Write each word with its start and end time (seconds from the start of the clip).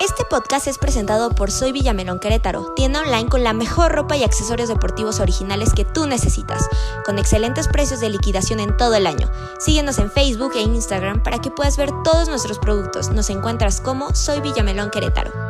Este 0.00 0.24
podcast 0.24 0.66
es 0.66 0.78
presentado 0.78 1.30
por 1.30 1.50
Soy 1.50 1.70
Villamelón 1.70 2.18
Querétaro, 2.18 2.72
tienda 2.74 3.00
online 3.00 3.28
con 3.28 3.44
la 3.44 3.52
mejor 3.52 3.92
ropa 3.92 4.16
y 4.16 4.24
accesorios 4.24 4.68
deportivos 4.68 5.20
originales 5.20 5.72
que 5.72 5.84
tú 5.84 6.06
necesitas, 6.06 6.68
con 7.06 7.18
excelentes 7.18 7.68
precios 7.68 8.00
de 8.00 8.10
liquidación 8.10 8.60
en 8.60 8.76
todo 8.76 8.94
el 8.94 9.06
año. 9.06 9.30
Síguenos 9.58 9.98
en 9.98 10.10
Facebook 10.10 10.52
e 10.56 10.62
Instagram 10.62 11.22
para 11.22 11.40
que 11.40 11.50
puedas 11.50 11.76
ver 11.76 11.90
todos 12.02 12.28
nuestros 12.28 12.58
productos. 12.58 13.10
Nos 13.10 13.30
encuentras 13.30 13.80
como 13.80 14.14
Soy 14.14 14.40
Villamelón 14.40 14.90
Querétaro. 14.90 15.43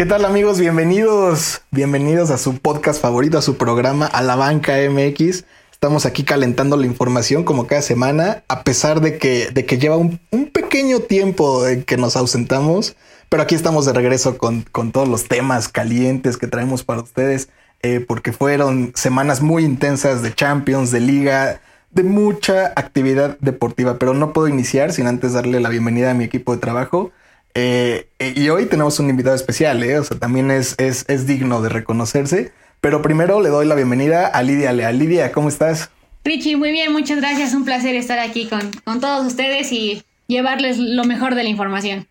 ¿Qué 0.00 0.06
tal 0.06 0.24
amigos? 0.24 0.58
Bienvenidos, 0.58 1.60
bienvenidos 1.70 2.30
a 2.30 2.38
su 2.38 2.56
podcast 2.56 3.02
favorito, 3.02 3.36
a 3.36 3.42
su 3.42 3.58
programa 3.58 4.06
A 4.06 4.22
la 4.22 4.34
Banca 4.34 4.76
MX. 4.88 5.44
Estamos 5.70 6.06
aquí 6.06 6.24
calentando 6.24 6.78
la 6.78 6.86
información 6.86 7.44
como 7.44 7.66
cada 7.66 7.82
semana, 7.82 8.42
a 8.48 8.64
pesar 8.64 9.02
de 9.02 9.18
que, 9.18 9.50
de 9.50 9.66
que 9.66 9.76
lleva 9.76 9.98
un, 9.98 10.18
pequeño 10.54 11.00
tiempo 11.00 11.68
en 11.68 11.82
que 11.82 11.98
nos 11.98 12.16
ausentamos, 12.16 12.96
pero 13.28 13.42
aquí 13.42 13.54
estamos 13.54 13.84
de 13.84 13.92
regreso 13.92 14.38
con, 14.38 14.62
con 14.72 14.90
todos 14.90 15.06
los 15.06 15.28
temas 15.28 15.68
calientes 15.68 16.38
que 16.38 16.46
traemos 16.46 16.82
para 16.82 17.02
ustedes, 17.02 17.50
eh, 17.82 18.00
porque 18.00 18.32
fueron 18.32 18.92
semanas 18.94 19.42
muy 19.42 19.66
intensas 19.66 20.22
de 20.22 20.34
Champions, 20.34 20.92
de 20.92 21.00
Liga, 21.00 21.60
de 21.90 22.04
mucha 22.04 22.68
actividad 22.74 23.36
deportiva, 23.40 23.98
pero 23.98 24.14
no 24.14 24.32
puedo 24.32 24.48
iniciar 24.48 24.94
sin 24.94 25.06
antes 25.06 25.34
darle 25.34 25.60
la 25.60 25.68
bienvenida 25.68 26.12
a 26.12 26.14
mi 26.14 26.24
equipo 26.24 26.54
de 26.54 26.62
trabajo. 26.62 27.12
Eh, 27.54 28.08
y 28.36 28.48
hoy 28.48 28.66
tenemos 28.66 28.98
un 29.00 29.10
invitado 29.10 29.34
especial, 29.34 29.82
¿eh? 29.82 29.98
o 29.98 30.04
sea, 30.04 30.18
también 30.18 30.50
es, 30.50 30.74
es, 30.78 31.04
es, 31.08 31.26
digno 31.26 31.60
de 31.62 31.68
reconocerse. 31.68 32.52
Pero 32.80 33.02
primero 33.02 33.40
le 33.40 33.48
doy 33.48 33.66
la 33.66 33.74
bienvenida 33.74 34.26
a 34.26 34.42
Lidia 34.42 34.72
Lea. 34.72 34.92
Lidia, 34.92 35.32
¿cómo 35.32 35.48
estás? 35.48 35.90
Richie, 36.24 36.56
muy 36.56 36.70
bien, 36.70 36.92
muchas 36.92 37.18
gracias. 37.18 37.52
Un 37.54 37.64
placer 37.64 37.94
estar 37.94 38.18
aquí 38.18 38.46
con, 38.48 38.70
con 38.84 39.00
todos 39.00 39.26
ustedes 39.26 39.72
y 39.72 40.02
llevarles 40.28 40.78
lo 40.78 41.04
mejor 41.04 41.34
de 41.34 41.42
la 41.42 41.48
información. 41.48 42.06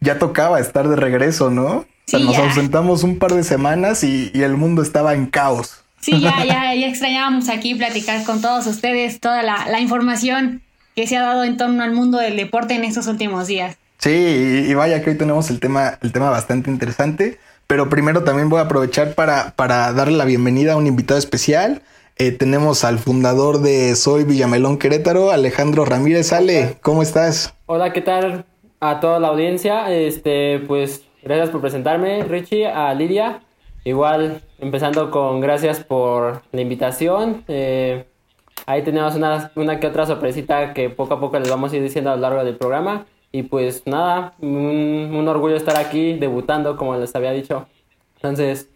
Ya 0.00 0.18
tocaba 0.18 0.60
estar 0.60 0.88
de 0.88 0.96
regreso, 0.96 1.50
¿no? 1.50 1.66
O 1.66 1.86
sea, 2.06 2.18
Sí, 2.18 2.24
nos 2.26 2.36
ya. 2.36 2.44
ausentamos 2.44 3.04
un 3.04 3.18
par 3.18 3.32
de 3.32 3.44
semanas 3.44 4.02
y, 4.04 4.30
y 4.34 4.42
el 4.42 4.56
mundo 4.56 4.82
estaba 4.82 5.14
en 5.14 5.26
caos. 5.26 5.82
Sí, 6.00 6.20
ya, 6.20 6.44
ya, 6.44 6.74
ya 6.74 6.86
extrañábamos 6.88 7.48
aquí 7.48 7.74
platicar 7.74 8.24
con 8.24 8.40
todos 8.42 8.66
ustedes 8.66 9.20
toda 9.20 9.42
la, 9.42 9.66
la 9.70 9.80
información 9.80 10.62
que 10.94 11.06
se 11.06 11.16
ha 11.16 11.22
dado 11.22 11.44
en 11.44 11.56
torno 11.56 11.82
al 11.82 11.92
mundo 11.92 12.18
del 12.18 12.36
deporte 12.36 12.74
en 12.74 12.84
estos 12.84 13.06
últimos 13.06 13.46
días. 13.46 13.76
Sí, 13.98 14.66
y, 14.68 14.74
vaya 14.74 15.02
que 15.02 15.10
hoy 15.10 15.16
tenemos 15.16 15.48
el 15.50 15.60
tema, 15.60 15.98
el 16.02 16.12
tema 16.12 16.30
bastante 16.30 16.70
interesante. 16.70 17.38
Pero 17.68 17.88
primero 17.88 18.24
también 18.24 18.48
voy 18.48 18.58
a 18.58 18.62
aprovechar 18.62 19.14
para, 19.14 19.52
para 19.56 19.92
darle 19.92 20.18
la 20.18 20.24
bienvenida 20.24 20.72
a 20.72 20.76
un 20.76 20.86
invitado 20.86 21.18
especial. 21.18 21.82
Eh, 22.18 22.32
tenemos 22.32 22.84
al 22.84 22.98
fundador 22.98 23.60
de 23.60 23.94
Soy 23.94 24.24
Villamelón 24.24 24.78
Querétaro, 24.78 25.30
Alejandro 25.30 25.84
Ramírez. 25.84 26.32
Ale, 26.32 26.76
¿cómo 26.82 27.02
estás? 27.02 27.54
Hola, 27.66 27.92
¿qué 27.92 28.02
tal 28.02 28.44
a 28.80 29.00
toda 29.00 29.20
la 29.20 29.28
audiencia? 29.28 29.90
Este, 29.90 30.58
pues 30.66 31.04
gracias 31.22 31.50
por 31.50 31.60
presentarme, 31.60 32.24
Richie, 32.24 32.66
a 32.66 32.92
Lidia. 32.92 33.40
Igual, 33.84 34.42
empezando 34.58 35.10
con 35.10 35.40
gracias 35.40 35.80
por 35.82 36.42
la 36.52 36.60
invitación. 36.60 37.44
Eh, 37.48 38.04
ahí 38.66 38.82
tenemos 38.82 39.14
una, 39.14 39.50
una 39.54 39.80
que 39.80 39.86
otra 39.86 40.06
sorpresita 40.06 40.74
que 40.74 40.90
poco 40.90 41.14
a 41.14 41.20
poco 41.20 41.38
les 41.38 41.50
vamos 41.50 41.72
a 41.72 41.76
ir 41.76 41.82
diciendo 41.82 42.10
a 42.10 42.16
lo 42.16 42.22
largo 42.22 42.44
del 42.44 42.56
programa. 42.56 43.06
Y 43.30 43.44
pues 43.44 43.82
nada, 43.86 44.34
un, 44.40 45.10
un 45.14 45.28
orgullo 45.28 45.56
estar 45.56 45.78
aquí 45.78 46.18
debutando, 46.18 46.76
como 46.76 46.96
les 46.96 47.14
había 47.14 47.32
dicho. 47.32 47.66
Entonces, 48.16 48.68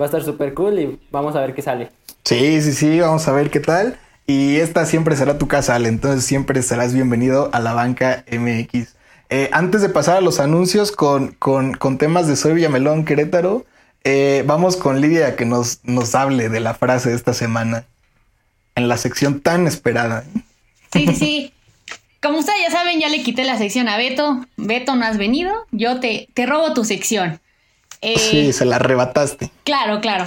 va 0.00 0.04
a 0.04 0.06
estar 0.06 0.22
súper 0.22 0.54
cool 0.54 0.78
y 0.78 1.00
vamos 1.10 1.34
a 1.34 1.40
ver 1.40 1.54
qué 1.54 1.62
sale. 1.62 1.90
Sí, 2.24 2.60
sí, 2.62 2.72
sí, 2.72 3.00
vamos 3.00 3.26
a 3.26 3.32
ver 3.32 3.50
qué 3.50 3.60
tal. 3.60 3.98
Y 4.26 4.56
esta 4.56 4.86
siempre 4.86 5.16
será 5.16 5.38
tu 5.38 5.48
casa, 5.48 5.74
Ale, 5.74 5.88
entonces 5.88 6.24
siempre 6.24 6.60
serás 6.62 6.92
bienvenido 6.92 7.50
a 7.52 7.60
la 7.60 7.72
banca 7.72 8.24
MX. 8.30 8.96
Eh, 9.28 9.48
antes 9.52 9.82
de 9.82 9.88
pasar 9.88 10.16
a 10.16 10.20
los 10.20 10.40
anuncios 10.40 10.92
con, 10.92 11.32
con, 11.32 11.74
con 11.74 11.98
temas 11.98 12.26
de 12.26 12.36
Soy 12.36 12.54
Villamelón 12.54 13.04
Querétaro, 13.04 13.64
eh, 14.04 14.44
vamos 14.46 14.76
con 14.76 15.00
Lidia 15.00 15.36
que 15.36 15.44
nos, 15.44 15.80
nos 15.84 16.14
hable 16.14 16.48
de 16.48 16.60
la 16.60 16.74
frase 16.74 17.10
de 17.10 17.16
esta 17.16 17.34
semana 17.34 17.86
en 18.76 18.88
la 18.88 18.96
sección 18.96 19.40
tan 19.40 19.66
esperada. 19.66 20.22
Sí, 20.92 21.06
sí, 21.08 21.14
sí. 21.14 21.52
Como 22.22 22.38
ustedes 22.38 22.60
ya 22.62 22.70
saben, 22.70 23.00
ya 23.00 23.08
le 23.08 23.22
quité 23.22 23.44
la 23.44 23.58
sección 23.58 23.88
a 23.88 23.96
Beto. 23.96 24.46
Beto, 24.56 24.94
no 24.96 25.04
has 25.04 25.18
venido. 25.18 25.52
Yo 25.72 25.98
te, 26.00 26.28
te 26.34 26.46
robo 26.46 26.72
tu 26.74 26.84
sección. 26.84 27.40
Eh, 28.00 28.18
Sí, 28.18 28.52
se 28.52 28.64
la 28.64 28.76
arrebataste. 28.76 29.50
Claro, 29.64 30.00
claro. 30.00 30.24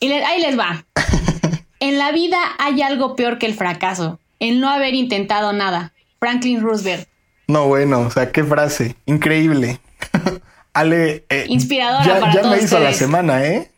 Y 0.00 0.08
le- 0.08 0.24
ahí 0.24 0.40
les 0.40 0.58
va. 0.58 0.84
En 1.80 1.98
la 1.98 2.12
vida 2.12 2.38
hay 2.60 2.80
algo 2.80 3.16
peor 3.16 3.38
que 3.38 3.46
el 3.46 3.54
fracaso, 3.54 4.20
el 4.38 4.60
no 4.60 4.70
haber 4.70 4.94
intentado 4.94 5.52
nada. 5.52 5.92
Franklin 6.20 6.60
Roosevelt. 6.60 7.08
No, 7.48 7.66
bueno, 7.66 8.02
o 8.02 8.10
sea, 8.12 8.30
qué 8.30 8.44
frase. 8.44 8.94
Increíble. 9.04 9.80
Ale, 10.74 11.24
eh, 11.28 11.46
Inspiradora 11.48 12.04
ya, 12.04 12.20
para 12.20 12.32
ya 12.34 12.42
todos 12.42 12.56
me 12.56 12.62
hizo 12.62 12.78
la 12.78 12.92
semana, 12.92 13.44
¿eh? 13.44 13.71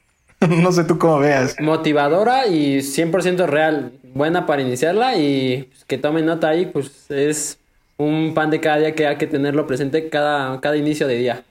no 0.63 0.73
sé 0.73 0.85
tú 0.85 0.99
cómo 0.99 1.19
veas. 1.19 1.61
motivadora 1.61 2.47
y 2.47 2.83
100% 2.83 3.47
real. 3.47 3.93
Buena 4.15 4.47
para 4.47 4.63
iniciarla 4.63 5.17
y 5.17 5.65
pues, 5.65 5.85
que 5.85 5.99
tomen 5.99 6.27
nota 6.27 6.49
ahí, 6.49 6.67
pues 6.67 7.11
es 7.11 7.59
un 7.97 8.33
pan 8.35 8.51
de 8.51 8.61
cada 8.61 8.79
día 8.79 8.95
que 8.95 9.07
hay 9.07 9.17
que 9.19 9.27
tenerlo 9.27 9.67
presente 9.67 10.09
cada, 10.09 10.61
cada 10.61 10.77
inicio 10.77 11.07
de 11.09 11.17
día. 11.19 11.45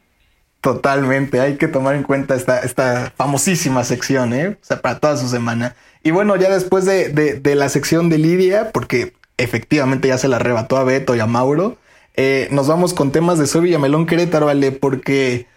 Totalmente, 0.62 1.42
hay 1.42 1.58
que 1.58 1.68
tomar 1.68 1.96
en 1.96 2.04
cuenta 2.04 2.36
esta, 2.36 2.60
esta 2.60 3.12
famosísima 3.18 3.84
sección, 3.84 4.34
¿eh? 4.34 4.48
O 4.62 4.66
sea, 4.66 4.82
para 4.82 5.00
toda 5.00 5.18
su 5.18 5.28
semana. 5.28 5.76
Y 6.04 6.12
bueno, 6.12 6.38
ya 6.38 6.50
después 6.50 6.86
de, 6.86 7.10
de- 7.10 7.34
de 7.40 7.56
la 7.56 7.68
sección 7.68 8.10
de 8.10 8.18
Lidia, 8.18 8.72
porque 8.72 9.14
efectivamente 9.38 10.08
ya 10.08 10.18
se 10.18 10.30
la 10.30 10.38
arrebató 10.38 10.78
a 10.78 10.86
Beto 10.86 11.16
y 11.16 11.20
a 11.20 11.26
Mauro, 11.26 11.78
eh, 12.16 12.48
nos 12.52 12.68
vamos 12.68 12.94
con 12.94 13.12
temas 13.12 13.40
de 13.40 13.48
Soy 13.48 13.62
Villamelón 13.64 14.06
Querétaro, 14.06 14.46
¿vale? 14.46 14.72
Porque 14.72 15.48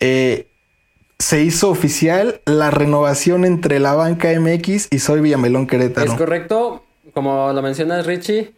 eh, 0.00 0.47
se 1.18 1.42
hizo 1.42 1.70
oficial 1.70 2.40
la 2.46 2.70
renovación 2.70 3.44
entre 3.44 3.80
la 3.80 3.94
banca 3.94 4.28
MX 4.38 4.88
y 4.90 4.98
Soy 5.00 5.20
Villamelón 5.20 5.66
Querétaro. 5.66 6.10
Es 6.10 6.16
correcto, 6.16 6.84
como 7.12 7.52
lo 7.52 7.60
mencionas 7.60 8.06
Richie, 8.06 8.52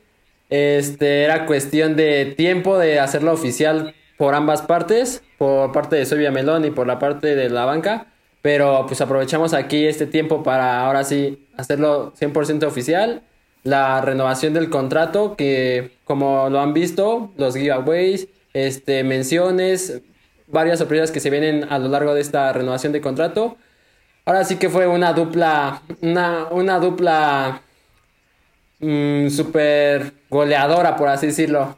este 0.50 1.24
era 1.24 1.46
cuestión 1.46 1.96
de 1.96 2.34
tiempo 2.36 2.76
de 2.76 3.00
hacerlo 3.00 3.32
oficial 3.32 3.94
por 4.18 4.34
ambas 4.34 4.62
partes, 4.62 5.22
por 5.38 5.72
parte 5.72 5.96
de 5.96 6.04
Soy 6.04 6.30
Melón 6.30 6.64
y 6.66 6.70
por 6.70 6.86
la 6.86 6.98
parte 6.98 7.34
de 7.34 7.48
la 7.48 7.64
banca, 7.64 8.08
pero 8.42 8.84
pues 8.86 9.00
aprovechamos 9.00 9.54
aquí 9.54 9.86
este 9.86 10.06
tiempo 10.06 10.42
para 10.42 10.84
ahora 10.84 11.04
sí 11.04 11.46
hacerlo 11.56 12.12
100% 12.20 12.64
oficial. 12.64 13.22
La 13.62 14.00
renovación 14.00 14.54
del 14.54 14.70
contrato, 14.70 15.36
que 15.36 15.92
como 16.04 16.48
lo 16.50 16.60
han 16.60 16.72
visto, 16.72 17.30
los 17.36 17.54
giveaways, 17.54 18.28
este, 18.54 19.04
menciones, 19.04 20.02
varias 20.50 20.78
sorpresas 20.78 21.10
que 21.10 21.20
se 21.20 21.30
vienen 21.30 21.64
a 21.70 21.78
lo 21.78 21.88
largo 21.88 22.14
de 22.14 22.20
esta 22.20 22.52
renovación 22.52 22.92
de 22.92 23.00
contrato. 23.00 23.56
Ahora 24.24 24.44
sí 24.44 24.56
que 24.56 24.68
fue 24.68 24.86
una 24.86 25.12
dupla, 25.12 25.82
una, 26.02 26.46
una 26.50 26.78
dupla 26.78 27.62
mm, 28.80 29.28
super 29.28 30.12
goleadora, 30.28 30.96
por 30.96 31.08
así 31.08 31.26
decirlo. 31.26 31.76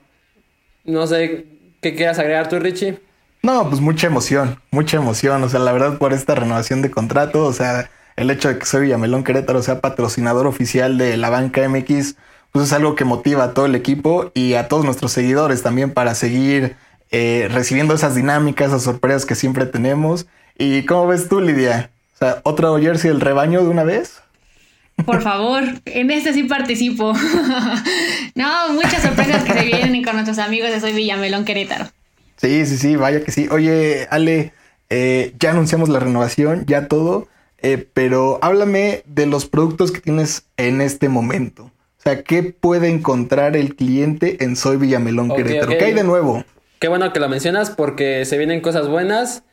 No 0.85 1.07
sé 1.07 1.47
qué 1.81 1.95
quieras 1.95 2.19
agregar 2.19 2.49
tú, 2.49 2.59
Richie. 2.59 3.01
No, 3.43 3.69
pues 3.69 3.81
mucha 3.81 4.07
emoción, 4.07 4.61
mucha 4.71 4.99
emoción. 4.99 5.43
O 5.43 5.49
sea, 5.49 5.61
la 5.61 5.73
verdad, 5.73 5.99
por 5.99 6.13
esta 6.13 6.35
renovación 6.35 6.83
de 6.83 6.91
contrato, 6.91 7.45
o 7.45 7.53
sea, 7.53 7.91
el 8.17 8.31
hecho 8.31 8.49
de 8.49 8.59
que 8.59 8.67
soy 8.67 8.83
Villamelón 8.83 9.25
Querétaro 9.25 9.63
sea 9.63 9.81
patrocinador 9.81 10.47
oficial 10.47 10.99
de 10.99 11.17
la 11.17 11.31
banca 11.31 11.69
MX, 11.69 12.17
pues 12.53 12.67
es 12.67 12.73
algo 12.73 12.95
que 12.95 13.05
motiva 13.05 13.45
a 13.45 13.55
todo 13.55 13.67
el 13.67 13.75
equipo 13.75 14.31
y 14.35 14.55
a 14.55 14.69
todos 14.69 14.85
nuestros 14.85 15.13
seguidores 15.13 15.63
también 15.63 15.91
para 15.91 16.15
seguir 16.15 16.77
eh, 17.13 17.49
recibiendo 17.51 17.95
esas 17.95 18.15
dinámicas, 18.15 18.69
esas 18.69 18.83
sorpresas 18.83 19.27
que 19.27 19.35
siempre 19.35 19.67
tenemos. 19.67 20.27
¿Y 20.59 20.85
cómo 20.87 21.07
ves 21.07 21.29
tú, 21.29 21.41
Lidia? 21.41 21.91
O 22.15 22.19
sea, 22.19 22.41
¿otro 22.43 22.79
jersey 22.79 23.11
del 23.11 23.21
rebaño 23.21 23.63
de 23.63 23.69
una 23.69 23.85
vez? 23.85 24.23
Por 25.05 25.23
favor, 25.23 25.63
en 25.85 26.11
este 26.11 26.33
sí 26.33 26.45
participo. 26.45 27.13
no, 28.35 28.73
muchas 28.73 29.03
sorpresas 29.03 29.45
que 29.45 29.53
se 29.53 29.65
vienen 29.65 30.03
con 30.03 30.15
nuestros 30.15 30.39
amigos 30.39 30.71
de 30.71 30.81
Soy 30.81 30.93
Villamelón 30.93 31.45
Querétaro. 31.45 31.87
Sí, 32.37 32.67
sí, 32.67 32.77
sí, 32.77 32.97
vaya 32.97 33.23
que 33.25 33.31
sí. 33.31 33.49
Oye, 33.51 34.07
Ale, 34.11 34.53
eh, 34.91 35.35
ya 35.39 35.51
anunciamos 35.51 35.89
la 35.89 36.01
renovación, 36.01 36.65
ya 36.67 36.89
todo, 36.89 37.29
eh, 37.59 37.87
pero 37.93 38.39
háblame 38.43 39.03
de 39.07 39.27
los 39.27 39.47
productos 39.47 39.93
que 39.93 40.01
tienes 40.01 40.45
en 40.57 40.81
este 40.81 41.09
momento. 41.09 41.65
O 41.65 42.03
sea, 42.03 42.23
¿qué 42.23 42.43
puede 42.43 42.89
encontrar 42.89 43.57
el 43.57 43.77
cliente 43.77 44.45
en 44.45 44.57
Soy 44.57 44.77
Villamelón 44.77 45.35
Querétaro? 45.35 45.73
ok. 45.73 45.79
¿Qué 45.79 45.85
hay 45.85 45.95
de 45.95 46.05
nuevo? 46.05 46.45
Qué 46.83 46.89
bueno 46.89 47.13
que 47.13 47.21
lo 47.21 47.29
mencionas 47.29 47.71
porque 47.71 48.25
se 48.25 48.37
vienen 48.39 48.61
cosas 48.61 48.89
buenas. 48.89 49.45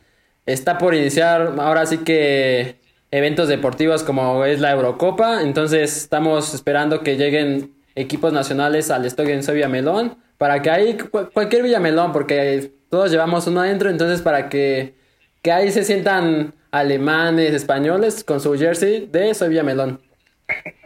Está 0.47 0.79
por 0.79 0.95
iniciar 0.95 1.53
ahora 1.59 1.85
sí 1.85 1.99
que 1.99 2.79
eventos 3.11 3.47
deportivos 3.47 4.01
como 4.01 4.45
es 4.45 4.59
la 4.59 4.71
Eurocopa. 4.71 5.43
Entonces 5.43 5.95
estamos 5.95 6.55
esperando 6.55 7.01
que 7.01 7.17
lleguen 7.17 7.75
equipos 7.93 8.33
nacionales 8.33 8.89
al 8.89 9.05
stock 9.05 9.27
en 9.27 9.43
Soy 9.43 9.57
Villamelón. 9.57 10.17
Para 10.39 10.63
que 10.63 10.71
ahí 10.71 10.97
cu- 10.97 11.29
cualquier 11.31 11.61
Villamelón, 11.61 12.13
porque 12.13 12.71
todos 12.89 13.11
llevamos 13.11 13.45
uno 13.45 13.61
adentro. 13.61 13.91
Entonces 13.91 14.23
para 14.23 14.49
que 14.49 14.95
que 15.43 15.51
ahí 15.51 15.71
se 15.71 15.83
sientan 15.83 16.55
alemanes, 16.71 17.53
españoles 17.53 18.23
con 18.23 18.39
su 18.41 18.57
jersey 18.57 19.07
de 19.11 19.35
Soy 19.35 19.49
Villamelón. 19.49 20.01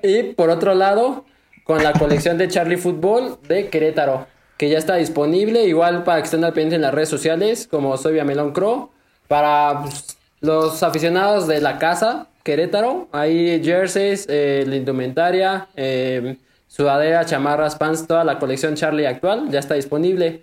Y 0.01 0.23
por 0.33 0.49
otro 0.49 0.75
lado, 0.75 1.23
con 1.63 1.81
la 1.81 1.93
colección 1.93 2.37
de 2.37 2.49
Charlie 2.49 2.75
Football 2.75 3.39
de 3.47 3.69
Querétaro, 3.69 4.27
que 4.57 4.69
ya 4.69 4.77
está 4.77 4.95
disponible, 4.95 5.65
igual 5.65 6.03
para 6.03 6.19
que 6.19 6.25
estén 6.25 6.43
al 6.43 6.53
pendiente 6.53 6.75
en 6.75 6.81
las 6.81 6.93
redes 6.93 7.09
sociales, 7.09 7.67
como 7.69 7.97
Soy 7.97 8.13
Villamelón 8.13 8.53
Crow, 8.53 8.91
para 9.27 9.81
pues, 9.81 10.17
los 10.41 10.83
aficionados 10.83 11.47
de 11.47 11.61
la 11.61 11.79
casa 11.79 12.27
Querétaro, 12.43 13.07
hay 13.13 13.63
jerseys, 13.63 14.25
eh, 14.29 14.65
la 14.67 14.75
indumentaria, 14.75 15.69
eh, 15.77 16.37
sudadera, 16.67 17.25
chamarras, 17.25 17.77
pants, 17.77 18.05
toda 18.05 18.25
la 18.25 18.37
colección 18.37 18.75
Charlie 18.75 19.07
actual 19.07 19.49
ya 19.49 19.59
está 19.59 19.75
disponible. 19.75 20.41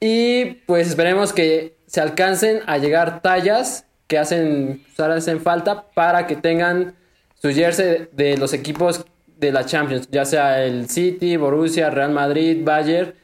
Y 0.00 0.44
pues 0.66 0.88
esperemos 0.88 1.32
que 1.32 1.76
se 1.86 2.00
alcancen 2.00 2.60
a 2.66 2.78
llegar 2.78 3.22
tallas 3.22 3.84
que 4.08 4.18
hacen, 4.18 4.82
hacen 4.96 5.40
falta 5.40 5.84
para 5.94 6.26
que 6.26 6.34
tengan 6.34 6.94
su 7.40 7.50
jersey 7.50 8.08
de 8.12 8.36
los 8.36 8.52
equipos 8.52 9.04
de 9.36 9.52
la 9.52 9.64
Champions, 9.64 10.08
ya 10.10 10.24
sea 10.24 10.64
el 10.64 10.88
City, 10.88 11.36
Borussia, 11.36 11.90
Real 11.90 12.10
Madrid, 12.10 12.62
Bayern. 12.64 13.14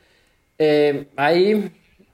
Eh, 0.59 1.09
ahí 1.17 1.73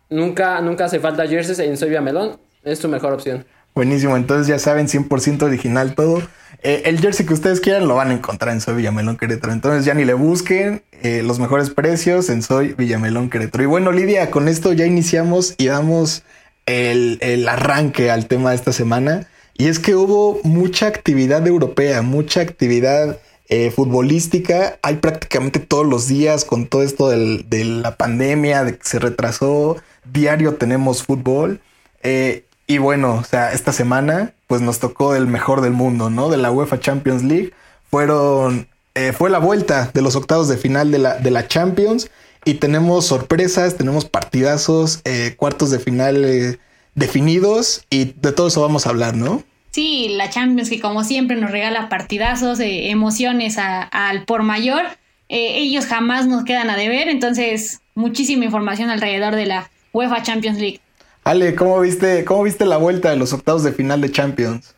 nunca, 0.09 0.61
nunca 0.61 0.87
hace 0.87 1.01
falta 1.01 1.27
jerseys 1.27 1.59
en 1.59 1.77
Soy 1.77 1.91
Melón, 2.01 2.39
es 2.63 2.79
su 2.79 2.89
mejor 2.89 3.13
opción. 3.13 3.45
Buenísimo, 3.75 4.17
entonces 4.17 4.47
ya 4.47 4.59
saben, 4.59 4.89
100% 4.89 5.43
original 5.43 5.95
todo. 5.95 6.23
Eh, 6.63 6.83
el 6.87 7.01
jersey 7.01 7.25
que 7.25 7.33
ustedes 7.33 7.61
quieran 7.61 7.89
lo 7.89 7.95
van 7.95 8.11
a 8.11 8.15
encontrar 8.15 8.53
en 8.53 8.61
Soy 8.61 8.75
Villamelón 8.75 9.17
Querétaro. 9.17 9.53
Entonces 9.53 9.85
ya 9.85 9.95
ni 9.95 10.05
le 10.05 10.15
busquen 10.15 10.83
eh, 11.03 11.23
los 11.25 11.39
mejores 11.39 11.71
precios 11.71 12.29
en 12.29 12.43
Soy 12.43 12.75
Villamelón 12.75 13.31
Querétaro. 13.31 13.65
Y 13.65 13.67
bueno, 13.67 13.93
Lidia, 13.93 14.31
con 14.31 14.49
esto 14.49 14.73
ya 14.73 14.85
iniciamos 14.85 15.55
y 15.57 15.69
damos 15.69 16.25
el, 16.67 17.19
el 17.23 17.49
arranque 17.49 18.11
al 18.11 18.27
tema 18.27 18.51
de 18.51 18.57
esta 18.57 18.73
semana. 18.73 19.27
Y 19.57 19.69
es 19.69 19.79
que 19.79 19.95
hubo 19.95 20.41
mucha 20.43 20.87
actividad 20.87 21.47
europea, 21.47 22.03
mucha 22.03 22.41
actividad 22.41 23.19
eh, 23.51 23.71
futbolística. 23.71 24.79
Hay 24.83 24.97
prácticamente 24.97 25.59
todos 25.61 25.87
los 25.87 26.09
días 26.09 26.47
con 26.47 26.67
todo 26.67 26.83
esto 26.83 27.11
de 27.11 27.65
la 27.65 27.97
pandemia, 27.97 28.65
de 28.65 28.79
que 28.79 28.85
se 28.85 28.99
retrasó. 28.99 29.77
Diario 30.11 30.55
tenemos 30.55 31.03
fútbol. 31.03 31.61
Eh, 32.03 32.45
y 32.67 32.79
bueno, 32.79 33.17
o 33.17 33.25
sea, 33.25 33.53
esta 33.53 33.73
semana 33.73 34.33
pues 34.47 34.63
nos 34.63 34.79
tocó 34.79 35.15
el 35.15 35.27
mejor 35.27 35.61
del 35.61 35.73
mundo, 35.73 36.09
¿no? 36.09 36.31
De 36.31 36.37
la 36.37 36.51
UEFA 36.51 36.81
Champions 36.81 37.23
League. 37.23 37.53
Fueron, 37.91 38.69
eh, 38.95 39.13
fue 39.13 39.29
la 39.29 39.39
vuelta 39.39 39.91
de 39.93 40.03
los 40.03 40.17
octavos 40.17 40.49
de 40.49 40.57
final 40.57 40.91
de 40.91 40.99
la, 40.99 41.19
de 41.19 41.31
la 41.31 41.47
Champions 41.47 42.11
y 42.45 42.55
tenemos 42.55 43.07
sorpresas, 43.07 43.77
tenemos 43.77 44.05
partidazos, 44.05 45.01
eh, 45.05 45.35
cuartos 45.37 45.71
de 45.71 45.79
final 45.79 46.25
eh, 46.25 46.59
definidos 46.95 47.85
y 47.91 48.15
de 48.21 48.33
todo 48.33 48.49
eso 48.49 48.63
vamos 48.63 48.87
a 48.87 48.91
hablar, 48.91 49.17
¿no? 49.17 49.43
Sí, 49.71 50.09
la 50.17 50.31
Champions 50.31 50.69
que 50.69 50.81
como 50.81 51.05
siempre 51.05 51.37
nos 51.37 51.51
regala 51.51 51.89
partidazos, 51.89 52.59
emociones 52.61 53.57
al 53.59 54.25
por 54.25 54.43
mayor. 54.43 54.83
ellos 55.29 55.87
jamás 55.87 56.27
nos 56.27 56.45
quedan 56.45 56.71
a 56.71 56.77
deber, 56.77 57.09
entonces 57.09 57.81
muchísima 57.95 58.45
información 58.45 58.91
alrededor 58.91 59.37
de 59.37 59.47
la 59.47 59.71
UEFA 59.93 60.23
Champions 60.23 60.59
League. 60.59 60.81
Ale, 61.23 61.55
¿cómo 61.55 61.79
viste, 61.81 62.25
¿cómo 62.25 62.43
viste 62.43 62.65
la 62.65 62.79
vuelta 62.79 63.11
de 63.11 63.17
los 63.17 63.33
octavos 63.33 63.63
de 63.63 63.73
final 63.73 64.01
de 64.01 64.11
Champions? 64.11 64.75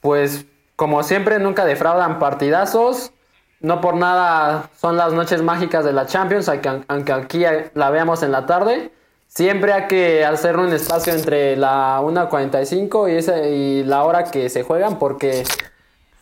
Pues 0.00 0.46
como 0.74 1.02
siempre 1.02 1.38
nunca 1.38 1.64
defraudan 1.64 2.18
partidazos. 2.18 3.12
No 3.60 3.80
por 3.80 3.94
nada 3.94 4.70
son 4.80 4.96
las 4.96 5.12
noches 5.12 5.42
mágicas 5.42 5.84
de 5.84 5.92
la 5.92 6.06
Champions, 6.06 6.50
aunque 6.88 7.12
aquí 7.12 7.44
la 7.74 7.90
veamos 7.90 8.24
en 8.24 8.32
la 8.32 8.46
tarde. 8.46 8.90
Siempre 9.34 9.72
hay 9.72 9.88
que 9.88 10.26
hacer 10.26 10.58
un 10.58 10.74
espacio 10.74 11.14
entre 11.14 11.56
la 11.56 12.00
1.45 12.02 13.08
y, 13.08 13.80
y 13.80 13.84
la 13.84 14.04
hora 14.04 14.24
que 14.24 14.50
se 14.50 14.62
juegan 14.62 14.98
porque 14.98 15.44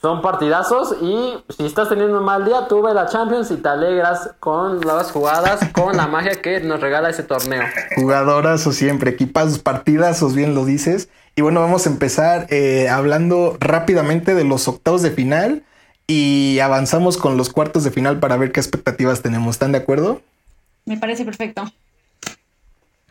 son 0.00 0.22
partidazos 0.22 0.96
y 1.02 1.34
si 1.52 1.66
estás 1.66 1.88
teniendo 1.88 2.18
un 2.18 2.24
mal 2.24 2.44
día, 2.44 2.68
tú 2.68 2.80
ves 2.82 2.94
la 2.94 3.06
Champions 3.06 3.50
y 3.50 3.56
te 3.56 3.68
alegras 3.68 4.30
con 4.38 4.80
las 4.80 5.10
jugadas, 5.10 5.60
con 5.72 5.96
la 5.96 6.06
magia 6.06 6.40
que 6.40 6.60
nos 6.60 6.80
regala 6.80 7.10
ese 7.10 7.24
torneo. 7.24 7.64
Jugadoras 7.96 8.64
o 8.68 8.72
siempre, 8.72 9.10
equipazos, 9.10 9.58
partidazos, 9.58 10.36
bien 10.36 10.54
lo 10.54 10.64
dices. 10.64 11.08
Y 11.34 11.42
bueno, 11.42 11.60
vamos 11.60 11.86
a 11.86 11.90
empezar 11.90 12.46
eh, 12.50 12.88
hablando 12.88 13.56
rápidamente 13.58 14.34
de 14.36 14.44
los 14.44 14.68
octavos 14.68 15.02
de 15.02 15.10
final 15.10 15.64
y 16.06 16.60
avanzamos 16.60 17.16
con 17.16 17.36
los 17.36 17.50
cuartos 17.50 17.82
de 17.82 17.90
final 17.90 18.20
para 18.20 18.36
ver 18.36 18.52
qué 18.52 18.60
expectativas 18.60 19.20
tenemos. 19.20 19.56
¿Están 19.56 19.72
de 19.72 19.78
acuerdo? 19.78 20.22
Me 20.86 20.96
parece 20.96 21.24
perfecto. 21.24 21.64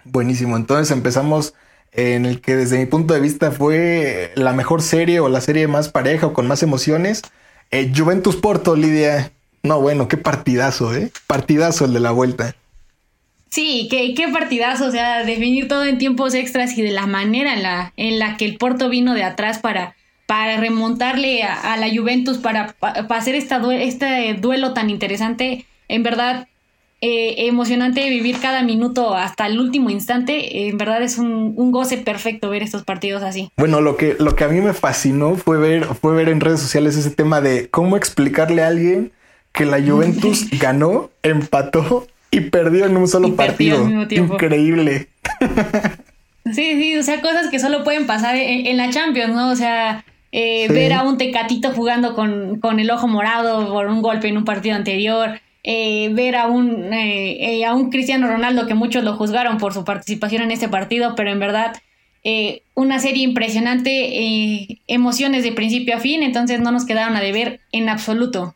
Buenísimo, 0.05 0.57
entonces 0.57 0.91
empezamos 0.91 1.53
en 1.91 2.25
el 2.25 2.41
que 2.41 2.55
desde 2.55 2.77
mi 2.77 2.85
punto 2.85 3.13
de 3.13 3.19
vista 3.19 3.51
fue 3.51 4.31
la 4.35 4.53
mejor 4.53 4.81
serie 4.81 5.19
o 5.19 5.29
la 5.29 5.41
serie 5.41 5.67
más 5.67 5.89
pareja 5.89 6.27
o 6.27 6.33
con 6.33 6.47
más 6.47 6.63
emociones. 6.63 7.21
Eh, 7.71 7.91
Juventus 7.95 8.35
Porto, 8.35 8.75
Lidia. 8.75 9.31
No, 9.63 9.81
bueno, 9.81 10.07
qué 10.07 10.17
partidazo, 10.17 10.95
¿eh? 10.95 11.11
Partidazo 11.27 11.85
el 11.85 11.93
de 11.93 11.99
la 11.99 12.11
vuelta. 12.11 12.55
Sí, 13.49 13.87
qué, 13.89 14.13
qué 14.13 14.27
partidazo, 14.27 14.85
o 14.85 14.91
sea, 14.91 15.23
definir 15.25 15.67
todo 15.67 15.83
en 15.83 15.97
tiempos 15.97 16.35
extras 16.35 16.77
y 16.77 16.83
de 16.83 16.91
la 16.91 17.07
manera 17.07 17.55
en 17.55 17.63
la, 17.63 17.93
en 17.97 18.19
la 18.19 18.37
que 18.37 18.45
el 18.45 18.57
Porto 18.57 18.89
vino 18.89 19.15
de 19.15 19.23
atrás 19.23 19.57
para, 19.57 19.95
para 20.27 20.57
remontarle 20.57 21.41
a, 21.43 21.75
la 21.77 21.89
Juventus, 21.89 22.37
para, 22.37 22.75
para 22.79 23.03
hacer 23.17 23.33
esta 23.33 23.59
este 23.73 24.35
duelo 24.35 24.73
tan 24.73 24.91
interesante. 24.91 25.65
En 25.87 26.03
verdad, 26.03 26.47
eh, 27.01 27.47
emocionante 27.47 28.09
vivir 28.09 28.39
cada 28.41 28.61
minuto 28.61 29.15
hasta 29.15 29.47
el 29.47 29.57
último 29.57 29.89
instante. 29.89 30.67
en 30.67 30.77
verdad 30.77 31.01
es 31.01 31.17
un, 31.17 31.71
goce 31.71 31.97
perfecto 31.97 32.49
ver 32.49 32.61
estos 32.61 32.83
partidos 32.83 33.23
así. 33.23 33.51
Bueno, 33.55 33.79
lo 33.79 33.95
que, 33.95 34.17
lo 34.19 34.35
que 34.35 34.43
a 34.43 34.49
mí 34.49 34.59
me 34.59 34.73
fascinó 34.73 35.35
fue 35.35 35.57
ver, 35.57 35.85
fue 35.85 36.13
ver 36.13 36.27
en 36.27 36.41
redes 36.41 36.59
sociales 36.59 36.97
ese 36.97 37.11
tema 37.11 37.39
de 37.39 37.69
cómo 37.69 37.95
explicarle 37.95 38.63
a 38.63 38.67
alguien 38.67 39.13
que 39.53 39.65
la 39.65 39.81
Juventus 39.81 40.49
ganó, 40.59 41.09
empató 41.23 42.07
y 42.31 42.41
perdió 42.41 42.85
en 42.85 42.97
un 42.97 43.07
solo 43.07 43.33
partido. 43.33 43.87
Increíble. 44.09 45.07
sí, 46.45 46.81
sí, 46.81 46.97
o 46.97 47.03
sea, 47.03 47.21
cosas 47.21 47.47
que 47.49 47.59
solo 47.59 47.85
pueden 47.85 48.07
pasar 48.07 48.35
en, 48.35 48.75
la 48.75 48.89
Champions, 48.89 49.33
¿no? 49.33 49.51
O 49.51 49.55
sea, 49.55 50.03
eh, 50.33 50.67
ver 50.67 50.91
a 50.91 51.03
un 51.03 51.17
tecatito 51.17 51.71
jugando 51.71 52.13
con, 52.13 52.59
con 52.59 52.79
el 52.79 52.91
ojo 52.91 53.07
morado 53.07 53.69
por 53.69 53.87
un 53.87 54.01
golpe 54.01 54.27
en 54.27 54.37
un 54.37 54.43
partido 54.43 54.75
anterior. 54.75 55.39
Eh, 55.63 56.09
ver 56.13 56.37
a 56.37 56.47
un, 56.47 56.93
eh, 56.93 57.59
eh, 57.59 57.65
a 57.65 57.73
un 57.73 57.89
Cristiano 57.89 58.29
Ronaldo 58.29 58.65
que 58.65 58.75
muchos 58.75 59.03
lo 59.03 59.17
juzgaron 59.17 59.57
por 59.57 59.73
su 59.73 59.83
participación 59.83 60.43
en 60.43 60.51
este 60.51 60.69
partido, 60.69 61.15
pero 61.15 61.31
en 61.31 61.39
verdad 61.39 61.75
una 62.75 62.99
serie 62.99 63.23
impresionante, 63.23 64.77
emociones 64.87 65.43
de 65.43 65.53
principio 65.53 65.95
a 65.95 65.99
fin, 65.99 66.21
entonces 66.21 66.59
no 66.59 66.71
nos 66.71 66.85
quedaron 66.85 67.15
a 67.15 67.21
deber 67.21 67.61
en 67.71 67.89
absoluto. 67.89 68.53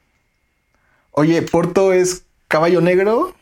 Oye, 1.12 1.42
¿Porto 1.42 1.92
es 1.92 2.26
caballo 2.50 2.82
negro? 2.82 3.34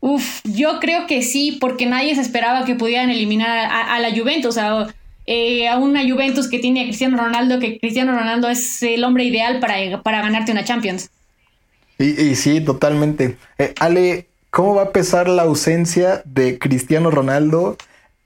Uf, 0.00 0.42
yo 0.44 0.78
creo 0.80 1.06
que 1.06 1.22
sí, 1.22 1.56
porque 1.60 1.86
nadie 1.86 2.14
se 2.14 2.20
esperaba 2.20 2.66
que 2.66 2.74
pudieran 2.74 3.10
eliminar 3.10 3.68
a, 3.72 3.98
la 3.98 4.14
Juventus, 4.14 4.58
a, 4.58 4.82
a 4.82 5.78
una 5.78 6.08
Juventus 6.08 6.48
que 6.48 6.58
tiene 6.58 6.82
a 6.82 6.84
Cristiano 6.84 7.16
Ronaldo, 7.16 7.58
que 7.58 7.80
Cristiano 7.80 8.12
Ronaldo 8.12 8.48
es 8.48 8.82
el 8.82 9.02
hombre 9.02 9.24
ideal 9.24 9.60
para, 9.60 10.02
para 10.02 10.20
ganarte 10.20 10.52
una 10.52 10.62
Champions. 10.62 11.10
Y, 12.00 12.34
sí, 12.34 12.62
totalmente. 12.62 13.36
Eh, 13.58 13.74
Ale, 13.78 14.26
¿cómo 14.50 14.74
va 14.74 14.84
a 14.84 14.90
pesar 14.90 15.28
la 15.28 15.42
ausencia 15.42 16.22
de 16.24 16.58
Cristiano 16.58 17.10
Ronaldo 17.10 17.76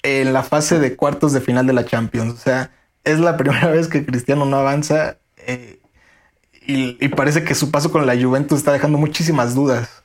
en 0.05 0.33
la 0.33 0.45
fase 0.45 0.79
de 0.79 0.95
cuartos 0.95 1.33
de 1.33 1.41
final 1.41 1.67
de 1.67 1.73
la 1.73 1.85
Champions? 1.85 2.35
O 2.35 2.37
sea, 2.37 2.71
es 3.03 3.19
la 3.19 3.37
primera 3.37 3.69
vez 3.69 3.89
que 3.89 4.07
Cristiano 4.07 4.45
no 4.45 4.59
avanza 4.59 5.17
eh, 5.39 5.81
y, 6.67 7.09
parece 7.09 7.43
que 7.43 7.57
su 7.57 7.73
paso 7.73 7.91
con 7.91 8.07
la 8.07 8.17
Juventus 8.17 8.59
está 8.59 8.73
dejando 8.73 8.97
muchísimas 8.97 9.57
dudas. 9.57 10.03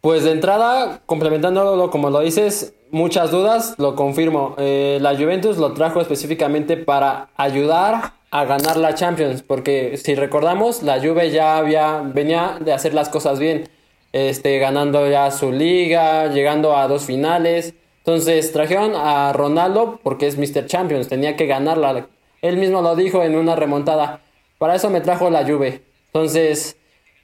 Pues 0.00 0.24
de 0.24 0.32
entrada, 0.32 1.00
complementándolo 1.06 1.90
como 1.90 2.10
lo 2.10 2.20
dices, 2.20 2.74
muchas 2.90 3.30
dudas, 3.30 3.74
lo 3.78 3.94
confirmo. 3.94 4.54
Eh, 4.58 4.98
la 5.00 5.16
Juventus 5.16 5.56
lo 5.56 5.72
trajo 5.72 6.00
específicamente 6.00 6.76
para 6.76 7.28
ayudar 7.36 8.12
a 8.34 8.44
ganar 8.46 8.76
la 8.76 8.96
Champions, 8.96 9.44
porque 9.44 9.96
si 9.96 10.16
recordamos, 10.16 10.82
la 10.82 10.98
Juve 10.98 11.30
ya 11.30 11.56
había 11.56 12.02
venía 12.04 12.58
de 12.58 12.72
hacer 12.72 12.92
las 12.92 13.08
cosas 13.08 13.38
bien, 13.38 13.68
este 14.12 14.58
ganando 14.58 15.08
ya 15.08 15.30
su 15.30 15.52
liga, 15.52 16.26
llegando 16.26 16.76
a 16.76 16.88
dos 16.88 17.04
finales. 17.04 17.74
Entonces 17.98 18.50
trajeron 18.50 18.96
a 18.96 19.32
Ronaldo 19.32 20.00
porque 20.02 20.26
es 20.26 20.36
Mr. 20.36 20.66
Champions, 20.66 21.06
tenía 21.06 21.36
que 21.36 21.46
ganarla. 21.46 22.08
Él 22.42 22.56
mismo 22.56 22.82
lo 22.82 22.96
dijo 22.96 23.22
en 23.22 23.36
una 23.36 23.54
remontada. 23.54 24.20
Para 24.58 24.74
eso 24.74 24.90
me 24.90 25.00
trajo 25.00 25.30
la 25.30 25.46
Juve. 25.46 25.82
Entonces, 26.06 26.76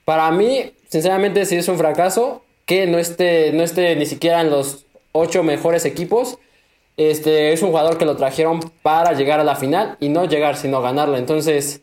para 0.05 0.31
mí, 0.31 0.75
sinceramente, 0.91 1.45
si 1.45 1.57
es 1.57 1.67
un 1.67 1.77
fracaso 1.77 2.45
que 2.67 2.87
no 2.87 2.99
esté, 2.99 3.51
no 3.51 3.65
esté 3.65 3.97
ni 3.97 4.07
siquiera 4.07 4.43
en 4.43 4.51
los 4.51 4.87
ocho 5.11 5.43
mejores 5.43 5.85
equipos 5.87 6.39
este, 7.09 7.55
es 7.55 7.63
un 7.63 7.71
jugador 7.71 7.97
que 7.97 8.05
lo 8.05 8.15
trajeron 8.15 8.61
para 8.83 9.15
llegar 9.15 9.41
a 9.41 9.45
la 9.45 9.57
final 9.57 9.97
y 10.01 10.11
no 10.11 10.27
llegar, 10.27 10.57
sino 10.57 10.83
ganarla. 10.83 11.17
Entonces, 11.17 11.81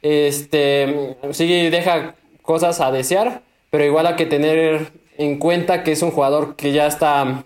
este, 0.00 1.16
sí 1.32 1.68
deja 1.68 2.14
cosas 2.40 2.80
a 2.80 2.90
desear, 2.90 3.42
pero 3.68 3.84
igual 3.84 4.06
hay 4.06 4.14
que 4.16 4.24
tener 4.24 4.92
en 5.18 5.38
cuenta 5.38 5.82
que 5.82 5.92
es 5.92 6.00
un 6.00 6.12
jugador 6.12 6.56
que 6.56 6.72
ya 6.72 6.86
está, 6.86 7.44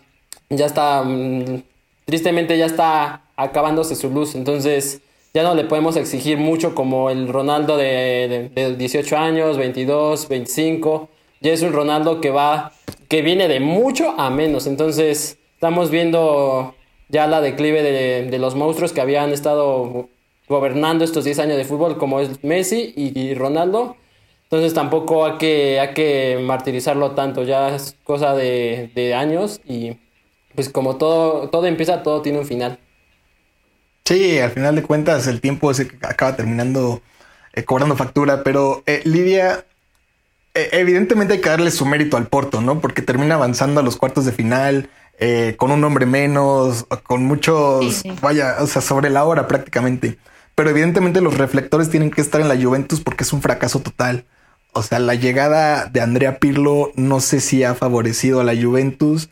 ya 0.49 0.67
está, 0.67 1.03
mm, 1.03 1.65
tristemente 2.05 2.57
ya 2.57 2.67
está 2.67 3.23
acabándose 3.35 3.97
su 3.97 4.11
luz. 4.11 4.37
Entonces, 4.37 5.01
ya 5.35 5.43
no 5.43 5.57
le 5.57 5.65
podemos 5.65 5.97
exigir 5.97 6.39
mucho 6.39 6.73
como 6.77 7.11
el 7.11 7.27
Ronaldo 7.27 7.77
de, 7.77 8.53
de, 8.55 8.77
18 8.77 9.17
años, 9.17 9.57
22, 9.57 10.29
25. 10.29 11.09
Ya 11.41 11.53
es 11.53 11.63
un 11.63 11.73
Ronaldo 11.73 12.21
que 12.21 12.31
va, 12.31 12.71
que 13.09 13.23
viene 13.23 13.49
de 13.49 13.59
mucho 13.59 14.15
a 14.17 14.31
menos. 14.31 14.69
Entonces, 14.69 15.37
estamos 15.55 15.91
viendo 15.91 16.77
ya 17.09 17.27
la 17.27 17.41
declive 17.41 17.83
de, 17.83 18.39
los 18.39 18.55
monstruos 18.55 18.93
que 18.93 19.01
habían 19.01 19.33
estado 19.33 20.09
gobernando 20.49 21.05
estos 21.05 21.25
10 21.25 21.39
años 21.41 21.57
de 21.57 21.65
fútbol, 21.65 21.99
como 21.99 22.21
es 22.21 22.43
Messi 22.45 22.93
y, 22.97 23.35
Ronaldo. 23.35 23.97
Entonces 24.45 24.73
tampoco 24.73 25.27
hay 25.27 25.39
que, 25.39 25.81
hay 25.81 25.93
que 25.93 26.41
martirizarlo 26.43 27.11
tanto, 27.11 27.43
ya 27.43 27.75
es 27.75 27.97
cosa 28.03 28.35
de, 28.35 28.91
de 28.95 29.15
años 29.15 29.61
y 29.67 29.99
pues 30.55 30.71
como 30.71 30.97
todo, 30.97 31.51
todo 31.51 31.67
empieza, 31.67 32.03
todo 32.03 32.23
tiene 32.23 32.39
un 32.39 32.47
final. 32.47 32.79
Sí, 34.05 34.39
al 34.39 34.51
final 34.53 34.75
de 34.75 34.83
cuentas 34.83 35.27
el 35.27 35.43
tiempo 35.43 35.71
que 35.71 35.99
acaba 36.01 36.35
terminando 36.35 37.03
eh, 37.53 37.65
cobrando 37.65 37.95
factura, 37.95 38.43
pero 38.43 38.83
eh, 38.87 39.03
Lidia, 39.05 39.67
eh, 40.55 40.69
evidentemente 40.73 41.35
hay 41.35 41.41
que 41.41 41.49
darle 41.51 41.71
su 41.71 41.85
mérito 41.85 42.17
al 42.17 42.27
Porto, 42.27 42.61
¿no? 42.61 42.81
Porque 42.81 43.03
termina 43.03 43.35
avanzando 43.35 43.81
a 43.81 43.83
los 43.83 43.97
cuartos 43.97 44.25
de 44.25 44.33
final, 44.33 44.89
con 45.57 45.71
un 45.71 45.83
hombre 45.85 46.07
menos, 46.07 46.87
con 47.05 47.25
muchos, 47.25 48.03
vaya, 48.21 48.57
o 48.61 48.67
sea, 48.67 48.83
sobre 48.83 49.11
la 49.11 49.25
hora 49.25 49.49
prácticamente. 49.49 50.19
Pero 50.55 50.71
evidentemente 50.71 51.21
los 51.21 51.39
reflectores 51.39 51.91
tienen 51.91 52.11
que 52.11 52.21
estar 52.21 52.41
en 52.41 52.49
la 52.49 52.57
Juventus 52.57 53.01
porque 53.01 53.25
es 53.25 53.33
un 53.33 53.43
fracaso 53.43 53.81
total. 53.81 54.25
O 54.73 54.83
sea, 54.83 54.99
la 54.99 55.15
llegada 55.15 55.87
de 55.87 56.01
Andrea 56.01 56.39
Pirlo 56.39 56.93
no 56.95 57.21
sé 57.21 57.41
si 57.41 57.65
ha 57.65 57.75
favorecido 57.75 58.41
a 58.41 58.45
la 58.45 58.61
Juventus. 58.61 59.31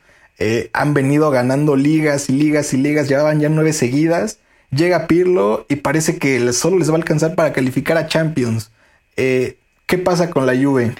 han 0.72 0.94
venido 0.94 1.30
ganando 1.30 1.76
ligas 1.76 2.30
y 2.30 2.32
ligas 2.32 2.72
y 2.74 2.76
ligas, 2.78 3.08
llevaban 3.08 3.40
ya 3.40 3.48
nueve 3.48 3.72
seguidas 3.72 4.38
Llega 4.70 5.06
Pirlo 5.06 5.64
y 5.68 5.76
parece 5.76 6.18
que 6.18 6.52
solo 6.52 6.78
les 6.78 6.90
va 6.90 6.94
a 6.94 6.98
alcanzar 6.98 7.34
para 7.34 7.52
calificar 7.52 7.96
a 7.96 8.08
Champions. 8.08 8.72
Eh, 9.16 9.58
¿Qué 9.86 9.98
pasa 9.98 10.30
con 10.30 10.44
la 10.44 10.56
Juve? 10.56 10.92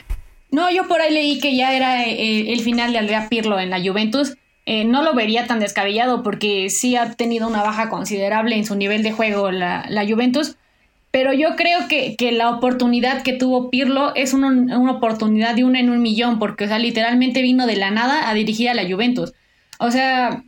No, 0.53 0.71
yo 0.71 0.87
por 0.87 1.01
ahí 1.01 1.13
leí 1.13 1.41
que 1.41 1.57
ya 1.57 1.75
era 1.75 2.05
eh, 2.05 2.53
el 2.53 2.61
final 2.61 2.93
de 2.93 2.99
Andrea 2.99 3.29
Pirlo 3.29 3.59
en 3.59 3.71
la 3.71 3.81
Juventus. 3.81 4.37
Eh, 4.67 4.85
no 4.85 5.03
lo 5.03 5.15
vería 5.15 5.47
tan 5.47 5.61
descabellado 5.61 6.25
porque 6.25 6.71
sí 6.71 6.97
ha 6.97 7.13
tenido 7.13 7.47
una 7.47 7.63
baja 7.63 7.89
considerable 7.89 8.57
en 8.57 8.67
su 8.67 8.75
nivel 8.75 9.05
de 9.05 9.13
juego 9.13 9.51
la, 9.53 10.05
Juventus. 10.09 10.57
Pero 11.13 11.33
yo 11.33 11.57
creo 11.57 11.89
que, 11.89 12.17
que, 12.17 12.33
la 12.33 12.51
oportunidad 12.51 13.23
que 13.23 13.33
tuvo 13.33 13.71
Pirlo 13.71 14.15
es 14.17 14.35
una, 14.35 14.49
una, 14.49 14.93
oportunidad 14.93 15.55
de 15.55 15.65
una 15.65 15.81
en 15.81 15.89
un 15.89 16.03
millón, 16.03 16.39
porque, 16.39 16.65
o 16.65 16.69
sea, 16.69 16.79
literalmente 16.79 17.43
vino 17.43 17.67
de 17.67 17.77
la 17.77 17.91
nada 17.91 18.29
a 18.29 18.35
dirigir 18.35 18.69
a 18.69 18.75
la 18.75 18.87
Juventus. 18.91 19.33
O 19.79 19.91
sea, 19.91 20.43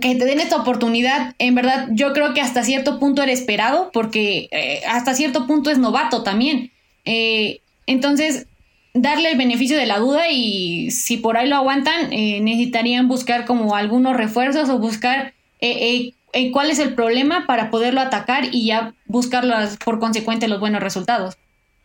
que 0.00 0.14
te 0.14 0.24
den 0.24 0.40
esta 0.40 0.56
oportunidad, 0.56 1.34
en 1.38 1.54
verdad 1.54 1.88
yo 1.90 2.12
creo 2.12 2.34
que 2.34 2.40
hasta 2.40 2.64
cierto 2.64 2.98
punto 2.98 3.22
era 3.22 3.32
esperado, 3.32 3.90
porque 3.92 4.48
eh, 4.52 4.80
hasta 4.88 5.14
cierto 5.14 5.46
punto 5.46 5.70
es 5.70 5.78
novato 5.78 6.22
también. 6.22 6.72
Eh, 7.04 7.60
entonces, 7.86 8.46
darle 8.94 9.30
el 9.30 9.38
beneficio 9.38 9.76
de 9.76 9.86
la 9.86 9.98
duda 9.98 10.30
y 10.30 10.90
si 10.90 11.16
por 11.16 11.36
ahí 11.36 11.48
lo 11.48 11.56
aguantan, 11.56 12.12
eh, 12.12 12.40
necesitarían 12.40 13.08
buscar 13.08 13.44
como 13.44 13.74
algunos 13.74 14.16
refuerzos 14.16 14.68
o 14.68 14.78
buscar 14.78 15.34
cuál 16.52 16.70
es 16.70 16.78
el 16.80 16.94
problema 16.94 17.46
para 17.46 17.70
poderlo 17.70 18.00
atacar 18.00 18.46
y 18.50 18.66
ya 18.66 18.94
buscar 19.06 19.44
por 19.84 20.00
consecuente 20.00 20.48
los 20.48 20.58
buenos 20.58 20.82
resultados. 20.82 21.36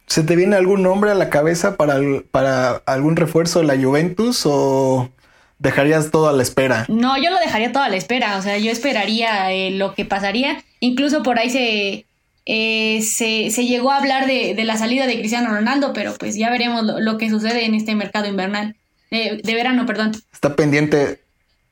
¿Se 0.07 0.23
te 0.23 0.35
viene 0.35 0.55
algún 0.55 0.83
nombre 0.83 1.11
a 1.11 1.15
la 1.15 1.29
cabeza 1.29 1.75
para, 1.75 1.99
para 2.31 2.81
algún 2.85 3.17
refuerzo 3.17 3.59
de 3.59 3.65
la 3.65 3.77
Juventus 3.77 4.43
o 4.45 5.11
dejarías 5.59 6.11
todo 6.11 6.29
a 6.29 6.33
la 6.33 6.43
espera. 6.43 6.85
No, 6.87 7.17
yo 7.17 7.29
lo 7.31 7.39
dejaría 7.39 7.71
todo 7.71 7.83
a 7.83 7.89
la 7.89 7.95
espera. 7.95 8.37
O 8.37 8.41
sea, 8.41 8.57
yo 8.57 8.71
esperaría 8.71 9.51
eh, 9.51 9.71
lo 9.71 9.93
que 9.93 10.05
pasaría. 10.05 10.63
Incluso 10.79 11.23
por 11.23 11.39
ahí 11.39 11.49
se, 11.49 12.05
eh, 12.50 13.01
se, 13.01 13.50
llegó 13.50 13.92
a 13.92 13.98
hablar 13.98 14.25
de, 14.25 14.56
la 14.63 14.77
salida 14.77 15.06
de 15.06 15.20
Cristiano 15.20 15.50
Ronaldo, 15.50 15.92
pero 15.92 16.13
pues 16.18 16.38
ya 16.38 16.50
veremos 16.50 16.82
lo, 16.84 17.18
que 17.18 17.30
sucede 17.30 17.66
en 17.66 17.75
este 17.75 17.94
mercado 17.94 18.25
invernal. 18.25 18.77
De, 19.12 19.42
verano, 19.54 19.86
perdón. 19.86 20.13
Está 20.32 20.56
pendiente. 20.56 21.22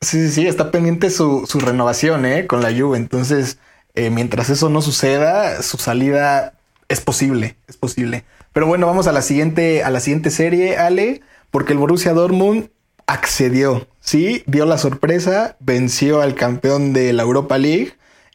Sí, 0.01 0.27
sí, 0.27 0.31
sí, 0.31 0.47
está 0.47 0.71
pendiente 0.71 1.09
su, 1.09 1.45
su 1.47 1.61
renovación, 1.61 2.25
¿eh? 2.25 2.45
Con 2.45 2.61
la 2.61 2.73
Juve. 2.73 2.97
Entonces, 2.97 3.57
eh, 3.93 4.09
mientras 4.09 4.49
eso 4.49 4.69
no 4.69 4.81
suceda, 4.81 5.61
su 5.61 5.77
salida 5.77 6.55
es 6.89 6.99
posible, 6.99 7.55
es 7.69 7.77
posible. 7.77 8.25
Pero 8.51 8.67
bueno, 8.67 8.85
vamos 8.85 9.07
a 9.07 9.13
la 9.13 9.21
siguiente, 9.21 9.81
a 9.81 9.89
la 9.89 10.01
siguiente 10.01 10.29
serie, 10.29 10.75
Ale, 10.75 11.21
porque 11.51 11.71
el 11.71 11.79
Borussia 11.79 12.11
Dortmund 12.11 12.69
accedió, 13.07 13.87
sí, 14.01 14.43
dio 14.45 14.65
la 14.65 14.77
sorpresa, 14.77 15.55
venció 15.61 16.21
al 16.21 16.35
campeón 16.35 16.91
de 16.91 17.13
la 17.13 17.23
Europa 17.23 17.57
League 17.57 17.93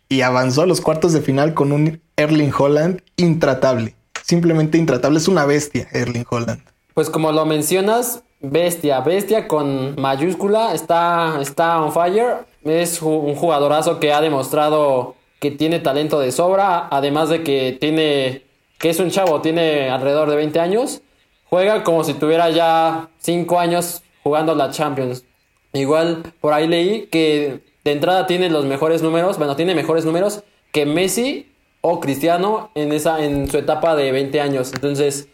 y 0.08 0.22
avanzó 0.22 0.62
a 0.62 0.66
los 0.66 0.80
cuartos 0.80 1.12
de 1.12 1.20
final 1.20 1.54
con 1.54 1.72
un 1.72 2.00
Erling 2.20 2.52
Holland 2.56 3.00
intratable. 3.16 3.94
Simplemente 4.22 4.76
intratable, 4.76 5.18
es 5.18 5.26
una 5.26 5.46
bestia 5.46 5.88
Erling 5.92 6.26
Holland. 6.28 6.60
Pues 6.92 7.08
como 7.08 7.32
lo 7.32 7.46
mencionas, 7.46 8.22
bestia, 8.40 9.00
bestia 9.00 9.48
con 9.48 9.98
mayúscula, 9.98 10.74
está, 10.74 11.38
está 11.40 11.80
on 11.80 11.92
fire, 11.92 12.44
es 12.62 13.00
un 13.00 13.34
jugadorazo 13.34 13.98
que 14.00 14.12
ha 14.12 14.20
demostrado 14.20 15.14
que 15.40 15.50
tiene 15.50 15.80
talento 15.80 16.20
de 16.20 16.30
sobra, 16.30 16.88
además 16.90 17.30
de 17.30 17.42
que 17.42 17.78
tiene, 17.80 18.42
que 18.78 18.90
es 18.90 19.00
un 19.00 19.10
chavo, 19.10 19.40
tiene 19.40 19.88
alrededor 19.88 20.28
de 20.28 20.36
20 20.36 20.60
años, 20.60 21.00
juega 21.44 21.82
como 21.84 22.04
si 22.04 22.12
tuviera 22.12 22.50
ya 22.50 23.08
5 23.20 23.58
años 23.58 24.02
jugando 24.22 24.54
la 24.54 24.70
Champions. 24.70 25.24
Igual 25.72 26.34
por 26.42 26.52
ahí 26.52 26.68
leí 26.68 27.06
que 27.06 27.60
de 27.82 27.92
entrada 27.92 28.26
tiene 28.26 28.50
los 28.50 28.66
mejores 28.66 29.00
números, 29.00 29.38
bueno, 29.38 29.56
tiene 29.56 29.74
mejores 29.74 30.04
números 30.04 30.42
que 30.70 30.84
Messi 30.84 31.49
o 31.80 32.00
Cristiano 32.00 32.70
en 32.74 32.92
esa 32.92 33.24
en 33.24 33.50
su 33.50 33.58
etapa 33.58 33.96
de 33.96 34.12
20 34.12 34.40
años. 34.40 34.72
Entonces, 34.74 35.28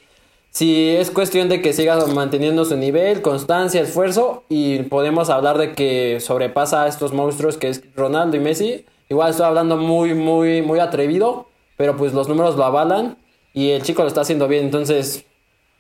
si 0.51 0.89
es 0.89 1.11
cuestión 1.11 1.49
de 1.49 1.61
que 1.61 1.73
siga 1.73 2.05
manteniendo 2.07 2.65
su 2.65 2.77
nivel, 2.77 3.23
constancia, 3.23 3.81
esfuerzo 3.81 4.45
y 4.49 4.85
podemos 4.85 5.29
hablar 5.29 5.59
de 5.59 5.73
que 5.73 6.19
sobrepasa 6.21 6.85
a 6.85 6.89
estos 6.89 7.13
monstruos 7.13 7.57
que 7.59 7.69
es 7.69 7.83
Ronaldo 7.95 8.37
y 8.37 8.41
Messi. 8.41 8.85
Igual 9.09 9.31
estoy 9.31 9.47
hablando 9.47 9.77
muy 9.77 10.15
muy 10.15 10.63
muy 10.63 10.79
atrevido, 10.79 11.47
pero 11.77 11.97
pues 11.97 12.13
los 12.13 12.29
números 12.29 12.57
lo 12.57 12.65
avalan 12.65 13.17
y 13.53 13.71
el 13.71 13.83
chico 13.83 14.03
lo 14.03 14.09
está 14.09 14.21
haciendo 14.23 14.49
bien, 14.49 14.65
entonces 14.65 15.25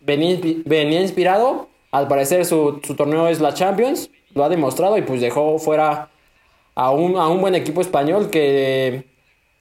venía, 0.00 1.00
inspirado 1.00 1.68
al 1.90 2.08
parecer 2.08 2.44
su, 2.44 2.80
torneo 2.96 3.28
es 3.28 3.40
la 3.40 3.54
Champions, 3.54 4.10
lo 4.34 4.44
ha 4.44 4.48
demostrado 4.48 4.96
y 4.98 5.02
pues 5.02 5.20
dejó 5.20 5.58
fuera 5.58 6.08
a 6.74 6.90
un, 6.90 7.16
a 7.16 7.28
un 7.28 7.40
buen 7.40 7.54
equipo 7.54 7.80
español 7.80 8.30
que 8.30 9.04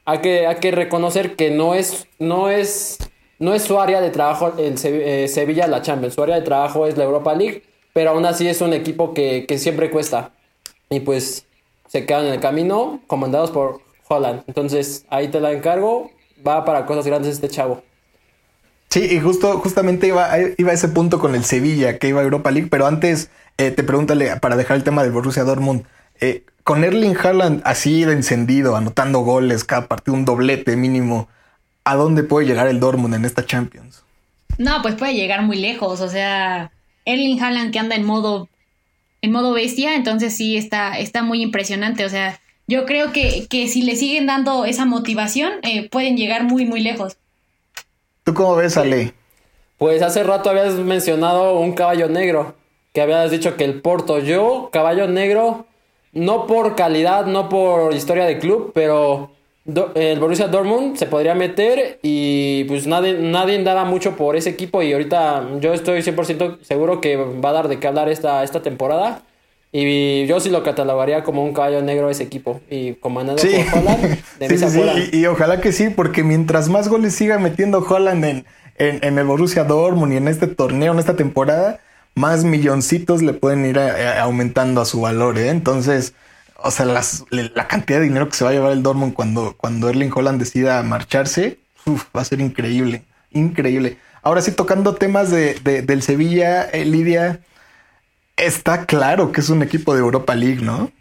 hay 0.05 0.19
que, 0.19 0.71
reconocer 0.71 1.35
que 1.35 1.51
no 1.51 1.73
es, 1.73 2.07
no 2.19 2.49
es, 2.49 2.97
no 3.39 3.53
es 3.53 3.63
su 3.63 3.79
área 3.79 4.01
de 4.01 4.11
trabajo 4.11 4.53
el 4.57 4.75
eh, 4.83 5.27
Sevilla 5.27 5.67
la 5.67 5.81
Champions, 5.81 6.13
su 6.13 6.23
área 6.23 6.35
de 6.35 6.43
trabajo 6.43 6.85
es 6.85 6.95
la 6.95 7.03
Europa 7.03 7.33
League, 7.33 7.63
pero 7.93 8.11
aún 8.11 8.25
así 8.25 8.47
es 8.47 8.61
un 8.61 8.73
equipo 8.73 9.13
que, 9.13 9.45
que 9.47 9.57
siempre 9.57 9.89
cuesta 9.89 10.31
y 10.89 10.99
pues 10.99 11.45
se 11.87 12.05
quedan 12.05 12.27
en 12.27 12.33
el 12.33 12.39
camino 12.39 13.01
comandados 13.07 13.51
por 13.51 13.81
Holland. 14.07 14.43
Entonces 14.47 15.05
ahí 15.09 15.29
te 15.29 15.39
la 15.39 15.51
encargo, 15.51 16.11
va 16.45 16.65
para 16.65 16.85
cosas 16.85 17.07
grandes 17.07 17.33
este 17.33 17.49
chavo. 17.49 17.83
Sí, 18.89 19.07
y 19.11 19.19
justo, 19.19 19.57
justamente 19.59 20.07
iba, 20.07 20.29
iba 20.57 20.71
a 20.71 20.73
ese 20.73 20.87
punto 20.87 21.19
con 21.19 21.35
el 21.35 21.43
Sevilla, 21.43 21.97
que 21.97 22.07
iba 22.07 22.21
a 22.21 22.23
Europa 22.23 22.51
League, 22.51 22.69
pero 22.69 22.85
antes 22.85 23.29
eh, 23.57 23.71
te 23.71 23.83
pregúntale, 23.83 24.37
para 24.37 24.55
dejar 24.55 24.77
el 24.77 24.83
tema 24.83 25.03
del 25.03 25.11
Borussia 25.11 25.43
Dortmund, 25.43 25.83
eh, 26.19 26.43
con 26.63 26.83
Erling 26.83 27.15
Haaland 27.15 27.61
así 27.65 28.05
de 28.05 28.13
encendido, 28.13 28.75
anotando 28.75 29.19
goles 29.19 29.63
cada 29.63 29.87
partido, 29.87 30.15
un 30.15 30.25
doblete 30.25 30.75
mínimo, 30.75 31.27
¿a 31.83 31.95
dónde 31.95 32.23
puede 32.23 32.47
llegar 32.47 32.67
el 32.67 32.79
Dortmund 32.79 33.13
en 33.13 33.25
esta 33.25 33.45
Champions? 33.45 34.03
No, 34.57 34.81
pues 34.81 34.95
puede 34.95 35.13
llegar 35.13 35.43
muy 35.43 35.57
lejos, 35.57 36.01
o 36.01 36.09
sea, 36.09 36.71
Erling 37.05 37.41
Haaland 37.41 37.71
que 37.71 37.79
anda 37.79 37.95
en 37.95 38.03
modo, 38.03 38.49
en 39.21 39.31
modo 39.31 39.53
bestia, 39.53 39.95
entonces 39.95 40.35
sí 40.35 40.57
está, 40.57 40.97
está 40.97 41.23
muy 41.23 41.41
impresionante, 41.41 42.05
o 42.05 42.09
sea, 42.09 42.39
yo 42.67 42.85
creo 42.85 43.11
que, 43.11 43.45
que 43.47 43.67
si 43.67 43.83
le 43.83 43.95
siguen 43.95 44.25
dando 44.25 44.65
esa 44.65 44.85
motivación, 44.85 45.53
eh, 45.61 45.87
pueden 45.89 46.17
llegar 46.17 46.45
muy, 46.45 46.65
muy 46.65 46.79
lejos. 46.79 47.17
¿Tú 48.23 48.33
cómo 48.33 48.55
ves, 48.55 48.75
Ale? 48.75 49.13
Pues 49.77 50.01
hace 50.01 50.23
rato 50.23 50.49
habías 50.49 50.73
mencionado 50.73 51.59
un 51.59 51.73
caballo 51.73 52.07
negro, 52.09 52.55
que 52.91 53.01
habías 53.01 53.29
dicho 53.29 53.55
que 53.55 53.65
el 53.65 53.81
Porto, 53.81 54.19
yo, 54.19 54.69
caballo 54.73 55.07
negro, 55.07 55.67
no 56.15 56.47
por 56.47 56.75
calidad, 56.75 57.27
no 57.27 57.49
por 57.49 57.93
historia 57.93 58.25
de 58.25 58.39
club, 58.39 58.71
pero 58.73 59.29
el 59.95 60.19
Borussia 60.19 60.47
Dortmund 60.47 60.95
se 60.95 61.07
podría 61.07 61.35
meter 61.35 61.99
y 62.01 62.63
pues 62.65 62.87
nadie, 62.87 63.13
nadie 63.13 63.61
daba 63.63 63.83
mucho 63.83 64.15
por 64.15 64.35
ese 64.35 64.49
equipo 64.49 64.81
y 64.81 64.93
ahorita 64.93 65.59
yo 65.59 65.73
estoy 65.73 66.01
100% 66.01 66.61
seguro 66.61 67.01
que 67.01 67.17
va 67.17 67.49
a 67.49 67.53
dar 67.53 67.67
de 67.67 67.79
qué 67.79 67.87
hablar 67.87 68.09
esta, 68.09 68.43
esta 68.43 68.61
temporada. 68.61 69.21
Y 69.77 70.25
yo 70.25 70.39
sí 70.39 70.49
lo 70.49 70.63
catalogaría 70.63 71.25
como 71.25 71.43
un 71.43 71.51
caballo 71.51 71.81
negro 71.81 72.09
ese 72.09 72.23
equipo. 72.23 72.61
Y 72.69 72.93
comandado 72.93 73.37
por 73.37 73.79
Holland, 73.79 74.17
de 74.39 74.49
sí, 74.57 74.57
sí, 74.57 75.09
Y, 75.11 75.25
ojalá 75.25 75.59
que 75.59 75.73
sí, 75.73 75.89
porque 75.89 76.23
mientras 76.23 76.69
más 76.69 76.87
goles 76.87 77.13
siga 77.13 77.39
metiendo 77.39 77.79
Holland 77.79 78.23
en, 78.23 78.45
en, 78.77 79.17
el 79.17 79.25
Borussia 79.25 79.65
Dortmund 79.65 80.13
y 80.13 80.15
en 80.15 80.29
este 80.29 80.47
torneo, 80.47 80.93
en 80.93 80.99
esta 80.99 81.17
temporada, 81.17 81.81
más 82.15 82.43
milloncitos 82.43 83.21
le 83.21 83.33
pueden 83.33 83.65
ir 83.65 83.77
aumentando 83.77 84.81
a 84.81 84.85
su 84.85 85.01
valor. 85.01 85.37
¿eh? 85.37 85.49
Entonces, 85.49 86.13
o 86.57 86.71
sea, 86.71 86.85
la 86.85 87.67
cantidad 87.67 87.99
de 87.99 88.05
dinero 88.05 88.29
que 88.29 88.35
se 88.35 88.43
va 88.43 88.49
a 88.49 88.53
llevar 88.53 88.71
el 88.71 88.83
Dortmund 88.83 89.13
cuando, 89.13 89.55
cuando 89.57 89.89
Erling 89.89 90.11
Holland 90.13 90.39
decida 90.39 90.81
marcharse, 90.83 91.59
va 92.15 92.21
a 92.21 92.25
ser 92.25 92.41
increíble, 92.41 93.03
increíble. 93.31 93.97
Ahora 94.23 94.41
sí, 94.41 94.51
tocando 94.51 94.95
temas 94.95 95.29
de, 95.29 95.53
del 95.85 96.01
Sevilla, 96.01 96.63
eh, 96.63 96.85
Lidia, 96.85 97.41
está 98.37 98.85
claro 98.85 99.31
que 99.31 99.41
es 99.41 99.49
un 99.49 99.61
equipo 99.61 99.93
de 99.93 99.99
Europa 99.99 100.33
League, 100.33 100.61
¿no? 100.61 100.91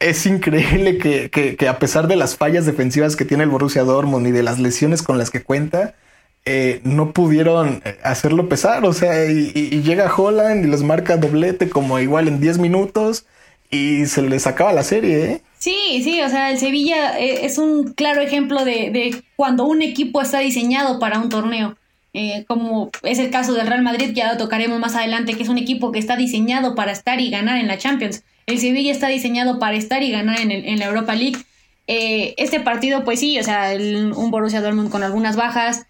Es 0.00 0.26
increíble 0.26 0.98
que, 0.98 1.30
que, 1.30 1.68
a 1.68 1.78
pesar 1.78 2.08
de 2.08 2.16
las 2.16 2.36
fallas 2.36 2.66
defensivas 2.66 3.14
que 3.14 3.24
tiene 3.24 3.44
el 3.44 3.50
Borussia 3.50 3.84
Dortmund 3.84 4.26
y 4.26 4.32
de 4.32 4.42
las 4.42 4.58
lesiones 4.58 5.02
con 5.02 5.16
las 5.16 5.30
que 5.30 5.44
cuenta, 5.44 5.94
eh, 6.44 6.80
no 6.84 7.12
pudieron 7.12 7.82
eh, 7.84 7.98
hacerlo 8.02 8.48
pesar. 8.48 8.84
O 8.84 8.92
sea, 8.92 9.30
y, 9.30 9.52
y, 9.54 9.82
llega 9.82 10.14
Holland 10.14 10.64
y 10.64 10.68
les 10.68 10.82
marca 10.82 11.16
doblete 11.16 11.68
como 11.68 11.98
igual 11.98 12.28
en 12.28 12.40
10 12.40 12.58
minutos 12.58 13.26
y 13.72 14.04
se 14.06 14.22
les 14.22 14.46
acaba 14.46 14.72
la 14.72 14.82
serie, 14.82 15.24
¿eh? 15.24 15.42
Sí, 15.58 16.02
sí, 16.04 16.20
o 16.20 16.28
sea, 16.28 16.50
el 16.50 16.58
Sevilla 16.58 17.18
eh, 17.18 17.46
es 17.46 17.56
un 17.56 17.94
claro 17.94 18.20
ejemplo 18.20 18.64
de, 18.64 19.22
cuando 19.36 19.64
un 19.64 19.80
equipo 19.80 20.20
está 20.20 20.40
diseñado 20.40 20.98
para 20.98 21.18
un 21.18 21.28
torneo. 21.28 21.76
Eh, 22.14 22.44
como 22.46 22.90
es 23.04 23.18
el 23.18 23.30
caso 23.30 23.54
del 23.54 23.66
Real 23.66 23.82
Madrid, 23.82 24.08
que 24.08 24.14
ya 24.14 24.32
lo 24.32 24.38
tocaremos 24.38 24.78
más 24.78 24.94
adelante, 24.94 25.34
que 25.34 25.42
es 25.44 25.48
un 25.48 25.56
equipo 25.56 25.92
que 25.92 25.98
está 25.98 26.16
diseñado 26.16 26.74
para 26.74 26.92
estar 26.92 27.20
y 27.20 27.30
ganar 27.30 27.58
en 27.58 27.68
la 27.68 27.78
Champions. 27.78 28.24
El 28.46 28.58
Sevilla 28.58 28.92
está 28.92 29.08
diseñado 29.08 29.58
para 29.58 29.76
estar 29.76 30.02
y 30.02 30.10
ganar 30.10 30.38
en, 30.40 30.78
la 30.78 30.84
Europa 30.84 31.14
League. 31.14 31.38
Eh, 31.86 32.34
este 32.36 32.60
partido, 32.60 33.04
pues 33.04 33.20
sí, 33.20 33.38
o 33.38 33.42
sea, 33.44 33.72
un 33.74 34.30
Borussia 34.30 34.60
Dortmund 34.60 34.90
con 34.90 35.02
algunas 35.02 35.36
bajas, 35.36 35.86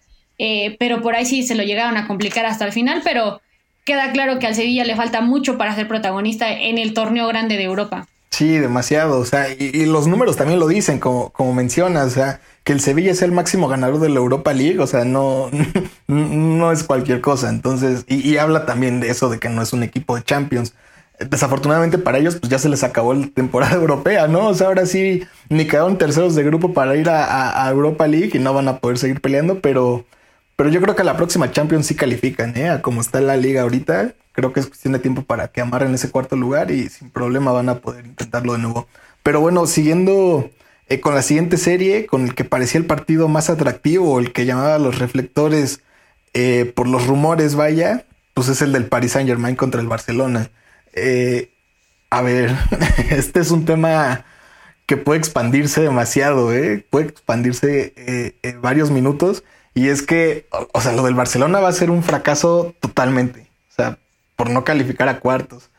pero 0.79 1.01
por 1.01 1.15
ahí 1.15 1.25
sí 1.25 1.43
se 1.43 1.55
lo 1.55 1.63
llegaron 1.63 1.97
a 1.97 2.07
complicar 2.07 2.45
hasta 2.45 2.65
el 2.65 2.71
final, 2.71 3.01
pero 3.03 3.41
queda 3.85 4.11
claro 4.11 4.39
que 4.39 4.47
al 4.47 4.55
Sevilla 4.55 4.85
le 4.85 4.95
falta 4.95 5.21
mucho 5.21 5.57
para 5.57 5.75
ser 5.75 5.87
protagonista 5.87 6.51
en 6.51 6.77
el 6.77 6.93
torneo 6.93 7.27
grande 7.27 7.57
de 7.57 7.63
Europa. 7.63 8.07
Sí, 8.33 8.57
demasiado. 8.57 9.19
O 9.19 9.25
sea, 9.25 9.47
y, 9.53 9.85
los 9.85 10.07
números 10.07 10.37
también 10.37 10.59
lo 10.59 10.67
dicen, 10.67 10.99
como, 10.99 11.29
como 11.29 11.53
mencionas, 11.53 12.07
o 12.07 12.09
sea, 12.09 12.41
que 12.63 12.73
el 12.73 12.79
Sevilla 12.79 13.11
es 13.11 13.21
el 13.21 13.31
máximo 13.31 13.67
ganador 13.67 13.99
de 13.99 14.09
la 14.09 14.17
Europa 14.17 14.53
League, 14.53 14.79
o 14.79 14.87
sea, 14.87 15.05
no, 15.05 15.51
no 16.07 16.71
es 16.71 16.83
cualquier 16.83 17.21
cosa. 17.21 17.49
Entonces, 17.49 18.05
y, 18.07 18.37
habla 18.37 18.65
también 18.65 18.99
de 19.01 19.09
eso, 19.09 19.29
de 19.29 19.39
que 19.39 19.49
no 19.49 19.61
es 19.61 19.71
un 19.71 19.83
equipo 19.83 20.15
de 20.15 20.23
Champions. 20.23 20.73
Desafortunadamente 21.19 21.99
para 21.99 22.17
ellos, 22.17 22.37
pues 22.37 22.49
ya 22.49 22.57
se 22.57 22.69
les 22.69 22.83
acabó 22.83 23.13
la 23.13 23.27
temporada 23.27 23.75
europea, 23.79 24.27
¿no? 24.27 24.47
O 24.47 24.53
sea, 24.55 24.67
ahora 24.67 24.87
sí, 24.87 25.23
ni 25.49 25.67
quedaron 25.67 25.99
terceros 25.99 26.33
de 26.33 26.43
grupo 26.43 26.73
para 26.73 26.95
ir 26.95 27.09
a, 27.09 27.65
a 27.65 27.69
Europa 27.69 28.07
League 28.07 28.31
y 28.33 28.39
no 28.39 28.53
van 28.53 28.67
a 28.67 28.79
poder 28.79 28.97
seguir 28.97 29.21
peleando, 29.21 29.59
pero 29.59 30.05
pero 30.55 30.69
yo 30.69 30.81
creo 30.81 30.95
que 30.95 31.03
la 31.03 31.17
próxima 31.17 31.51
Champions 31.51 31.87
sí 31.87 31.95
califican, 31.95 32.55
¿eh? 32.57 32.69
A 32.69 32.81
como 32.81 33.01
está 33.01 33.21
la 33.21 33.37
liga 33.37 33.63
ahorita, 33.63 34.13
creo 34.33 34.53
que 34.53 34.59
es 34.59 34.67
cuestión 34.67 34.93
de 34.93 34.99
tiempo 34.99 35.23
para 35.23 35.47
que 35.47 35.61
amarren 35.61 35.93
ese 35.93 36.11
cuarto 36.11 36.35
lugar 36.35 36.71
y 36.71 36.89
sin 36.89 37.09
problema 37.09 37.51
van 37.51 37.69
a 37.69 37.79
poder 37.79 38.05
intentarlo 38.05 38.53
de 38.53 38.59
nuevo. 38.59 38.87
Pero 39.23 39.39
bueno, 39.39 39.65
siguiendo 39.65 40.51
eh, 40.89 40.99
con 40.99 41.15
la 41.15 41.21
siguiente 41.21 41.57
serie, 41.57 42.05
con 42.05 42.23
el 42.23 42.35
que 42.35 42.43
parecía 42.43 42.79
el 42.79 42.85
partido 42.85 43.27
más 43.27 43.49
atractivo, 43.49 44.19
el 44.19 44.33
que 44.33 44.45
llamaba 44.45 44.75
a 44.75 44.79
los 44.79 44.99
reflectores 44.99 45.81
eh, 46.33 46.71
por 46.75 46.87
los 46.87 47.07
rumores, 47.07 47.55
vaya, 47.55 48.05
pues 48.33 48.49
es 48.49 48.61
el 48.61 48.73
del 48.73 48.85
Paris 48.85 49.13
Saint 49.13 49.29
Germain 49.29 49.55
contra 49.55 49.81
el 49.81 49.87
Barcelona. 49.87 50.49
Eh, 50.93 51.51
a 52.09 52.21
ver, 52.21 52.55
este 53.09 53.39
es 53.39 53.51
un 53.51 53.65
tema 53.65 54.25
que 54.85 54.97
puede 54.97 55.19
expandirse 55.19 55.81
demasiado, 55.81 56.53
¿eh? 56.53 56.85
Puede 56.89 57.07
expandirse 57.07 58.35
varios 58.61 58.91
minutos. 58.91 59.43
Y 59.73 59.89
es 59.89 60.01
que, 60.01 60.47
o 60.73 60.81
sea, 60.81 60.93
lo 60.93 61.03
del 61.03 61.15
Barcelona 61.15 61.59
va 61.59 61.69
a 61.69 61.73
ser 61.73 61.89
un 61.89 62.03
fracaso 62.03 62.75
totalmente. 62.79 63.47
O 63.71 63.75
sea, 63.75 63.97
por 64.35 64.49
no 64.49 64.63
calificar 64.63 65.09
a 65.09 65.19
cuartos. 65.19 65.69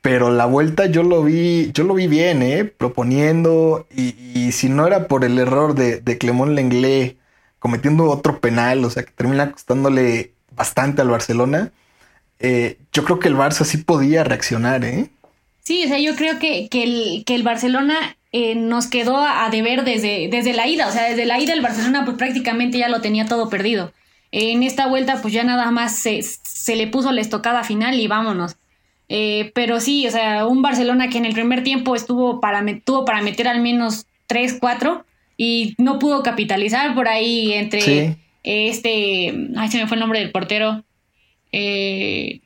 Pero 0.00 0.30
la 0.30 0.46
vuelta 0.46 0.86
yo 0.86 1.02
lo 1.02 1.22
vi, 1.22 1.70
yo 1.72 1.84
lo 1.84 1.94
vi 1.94 2.06
bien, 2.06 2.42
¿eh? 2.42 2.64
Proponiendo. 2.64 3.86
Y, 3.94 4.52
si 4.52 4.68
no 4.68 4.86
era 4.86 5.08
por 5.08 5.24
el 5.24 5.38
error 5.38 5.74
de, 5.74 6.00
de 6.00 6.18
Clemón 6.18 6.54
Lenglet 6.54 7.16
cometiendo 7.58 8.10
otro 8.10 8.40
penal, 8.40 8.84
o 8.84 8.90
sea, 8.90 9.04
que 9.04 9.12
termina 9.12 9.50
costándole 9.50 10.32
bastante 10.50 11.00
al 11.00 11.08
Barcelona, 11.08 11.72
eh, 12.38 12.76
yo 12.92 13.04
creo 13.04 13.18
que 13.18 13.28
el 13.28 13.36
Barça 13.36 13.64
sí 13.64 13.78
podía 13.78 14.22
reaccionar, 14.22 14.84
¿eh? 14.84 15.08
Sí, 15.62 15.82
o 15.84 15.88
sea, 15.88 15.98
yo 15.98 16.14
creo 16.14 16.38
que, 16.38 16.68
que, 16.68 16.82
el, 16.82 17.24
que 17.24 17.34
el 17.34 17.42
Barcelona 17.42 18.18
eh, 18.36 18.56
nos 18.56 18.88
quedó 18.88 19.16
a, 19.16 19.48
deber 19.48 19.84
desde, 19.84 20.26
desde 20.28 20.54
la 20.54 20.66
ida. 20.66 20.88
O 20.88 20.90
sea, 20.90 21.04
desde 21.08 21.24
la 21.24 21.38
ida 21.38 21.52
el 21.52 21.60
Barcelona 21.60 22.04
pues 22.04 22.16
prácticamente 22.16 22.78
ya 22.78 22.88
lo 22.88 23.00
tenía 23.00 23.26
todo 23.26 23.48
perdido. 23.48 23.92
en 24.32 24.64
esta 24.64 24.88
vuelta 24.88 25.22
pues 25.22 25.32
ya 25.32 25.44
nada 25.44 25.70
más 25.70 25.96
se, 25.96 26.20
se 26.20 26.74
le 26.74 26.88
puso 26.88 27.12
la 27.12 27.20
estocada 27.20 27.62
final 27.62 28.00
y 28.00 28.08
vámonos. 28.08 28.56
Eh, 29.08 29.52
pero 29.54 29.78
sí, 29.78 30.04
o 30.08 30.10
sea, 30.10 30.46
un 30.48 30.62
Barcelona 30.62 31.10
que 31.10 31.18
en 31.18 31.26
el 31.26 31.32
primer 31.32 31.62
tiempo 31.62 31.94
estuvo 31.94 32.40
para, 32.40 32.64
tuvo 32.84 33.04
para 33.04 33.22
meter 33.22 33.46
al 33.46 33.60
menos 33.60 34.06
3, 34.26 34.56
4 34.60 35.04
y 35.36 35.76
no 35.78 36.00
pudo 36.00 36.24
capitalizar 36.24 36.92
por 36.96 37.06
ahí 37.06 37.52
entre 37.52 38.16
este, 38.42 39.32
ay, 39.56 39.68
se 39.68 39.78
me 39.78 39.86
fue 39.86 39.94
el 39.94 40.00
nombre 40.00 40.18
del 40.18 40.32
portero, 40.32 40.84
eh, 41.52 42.40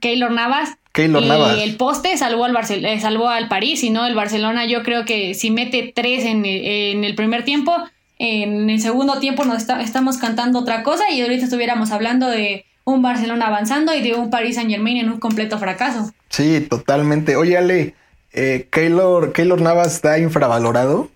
Keylor 0.00 0.30
Navas 0.30 0.76
y 0.96 1.60
el 1.62 1.76
poste 1.76 2.16
salvó 2.16 2.44
al, 2.44 2.56
eh, 2.56 3.00
salvó 3.00 3.28
al 3.28 3.48
París, 3.48 3.82
y 3.84 3.90
no 3.90 4.06
el 4.06 4.14
Barcelona 4.14 4.66
yo 4.66 4.82
creo 4.82 5.04
que 5.04 5.34
si 5.34 5.50
mete 5.50 5.92
tres 5.94 6.24
en, 6.24 6.44
el 6.44 7.14
primer 7.14 7.44
tiempo, 7.44 7.72
en 8.18 8.68
el 8.68 8.80
segundo 8.80 9.20
tiempo 9.20 9.44
nos 9.44 9.68
estamos 9.68 10.18
cantando 10.18 10.58
otra 10.58 10.82
cosa 10.82 11.10
y 11.10 11.20
ahorita 11.20 11.44
estuviéramos 11.44 11.92
hablando 11.92 12.28
de 12.28 12.64
un 12.84 13.02
Barcelona 13.02 13.46
avanzando 13.46 13.94
y 13.94 14.02
de 14.02 14.14
un 14.14 14.30
París 14.30 14.56
Saint 14.56 14.70
Germain 14.70 14.96
en 14.96 15.10
un 15.10 15.20
completo 15.20 15.58
fracaso. 15.58 16.12
Sí, 16.28 16.60
totalmente. 16.68 17.36
Oye 17.36 17.56
Ale, 17.56 17.94
eh, 18.32 18.66
Keylor, 18.70 19.32
Keylor 19.32 19.60
Navas 19.60 19.94
está 19.94 20.18
infravalorado. 20.18 21.08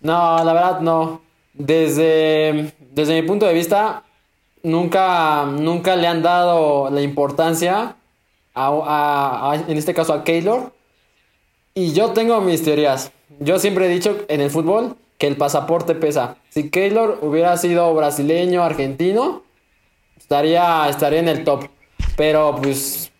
No, 0.00 0.42
la 0.42 0.52
verdad 0.52 0.80
no. 0.80 1.20
Desde, 1.52 2.72
desde 2.92 3.20
mi 3.20 3.26
punto 3.26 3.46
de 3.46 3.54
vista, 3.54 4.02
nunca, 4.62 5.44
nunca 5.44 5.94
le 5.94 6.06
han 6.06 6.22
dado 6.22 6.90
la 6.90 7.02
importancia 7.02 7.96
en 8.54 9.76
este 9.76 9.94
caso 9.94 10.12
a 10.12 10.24
Keylor. 10.24 10.72
Y 11.74 11.92
yo 11.92 12.10
tengo 12.10 12.40
mis 12.40 12.62
teorías. 12.62 13.10
Yo 13.40 13.58
siempre 13.58 13.86
he 13.86 13.88
dicho 13.88 14.16
en 14.28 14.40
el 14.40 14.50
fútbol 14.50 14.96
que 15.18 15.26
el 15.26 15.36
pasaporte 15.36 15.94
pesa. 15.94 16.36
Si 16.50 16.70
Keylor 16.70 17.18
hubiera 17.22 17.56
sido 17.56 17.92
brasileño, 17.94 18.62
argentino, 18.62 19.42
estaría, 20.16 20.88
estaría 20.88 21.18
en 21.18 21.28
el 21.28 21.44
top. 21.44 21.68
Pero 22.16 22.56
pues 22.62 23.10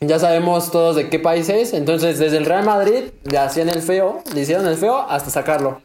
ya 0.00 0.18
sabemos 0.18 0.72
todos 0.72 0.96
de 0.96 1.08
qué 1.08 1.20
país 1.20 1.48
es. 1.48 1.72
Entonces 1.72 2.18
desde 2.18 2.38
el 2.38 2.46
Real 2.46 2.64
Madrid 2.64 3.04
le 3.24 3.38
hacían 3.38 3.68
el 3.68 3.82
feo, 3.82 4.22
le 4.34 4.40
hicieron 4.40 4.66
el 4.66 4.76
feo 4.76 4.98
hasta 4.98 5.30
sacarlo. 5.30 5.80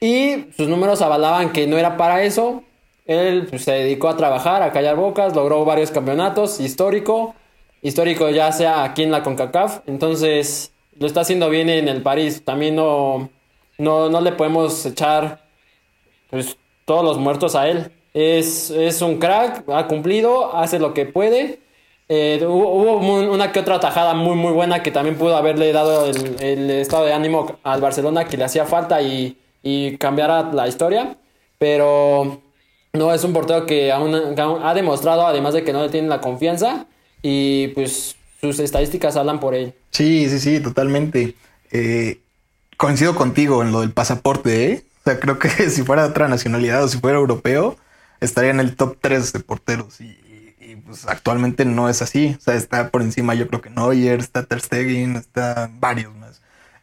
Y 0.00 0.46
sus 0.56 0.68
números 0.68 1.02
avalaban 1.02 1.52
que 1.52 1.66
no 1.68 1.78
era 1.78 1.96
para 1.96 2.24
eso. 2.24 2.64
Él 3.06 3.46
pues, 3.48 3.64
se 3.64 3.72
dedicó 3.72 4.08
a 4.08 4.16
trabajar, 4.16 4.62
a 4.62 4.72
callar 4.72 4.96
bocas, 4.96 5.36
logró 5.36 5.64
varios 5.64 5.90
campeonatos, 5.90 6.58
histórico 6.58 7.34
histórico 7.82 8.28
ya 8.30 8.52
sea 8.52 8.84
aquí 8.84 9.02
en 9.02 9.10
la 9.10 9.22
CONCACAF. 9.22 9.80
Entonces 9.86 10.72
lo 10.98 11.06
está 11.06 11.20
haciendo 11.20 11.50
bien 11.50 11.68
en 11.68 11.88
el 11.88 12.02
París. 12.02 12.44
También 12.44 12.76
no, 12.76 13.30
no, 13.78 14.20
le 14.20 14.32
podemos 14.32 14.84
echar 14.86 15.44
pues, 16.30 16.56
todos 16.84 17.04
los 17.04 17.18
muertos 17.18 17.54
a 17.54 17.68
él. 17.68 17.92
Es, 18.12 18.70
es 18.70 19.02
un 19.02 19.18
crack, 19.18 19.68
ha 19.68 19.86
cumplido, 19.86 20.56
hace 20.56 20.78
lo 20.78 20.94
que 20.94 21.06
puede. 21.06 21.60
Eh, 22.08 22.44
hubo, 22.44 22.96
una 22.96 23.52
que 23.52 23.60
otra 23.60 23.78
tajada 23.78 24.14
muy 24.14 24.34
muy 24.34 24.52
buena 24.52 24.82
que 24.82 24.90
también 24.90 25.16
pudo 25.16 25.36
haberle 25.36 25.72
dado 25.72 26.06
el, 26.06 26.70
estado 26.70 27.04
de 27.04 27.12
ánimo 27.12 27.58
al 27.62 27.80
Barcelona 27.80 28.24
que 28.24 28.36
le 28.36 28.42
hacía 28.42 28.66
falta 28.66 29.00
y, 29.00 29.38
y 29.62 29.96
cambiara 29.96 30.50
la 30.52 30.66
historia. 30.66 31.16
Pero 31.58 32.40
no 32.92 33.14
es 33.14 33.22
un 33.24 33.32
portero 33.32 33.66
que 33.66 33.92
aún, 33.92 34.14
ha 34.14 34.74
demostrado, 34.74 35.26
además 35.26 35.54
de 35.54 35.62
que 35.62 35.72
no 35.72 35.82
le 35.82 35.88
tienen 35.88 36.10
la 36.10 36.20
confianza, 36.20 36.86
y 37.22 37.68
pues 37.68 38.16
sus 38.40 38.58
estadísticas 38.58 39.16
hablan 39.16 39.40
por 39.40 39.54
él. 39.54 39.74
Sí, 39.90 40.28
sí, 40.28 40.38
sí, 40.40 40.60
totalmente. 40.60 41.34
Eh, 41.70 42.20
coincido 42.76 43.14
contigo 43.14 43.62
en 43.62 43.72
lo 43.72 43.80
del 43.80 43.92
pasaporte, 43.92 44.72
¿eh? 44.72 44.84
O 45.00 45.02
sea, 45.04 45.20
creo 45.20 45.38
que 45.38 45.48
si 45.70 45.82
fuera 45.82 46.02
de 46.02 46.08
otra 46.10 46.28
nacionalidad 46.28 46.82
o 46.84 46.88
si 46.88 46.98
fuera 46.98 47.18
europeo, 47.18 47.76
estaría 48.20 48.50
en 48.50 48.60
el 48.60 48.76
top 48.76 48.96
3 49.00 49.32
de 49.32 49.40
porteros. 49.40 50.00
Y, 50.00 50.16
pues 50.86 51.06
actualmente 51.06 51.64
no 51.64 51.88
es 51.88 52.00
así. 52.00 52.36
O 52.38 52.40
sea, 52.40 52.54
está 52.54 52.90
por 52.90 53.02
encima, 53.02 53.34
yo 53.34 53.48
creo 53.48 53.60
que 53.60 53.70
Neuer, 53.70 54.20
está 54.20 54.44
Ter 54.44 54.60
Stegen, 54.60 55.16
está 55.16 55.70
varios 55.78 56.14
más. 56.16 56.40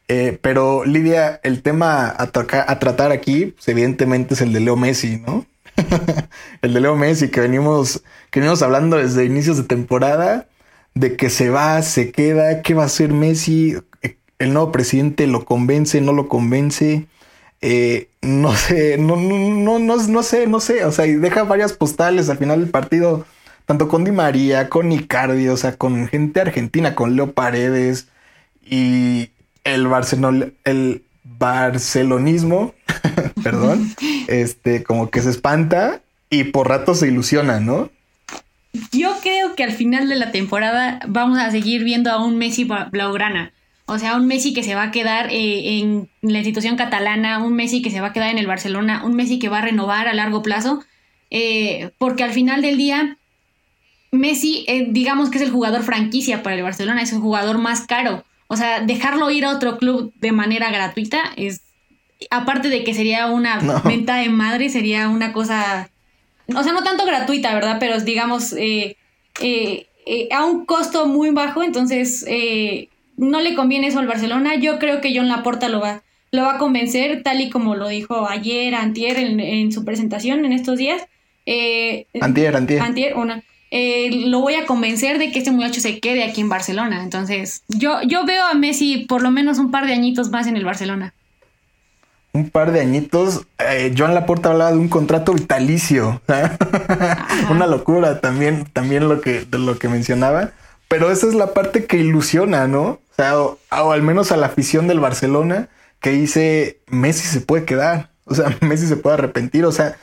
Eh, 0.10 0.38
pero 0.42 0.86
Lidia, 0.86 1.40
el 1.44 1.62
tema 1.62 2.08
a, 2.08 2.24
a 2.24 2.80
tratar 2.80 3.12
aquí, 3.12 3.48
pues, 3.48 3.68
evidentemente 3.68 4.36
es 4.36 4.42
el 4.42 4.54
de 4.54 4.60
Leo 4.60 4.76
Messi, 4.76 5.18
¿no? 5.18 5.46
el 6.62 6.74
de 6.74 6.82
Leo 6.82 6.96
Messi, 6.96 7.30
que 7.30 7.40
venimos, 7.42 8.04
que 8.32 8.40
venimos 8.40 8.62
hablando 8.62 8.98
desde 8.98 9.26
inicios 9.26 9.58
de 9.58 9.64
temporada, 9.64 10.48
de 10.94 11.16
que 11.16 11.30
se 11.30 11.50
va, 11.50 11.82
se 11.82 12.12
queda, 12.12 12.62
qué 12.62 12.74
va 12.74 12.84
a 12.84 12.88
hacer 12.88 13.14
Messi, 13.14 13.76
el 14.40 14.54
nuevo 14.54 14.72
presidente 14.72 15.28
lo 15.28 15.46
convence, 15.46 16.02
no 16.02 16.14
lo 16.14 16.28
convence. 16.28 17.08
Eh, 17.62 18.10
no 18.22 18.54
sé, 18.56 18.98
no, 18.98 19.16
no, 19.16 19.80
no, 19.80 19.98
no 19.98 20.24
sé, 20.24 20.48
no 20.48 20.60
sé, 20.60 20.86
o 20.86 20.92
sea, 20.92 21.08
y 21.08 21.14
deja 21.14 21.44
varias 21.44 21.74
postales 21.74 22.30
al 22.30 22.38
final 22.38 22.60
del 22.60 22.70
partido, 22.70 23.26
tanto 23.66 23.88
con 23.88 24.04
Di 24.04 24.12
María, 24.12 24.70
con 24.70 24.92
Icardi, 24.92 25.48
o 25.48 25.58
sea, 25.58 25.76
con 25.76 26.08
gente 26.08 26.42
argentina, 26.42 26.94
con 26.94 27.16
Leo 27.16 27.34
Paredes 27.34 28.10
y 28.64 29.32
el 29.64 29.88
Barcelona, 29.88 30.48
el 30.66 31.04
barcelonismo, 31.24 32.74
perdón, 33.48 33.96
este, 34.28 34.84
como 34.84 35.10
que 35.10 35.22
se 35.22 35.30
espanta 35.30 36.02
y 36.30 36.46
por 36.46 36.68
rato 36.68 36.96
se 36.96 37.08
ilusiona, 37.08 37.62
¿no? 37.62 37.90
Yo 38.92 39.16
creo 39.22 39.56
que 39.56 39.64
al 39.64 39.72
final 39.72 40.10
de 40.10 40.18
la 40.18 40.32
temporada 40.32 41.00
vamos 41.08 41.40
a 41.40 41.50
seguir 41.50 41.86
viendo 41.86 42.12
a 42.12 42.24
un 42.24 42.38
Messi 42.38 42.68
blaugrana. 42.92 43.54
O 43.86 43.98
sea, 43.98 44.18
un 44.18 44.28
Messi 44.28 44.54
que 44.54 44.64
se 44.64 44.76
va 44.76 44.84
a 44.84 44.92
quedar 44.92 45.30
eh, 45.32 45.80
en 45.80 46.10
la 46.22 46.40
institución 46.40 46.76
catalana, 46.76 47.42
un 47.42 47.54
Messi 47.54 47.82
que 47.82 47.90
se 47.90 48.02
va 48.02 48.08
a 48.08 48.14
quedar 48.14 48.30
en 48.30 48.38
el 48.38 48.46
Barcelona, 48.46 49.04
un 49.06 49.16
Messi 49.16 49.40
que 49.40 49.48
va 49.48 49.60
a 49.60 49.62
renovar 49.62 50.10
a 50.10 50.14
largo 50.14 50.42
plazo, 50.44 50.84
eh, 51.32 51.92
porque 51.98 52.24
al 52.24 52.34
final 52.34 52.62
del 52.62 52.78
día, 52.78 53.18
Messi, 54.12 54.66
eh, 54.68 54.88
digamos 54.90 55.30
que 55.30 55.38
es 55.38 55.44
el 55.46 55.52
jugador 55.52 55.84
franquicia 55.84 56.44
para 56.44 56.58
el 56.58 56.64
Barcelona, 56.64 57.02
es 57.02 57.14
el 57.14 57.20
jugador 57.20 57.60
más 57.60 57.88
caro. 57.88 58.26
O 58.48 58.58
sea, 58.58 58.82
dejarlo 58.82 59.32
ir 59.32 59.46
a 59.46 59.52
otro 59.52 59.78
club 59.78 60.14
de 60.20 60.34
manera 60.34 60.70
gratuita 60.70 61.22
es, 61.38 61.62
aparte 62.30 62.70
de 62.70 62.84
que 62.84 62.94
sería 62.94 63.28
una 63.28 63.60
venta 63.86 64.18
de 64.18 64.30
madre, 64.30 64.70
sería 64.70 65.10
una 65.10 65.34
cosa, 65.34 65.90
o 66.54 66.64
sea, 66.64 66.74
no 66.74 66.84
tanto 66.84 67.06
gratuita, 67.06 67.54
¿verdad? 67.54 67.78
Pero 67.80 68.00
digamos, 68.02 68.54
a 68.54 70.46
un 70.46 70.66
costo 70.66 71.08
muy 71.08 71.32
bajo, 71.32 71.64
entonces 71.64 72.26
no 73.18 73.42
le 73.42 73.56
conviene 73.56 73.88
eso 73.88 74.00
al 74.00 74.08
Barcelona. 74.08 74.56
Yo 74.56 74.80
creo 74.80 75.02
que 75.02 75.14
John 75.16 75.28
Laporta 75.28 75.68
lo 75.68 75.82
va, 75.82 76.04
lo 76.32 76.44
va 76.44 76.56
a 76.56 76.58
convencer, 76.58 77.24
tal 77.24 77.42
y 77.42 77.50
como 77.50 77.76
lo 77.76 77.88
dijo 77.90 78.30
ayer, 78.30 78.76
antier, 78.76 79.18
en, 79.18 79.72
su 79.72 79.84
presentación 79.84 80.46
en 80.46 80.54
estos 80.54 80.78
días. 80.78 81.02
Eh, 81.46 82.06
antier, 82.22 82.56
antier. 82.56 82.82
Antier, 82.82 83.16
una. 83.16 83.44
Eh, 83.70 84.10
lo 84.28 84.40
voy 84.40 84.54
a 84.54 84.66
convencer 84.66 85.18
de 85.18 85.32
que 85.32 85.40
este 85.40 85.52
muchacho 85.52 85.82
se 85.82 86.00
quede 86.00 86.24
aquí 86.24 86.40
en 86.40 86.50
Barcelona. 86.50 87.04
Entonces, 87.04 87.64
yo, 87.68 88.02
yo 88.04 88.26
veo 88.26 88.46
a 88.46 88.54
Messi 88.54 89.06
por 89.10 89.22
lo 89.22 89.32
menos 89.32 89.58
un 89.58 89.72
par 89.72 89.88
de 89.88 89.94
añitos 89.94 90.30
más 90.30 90.48
en 90.48 90.56
el 90.56 90.64
Barcelona. 90.64 91.14
Un 92.38 92.52
par 92.52 92.72
de 92.72 92.82
añitos. 92.82 93.48
Eh, 93.58 93.96
Joan 93.98 94.14
Laporta 94.14 94.52
hablaba 94.52 94.72
de 94.72 94.78
un 94.78 94.90
contrato 94.90 95.34
vitalicio. 95.34 96.22
Una 97.50 97.66
locura 97.66 98.22
también, 98.22 98.66
también 98.72 99.10
lo 99.10 99.22
que, 99.22 99.44
de 99.46 99.58
lo 99.58 99.80
que 99.80 99.90
mencionaba. 99.90 100.52
Pero 100.88 101.10
esa 101.10 101.26
es 101.26 101.34
la 101.34 101.56
parte 101.56 101.86
que 101.86 101.98
ilusiona, 101.98 102.68
¿no? 102.68 102.84
O 102.84 103.16
sea, 103.16 103.40
o, 103.40 103.58
al 103.92 104.04
menos 104.04 104.32
a 104.32 104.38
la 104.38 104.46
afición 104.46 104.88
del 104.88 105.00
Barcelona 105.00 105.70
que 106.00 106.12
dice 106.12 106.80
Messi 106.86 107.28
se 107.28 107.42
puede 107.42 107.66
quedar. 107.66 108.12
O 108.26 108.36
sea, 108.36 108.56
Messi 108.62 108.86
se 108.86 108.98
puede 108.98 109.16
arrepentir. 109.16 109.66
O 109.66 109.72
sea, 109.72 109.98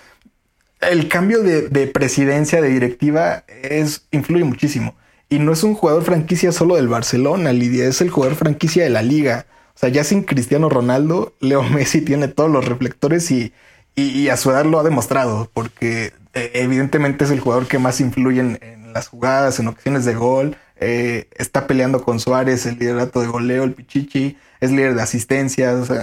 el 0.80 1.06
cambio 1.06 1.40
de, 1.40 1.86
presidencia, 1.86 2.60
de 2.60 2.68
directiva, 2.68 3.44
es, 3.62 4.08
influye 4.10 4.42
muchísimo. 4.42 4.96
Y 5.28 5.38
no 5.38 5.52
es 5.52 5.62
un 5.62 5.74
jugador 5.74 6.02
franquicia 6.02 6.50
solo 6.50 6.74
del 6.74 6.88
Barcelona, 6.88 7.52
Lidia, 7.52 7.86
es 7.86 8.00
el 8.00 8.10
jugador 8.10 8.34
franquicia 8.34 8.82
de 8.82 8.90
la 8.90 9.02
liga. 9.02 9.46
O 9.74 9.78
sea, 9.78 9.88
ya 9.88 10.04
sin 10.04 10.22
Cristiano 10.22 10.68
Ronaldo, 10.68 11.34
Leo 11.40 11.62
Messi 11.70 12.00
tiene 12.00 12.28
todos 12.28 12.50
los 12.50 12.64
reflectores 12.64 13.30
y, 13.30 13.52
y, 13.96 14.28
a 14.28 14.36
su 14.36 14.50
edad 14.50 14.64
lo 14.64 14.78
ha 14.78 14.84
demostrado, 14.84 15.50
porque 15.52 16.12
eh, 16.34 16.50
evidentemente 16.54 17.24
es 17.24 17.30
el 17.30 17.40
jugador 17.40 17.66
que 17.66 17.78
más 17.78 18.00
influye 18.00 18.40
en, 18.40 18.92
las 18.92 19.08
jugadas, 19.08 19.58
en 19.58 19.66
ocasiones 19.66 20.04
de 20.04 20.14
gol, 20.14 20.56
eh, 20.76 21.28
está 21.34 21.66
peleando 21.66 22.04
con 22.04 22.20
Suárez 22.20 22.64
el 22.66 22.78
liderato 22.78 23.20
de 23.20 23.26
goleo, 23.26 23.64
el 23.64 23.72
Pichichi, 23.72 24.36
es 24.60 24.70
líder 24.70 24.94
de 24.94 25.02
asistencias. 25.02 25.90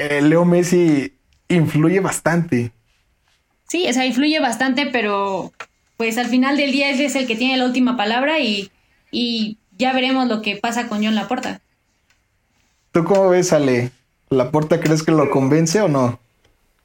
Eh, 0.00 0.22
Leo 0.22 0.44
Messi 0.44 1.18
influye 1.48 1.98
bastante. 1.98 2.70
Sí, 3.68 3.88
o 3.88 3.92
sea, 3.92 4.06
influye 4.06 4.38
bastante, 4.38 4.86
pero 4.86 5.52
pues 5.96 6.16
al 6.18 6.28
final 6.28 6.56
del 6.56 6.70
día 6.70 6.90
es 6.90 7.16
el 7.16 7.26
que 7.26 7.34
tiene 7.34 7.56
la 7.56 7.64
última 7.64 7.96
palabra 7.96 8.38
y, 8.38 8.70
y 9.10 9.58
ya 9.76 9.92
veremos 9.92 10.28
lo 10.28 10.40
que 10.40 10.54
pasa 10.54 10.86
con 10.86 11.04
John 11.04 11.16
Laporta. 11.16 11.60
¿Tú 12.98 13.04
cómo 13.04 13.28
ves, 13.28 13.52
Ale? 13.52 13.92
¿Laporta 14.28 14.80
crees 14.80 15.04
que 15.04 15.12
lo 15.12 15.30
convence 15.30 15.80
o 15.80 15.86
no? 15.86 16.18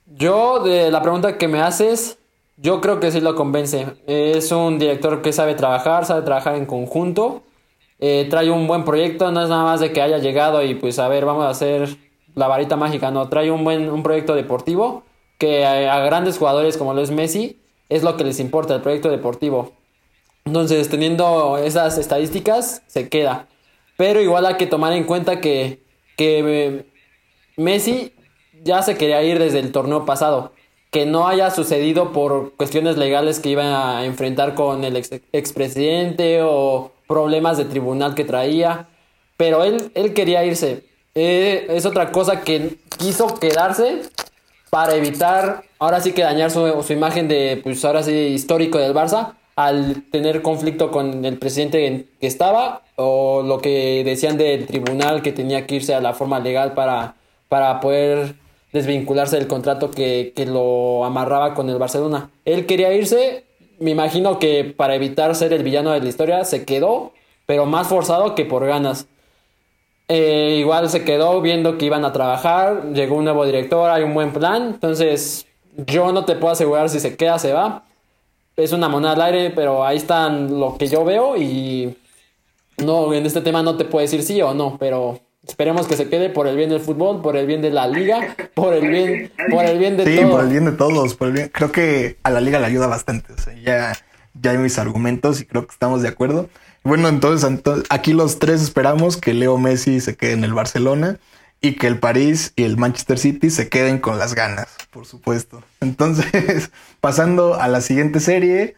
Yo, 0.06 0.60
de 0.60 0.91
la 0.91 1.02
pregunta 1.02 1.39
que 1.39 1.47
me 1.47 1.60
haces, 1.60 2.19
yo 2.58 2.82
creo 2.82 2.99
que 2.99 3.10
sí 3.10 3.19
lo 3.19 3.34
convence. 3.34 3.88
Es 4.06 4.52
un 4.52 4.78
director 4.78 5.23
que 5.23 5.34
sabe 5.34 5.56
trabajar, 5.56 6.06
sabe 6.06 6.21
trabajar 6.21 6.54
en 6.54 6.67
conjunto. 6.67 7.41
Eh, 7.97 8.28
trae 8.30 8.52
un 8.52 8.67
buen 8.67 8.86
proyecto, 8.86 9.32
no 9.32 9.41
es 9.41 9.49
nada 9.49 9.63
más 9.63 9.80
de 9.80 9.91
que 9.91 10.04
haya 10.04 10.19
llegado 10.19 10.62
y 10.62 10.76
pues 10.76 10.99
a 10.99 11.08
ver, 11.08 11.26
vamos 11.26 11.45
a 11.45 11.49
hacer 11.49 11.97
la 12.36 12.47
varita 12.47 12.76
mágica, 12.76 13.10
no, 13.10 13.28
trae 13.30 13.49
un 13.49 13.63
buen 13.63 13.89
un 13.89 14.04
proyecto 14.04 14.36
deportivo 14.36 15.02
que 15.39 15.65
a, 15.65 15.99
grandes 16.02 16.38
jugadores 16.38 16.78
como 16.78 16.93
lo 16.93 17.02
es 17.02 17.10
Messi 17.10 17.60
es 17.89 18.04
lo 18.04 18.17
que 18.17 18.23
les 18.23 18.39
importa, 18.39 18.76
el 18.76 18.82
proyecto 18.82 19.10
deportivo. 19.10 19.71
Entonces, 20.45 20.89
teniendo 20.89 21.58
esas 21.58 21.97
estadísticas, 21.97 22.84
se 22.86 23.10
queda. 23.10 23.47
Pero 23.97 24.21
igual 24.21 24.45
hay 24.45 24.58
que 24.58 24.67
tomar 24.67 24.93
en 24.93 25.06
cuenta 25.06 25.41
que, 25.41 25.83
que 26.15 26.39
eh, 26.39 26.86
Messi 27.58 28.13
ya 28.63 28.82
se 28.82 28.95
quería 28.95 29.23
ir 29.23 29.39
desde 29.39 29.60
el 29.60 29.71
torneo 29.71 30.06
pasado 30.06 30.54
que 30.93 31.08
no 31.08 31.28
haya 31.28 31.49
sucedido 31.49 32.12
por 32.12 32.54
cuestiones 32.54 32.97
legales 32.97 33.39
que 33.39 33.49
iban 33.49 33.65
a 33.65 34.06
enfrentar 34.06 34.54
con 34.54 34.84
el 34.84 34.95
ex 34.95 35.10
expresidente 35.32 36.43
o 36.43 36.91
problemas 37.08 37.58
de 37.58 37.65
tribunal 37.65 38.13
que 38.13 38.23
traía. 38.23 38.88
Pero 39.36 39.63
él, 39.63 39.91
él 39.95 40.13
quería 40.13 40.45
irse. 40.45 40.86
Eh, 41.15 41.65
es 41.69 41.88
otra 41.88 42.12
cosa 42.12 42.41
que 42.41 42.78
quiso 42.99 43.39
quedarse 43.39 44.04
para 44.69 44.93
evitar, 44.93 45.63
ahora 45.80 45.99
sí 45.99 46.13
que 46.13 46.21
dañar 46.21 46.52
su, 46.52 46.84
su, 46.84 46.93
imagen 46.93 47.28
de, 47.28 47.60
pues 47.63 47.84
ahora 47.86 48.04
sí, 48.04 48.12
histórico 48.12 48.78
del 48.78 48.93
Barça, 48.93 49.34
al 49.55 50.03
tener 50.11 50.41
conflicto 50.41 50.91
con 50.91 51.25
el 51.25 51.37
presidente 51.37 52.07
que 52.19 52.27
estaba, 52.27 52.81
o 52.95 53.43
lo 53.43 53.59
que 53.59 54.03
decían 54.03 54.37
del 54.37 54.65
tribunal 54.65 55.21
que 55.21 55.31
tenía 55.31 55.65
que 55.67 55.75
irse 55.75 55.93
a 55.93 56.01
la 56.01 56.13
forma 56.13 56.39
legal 56.39 56.73
para, 56.73 57.15
para 57.49 57.79
poder 57.79 58.35
desvincularse 58.73 59.37
del 59.37 59.47
contrato 59.47 59.91
que, 59.91 60.33
lo 60.47 61.05
amarraba 61.05 61.53
con 61.53 61.69
el 61.69 61.77
Barcelona. 61.77 62.31
Él 62.43 62.65
quería 62.65 62.93
irse, 62.93 63.45
me 63.79 63.91
imagino 63.91 64.39
que 64.39 64.63
para 64.65 64.95
evitar 64.95 65.35
ser 65.35 65.53
el 65.53 65.63
villano 65.63 65.91
de 65.91 66.01
la 66.01 66.09
historia 66.09 66.43
se 66.43 66.65
quedó, 66.65 67.13
pero 67.45 67.65
más 67.65 67.87
forzado 67.87 68.35
que 68.35 68.45
por 68.45 68.65
ganas. 68.65 69.07
Eh, 70.09 70.57
igual 70.59 70.89
se 70.89 71.05
quedó 71.05 71.39
viendo 71.41 71.77
que 71.77 71.85
iban 71.85 72.03
a 72.03 72.11
trabajar, 72.11 72.91
llegó 72.93 73.15
un 73.15 73.23
nuevo 73.23 73.45
director, 73.45 73.89
hay 73.89 74.03
un 74.03 74.13
buen 74.13 74.33
plan, 74.33 74.71
entonces 74.73 75.45
yo 75.87 76.11
no 76.11 76.25
te 76.25 76.35
puedo 76.35 76.51
asegurar 76.51 76.89
si 76.89 76.99
se 76.99 77.15
queda, 77.15 77.39
se 77.39 77.53
va. 77.53 77.83
Es 78.55 78.71
una 78.71 78.89
moneda 78.89 79.13
al 79.13 79.21
aire, 79.21 79.51
pero 79.51 79.85
ahí 79.85 79.97
están 79.97 80.59
lo 80.59 80.77
que 80.77 80.87
yo 80.87 81.03
veo 81.03 81.35
y 81.37 81.97
no, 82.77 83.13
en 83.13 83.25
este 83.25 83.41
tema 83.41 83.63
no 83.63 83.77
te 83.77 83.85
puedo 83.85 84.01
decir 84.01 84.23
sí 84.23 84.41
o 84.41 84.53
no, 84.53 84.77
pero 84.79 85.19
Esperemos 85.47 85.87
que 85.87 85.97
se 85.97 86.07
quede 86.07 86.29
por 86.29 86.47
el 86.47 86.55
bien 86.55 86.69
del 86.69 86.79
fútbol, 86.79 87.21
por 87.21 87.35
el 87.35 87.45
bien 87.45 87.61
de 87.61 87.69
la 87.69 87.85
liga, 87.85 88.35
por 88.53 88.73
el 88.73 88.87
bien, 88.87 89.31
por 89.51 89.65
el 89.65 89.77
bien 89.77 89.97
de 89.97 90.05
todos. 90.05 90.17
Sí, 90.17 90.25
por 90.25 90.41
el 90.41 90.49
bien 90.49 90.65
de 90.65 90.71
todos, 90.71 91.15
por 91.15 91.27
el 91.27 91.33
bien. 91.33 91.51
Creo 91.53 91.71
que 91.71 92.17
a 92.23 92.29
la 92.29 92.39
liga 92.39 92.59
le 92.59 92.67
ayuda 92.67 92.87
bastante. 92.87 93.33
O 93.33 93.37
sea, 93.37 93.53
ya, 93.53 93.93
ya 94.41 94.51
hay 94.51 94.57
mis 94.57 94.79
argumentos 94.79 95.41
y 95.41 95.45
creo 95.45 95.67
que 95.67 95.73
estamos 95.73 96.01
de 96.01 96.07
acuerdo. 96.07 96.49
Bueno, 96.83 97.09
entonces, 97.09 97.45
aquí 97.89 98.13
los 98.13 98.39
tres 98.39 98.61
esperamos 98.61 99.17
que 99.17 99.33
Leo 99.33 99.57
Messi 99.57 99.99
se 99.99 100.15
quede 100.15 100.31
en 100.31 100.45
el 100.45 100.53
Barcelona 100.53 101.19
y 101.63 101.76
que 101.76 101.88
el 101.88 101.97
París 101.97 102.52
y 102.58 102.63
el 102.63 102.76
Manchester 102.76 103.17
City 103.17 103.49
se 103.49 103.69
queden 103.69 103.99
con 103.99 104.19
las 104.19 104.36
ganas, 104.36 104.67
por 104.91 105.06
supuesto. 105.06 105.63
Entonces, 105.80 106.71
pasando 106.99 107.56
a 107.56 107.69
la 107.69 107.80
siguiente 107.80 108.19
serie, 108.19 108.76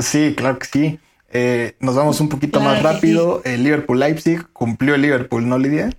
sí, 0.00 0.34
claro 0.36 0.58
que 0.58 0.66
sí. 0.66 0.98
Eh, 1.32 1.76
nos 1.78 1.94
vamos 1.94 2.20
un 2.20 2.28
poquito 2.28 2.60
más 2.60 2.82
rápido. 2.82 3.40
El 3.44 3.62
Liverpool 3.62 4.00
Leipzig 4.00 4.48
cumplió 4.52 4.96
el 4.96 5.02
Liverpool, 5.02 5.48
¿no, 5.48 5.58
Lidia? 5.58 5.90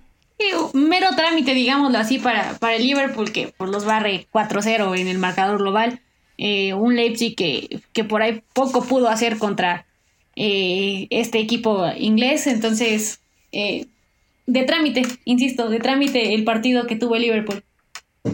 mero 0.74 1.08
trámite, 1.16 1.54
digámoslo 1.54 1.96
así, 1.96 2.18
para, 2.18 2.52
para 2.58 2.74
el 2.74 2.86
Liverpool, 2.86 3.32
que 3.32 3.48
por 3.56 3.70
los 3.70 3.86
barre 3.86 4.26
4-0 4.30 4.98
en 4.98 5.08
el 5.08 5.18
marcador 5.18 5.56
global. 5.56 6.02
Eh, 6.36 6.74
un 6.74 6.96
Leipzig 6.96 7.34
que, 7.34 7.80
que, 7.94 8.04
por 8.04 8.20
ahí 8.20 8.42
poco 8.52 8.84
pudo 8.84 9.08
hacer 9.08 9.38
contra 9.38 9.86
eh, 10.34 11.06
este 11.08 11.38
equipo 11.38 11.86
inglés. 11.96 12.46
Entonces, 12.46 13.20
eh, 13.52 13.86
de 14.46 14.62
trámite, 14.64 15.02
insisto, 15.24 15.68
de 15.68 15.80
trámite 15.80 16.34
el 16.34 16.44
partido 16.44 16.86
que 16.86 16.96
tuvo 16.96 17.16
el 17.16 17.22
Liverpool. 17.22 17.62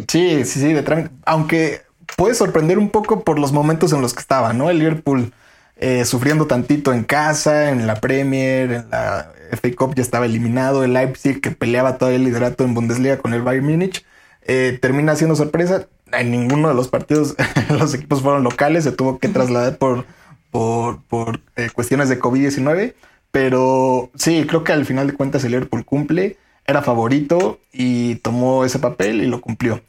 Sí, 0.09 0.44
sí, 0.44 0.61
sí, 0.61 0.72
de 0.72 0.83
trámite. 0.83 1.11
Aunque 1.25 1.83
puede 2.16 2.35
sorprender 2.35 2.79
un 2.79 2.90
poco 2.90 3.25
por 3.25 3.38
los 3.38 3.53
momentos 3.53 3.92
en 3.92 4.01
los 4.01 4.14
que 4.14 4.20
estaba, 4.20 4.53
¿no? 4.53 4.70
El 4.70 4.79
Liverpool 4.79 5.33
eh, 5.77 6.05
sufriendo 6.05 6.46
tantito 6.46 6.92
en 6.92 7.05
casa, 7.05 7.70
en 7.70 7.87
la 7.87 7.96
Premier, 7.96 8.70
en 8.70 8.90
la 8.90 9.33
FA 9.51 9.68
Cup 9.77 9.94
ya 9.96 10.03
estaba 10.03 10.27
eliminado, 10.27 10.85
el 10.85 10.92
Leipzig 10.92 11.40
que 11.40 11.51
peleaba 11.51 11.98
todo 11.98 12.11
el 12.11 12.25
liderato 12.25 12.64
en 12.64 12.75
Bundesliga 12.75 13.18
con 13.18 13.35
el 13.35 13.42
Bayern 13.42 13.66
Múnich, 13.66 14.05
eh, 14.42 14.79
termina 14.81 15.16
siendo 15.16 15.35
sorpresa. 15.35 15.88
En 16.12 16.31
ninguno 16.31 16.68
de 16.68 16.75
los 16.75 16.88
partidos 16.88 17.35
los 17.70 17.94
equipos 17.94 18.22
fueron 18.22 18.44
locales, 18.44 18.85
se 18.85 18.92
tuvo 18.92 19.18
que 19.18 19.29
trasladar 19.29 19.79
por, 19.79 20.05
por, 20.53 21.40
eh, 21.57 21.70
cuestiones 21.72 22.09
de 22.09 22.20
COVID-19, 22.20 22.94
pero 23.33 24.11
sí, 24.14 24.45
creo 24.47 24.62
que 24.62 24.73
al 24.73 24.87
final 24.87 25.09
de 25.09 25.14
cuentas 25.14 25.42
el 25.42 25.53
Liverpool 25.53 25.85
cumple, 25.85 26.37
era 26.66 26.83
favorito 26.83 27.59
y 27.73 28.16
tomó 28.16 28.64
ese 28.64 28.79
papel 28.79 29.23
y 29.23 29.27
lo 29.27 29.40
cumplió. 29.40 29.83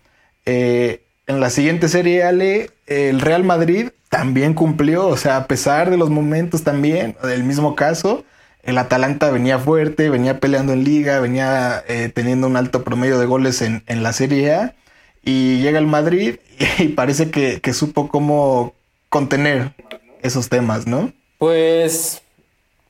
en 0.46 1.00
la 1.28 1.50
siguiente 1.50 1.88
serie, 1.88 2.24
Ale, 2.24 2.72
el 2.88 3.22
Real 3.22 3.44
Madrid 3.44 3.90
también 4.10 4.54
cumplió, 4.54 5.08
o 5.08 5.18
sea, 5.18 5.38
a 5.38 5.48
pesar 5.48 5.90
de 5.90 5.98
los 5.98 6.10
momentos 6.10 6.64
también, 6.64 7.16
del 7.24 7.44
mismo 7.44 7.76
caso, 7.76 8.26
el 8.64 8.78
Atalanta 8.78 9.30
venía 9.30 9.60
fuerte, 9.60 10.10
venía 10.10 10.40
peleando 10.40 10.74
en 10.74 10.84
liga, 10.84 11.20
venía 11.20 11.84
eh, 11.88 12.12
teniendo 12.14 12.48
un 12.48 12.56
alto 12.56 12.84
promedio 12.84 13.20
de 13.20 13.26
goles 13.26 13.62
en, 13.62 13.84
en, 13.88 14.04
la 14.04 14.14
Serie 14.14 14.54
A. 14.54 14.76
Y 15.24 15.62
llega 15.62 15.80
el 15.80 15.88
Madrid 15.88 16.38
y 16.80 16.90
parece 16.90 17.30
que 17.30 17.74
supo 17.74 18.08
cómo 18.08 18.74
contener 19.10 19.74
esos 20.22 20.50
temas, 20.50 20.88
¿no? 20.88 21.12
Pues 21.38 22.23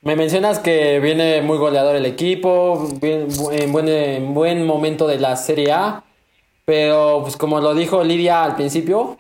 me 0.04 0.18
mencionas 0.18 0.60
que 0.60 1.00
viene 1.00 1.42
muy 1.42 1.58
goleador 1.58 1.96
el 1.96 2.06
equipo, 2.06 2.90
en 3.02 3.72
buen, 3.72 3.88
en 3.88 4.34
buen 4.34 4.66
momento 4.66 5.08
de 5.08 5.18
la 5.18 5.38
Serie 5.38 5.72
A, 5.72 6.04
pero 6.66 7.22
pues 7.22 7.38
como 7.38 7.62
lo 7.62 7.74
dijo 7.74 8.04
Lidia 8.04 8.44
al 8.44 8.56
principio, 8.56 9.18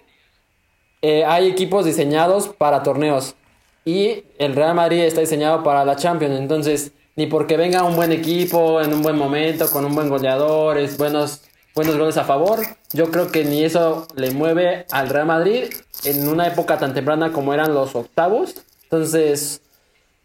eh, 1.01 1.23
hay 1.25 1.47
equipos 1.47 1.85
diseñados 1.85 2.49
para 2.49 2.83
torneos 2.83 3.35
y 3.85 4.25
el 4.37 4.55
Real 4.55 4.75
Madrid 4.75 4.99
está 4.99 5.21
diseñado 5.21 5.63
para 5.63 5.85
la 5.85 5.95
Champions, 5.95 6.37
entonces 6.37 6.91
ni 7.15 7.27
porque 7.27 7.55
venga 7.55 7.83
un 7.83 7.95
buen 7.95 8.11
equipo 8.11 8.81
en 8.81 8.93
un 8.93 9.01
buen 9.01 9.17
momento, 9.17 9.69
con 9.69 9.85
un 9.85 9.95
buen 9.95 10.09
goleador, 10.09 10.77
es 10.77 10.97
buenos, 10.97 11.43
buenos 11.75 11.97
goles 11.97 12.17
a 12.17 12.25
favor, 12.25 12.59
yo 12.91 13.09
creo 13.09 13.31
que 13.31 13.45
ni 13.45 13.63
eso 13.63 14.05
le 14.15 14.31
mueve 14.31 14.85
al 14.91 15.07
Real 15.07 15.27
Madrid 15.27 15.65
en 16.03 16.27
una 16.27 16.47
época 16.47 16.77
tan 16.77 16.93
temprana 16.93 17.31
como 17.31 17.53
eran 17.53 17.73
los 17.73 17.95
octavos, 17.95 18.55
entonces 18.83 19.62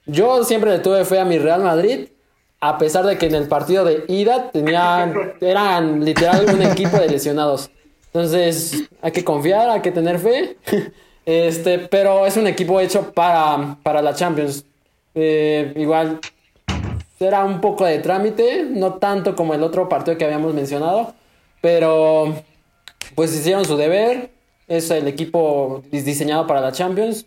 yo 0.09 0.43
siempre 0.43 0.71
le 0.71 0.79
tuve 0.81 1.05
fe 1.05 1.21
a 1.21 1.25
mi 1.25 1.39
Real 1.39 1.63
Madrid, 1.63 2.09
a 2.61 2.79
pesar 2.79 3.07
de 3.07 3.17
que 3.19 3.27
en 3.27 3.35
el 3.35 3.47
partido 3.47 3.85
de 3.85 4.05
ida 4.09 4.51
tenían, 4.51 5.15
eran 5.41 6.05
literal 6.05 6.47
un 6.53 6.63
equipo 6.63 6.97
de 6.97 7.09
lesionados. 7.09 7.71
Entonces, 8.07 8.89
hay 9.03 9.13
que 9.13 9.23
confiar, 9.23 9.69
hay 9.71 9.81
que 9.81 9.93
tener 9.93 10.19
fe. 10.19 10.57
Este, 11.31 11.79
pero 11.79 12.25
es 12.25 12.39
un 12.39 12.47
equipo 12.47 12.81
hecho 12.81 13.13
para, 13.13 13.77
para 13.83 14.01
la 14.01 14.15
Champions. 14.15 14.65
Eh, 15.15 15.75
igual 15.77 16.21
será 17.19 17.45
un 17.45 17.61
poco 17.61 17.85
de 17.85 17.99
trámite, 17.99 18.65
no 18.65 18.95
tanto 18.95 19.37
como 19.37 19.53
el 19.53 19.63
otro 19.63 19.91
partido 19.91 20.17
que 20.17 20.25
habíamos 20.25 20.55
mencionado, 20.55 21.13
pero 21.61 22.35
pues 23.15 23.35
hicieron 23.35 23.67
su 23.67 23.77
deber. 23.77 24.31
Es 24.69 24.91
el 24.91 25.07
equipo 25.07 25.83
diseñado 25.91 26.47
para 26.47 26.63
la 26.63 26.73
Champions 26.73 27.27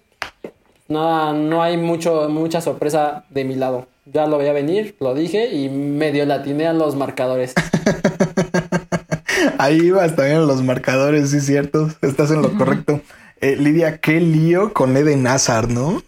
nada, 0.91 1.34
no 1.34 1.63
hay 1.63 1.77
mucho, 1.77 2.30
mucha 2.30 2.62
sorpresa 2.62 3.23
de 3.30 3.43
mi 3.43 3.56
lado. 3.56 3.88
Ya 4.06 4.27
lo 4.27 4.38
veía 4.38 4.54
venir, 4.54 4.95
lo 4.99 5.13
dije 5.13 5.54
y 5.54 5.69
medio 5.69 6.25
latiné 6.25 6.67
a 6.67 6.73
los 6.73 6.95
marcadores. 6.95 7.54
Ahí 9.58 9.77
ibas 9.77 10.15
también 10.15 10.38
a 10.38 10.41
los 10.41 10.63
marcadores, 10.63 11.32
sí, 11.32 11.39
cierto. 11.39 11.89
Estás 12.01 12.32
en 12.32 12.41
lo 12.41 12.58
correcto. 12.58 13.01
Eh, 13.41 13.56
Lidia, 13.56 13.99
qué 13.99 14.19
lío 14.19 14.73
con 14.73 14.97
Eden 14.97 15.25
Hazard, 15.27 15.69
¿no? 15.69 16.04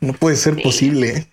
No 0.00 0.12
puede 0.12 0.36
ser 0.36 0.60
posible. 0.62 1.26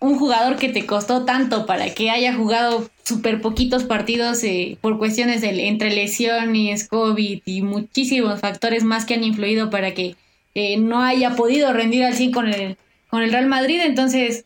Un 0.00 0.18
jugador 0.18 0.56
que 0.56 0.68
te 0.68 0.86
costó 0.86 1.24
tanto 1.24 1.66
para 1.66 1.92
que 1.94 2.10
haya 2.10 2.34
jugado 2.34 2.88
súper 3.04 3.40
poquitos 3.40 3.84
partidos 3.84 4.42
eh, 4.44 4.78
por 4.80 4.98
cuestiones 4.98 5.40
de, 5.40 5.68
entre 5.68 5.94
lesiones, 5.94 6.88
COVID 6.88 7.42
y 7.44 7.62
muchísimos 7.62 8.40
factores 8.40 8.82
más 8.82 9.04
que 9.04 9.14
han 9.14 9.24
influido 9.24 9.70
para 9.70 9.92
que 9.92 10.16
eh, 10.54 10.78
no 10.78 11.02
haya 11.02 11.36
podido 11.36 11.72
rendir 11.72 12.04
al 12.04 12.14
100 12.14 12.32
con 12.32 12.48
el, 12.48 12.76
con 13.08 13.22
el 13.22 13.32
Real 13.32 13.46
Madrid, 13.46 13.80
entonces 13.82 14.44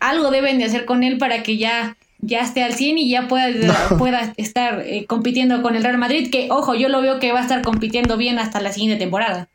algo 0.00 0.30
deben 0.30 0.58
de 0.58 0.64
hacer 0.64 0.84
con 0.84 1.02
él 1.02 1.18
para 1.18 1.42
que 1.42 1.56
ya, 1.56 1.96
ya 2.20 2.40
esté 2.40 2.62
al 2.62 2.74
100 2.74 2.98
y 2.98 3.10
ya 3.10 3.28
pueda, 3.28 3.48
pueda 3.98 4.34
estar 4.36 4.80
eh, 4.80 5.06
compitiendo 5.06 5.62
con 5.62 5.76
el 5.76 5.82
Real 5.82 5.98
Madrid, 5.98 6.30
que 6.30 6.48
ojo, 6.50 6.74
yo 6.74 6.88
lo 6.88 7.00
veo 7.00 7.20
que 7.20 7.32
va 7.32 7.40
a 7.40 7.42
estar 7.42 7.62
compitiendo 7.62 8.16
bien 8.16 8.38
hasta 8.38 8.60
la 8.60 8.72
siguiente 8.72 8.98
temporada. 8.98 9.48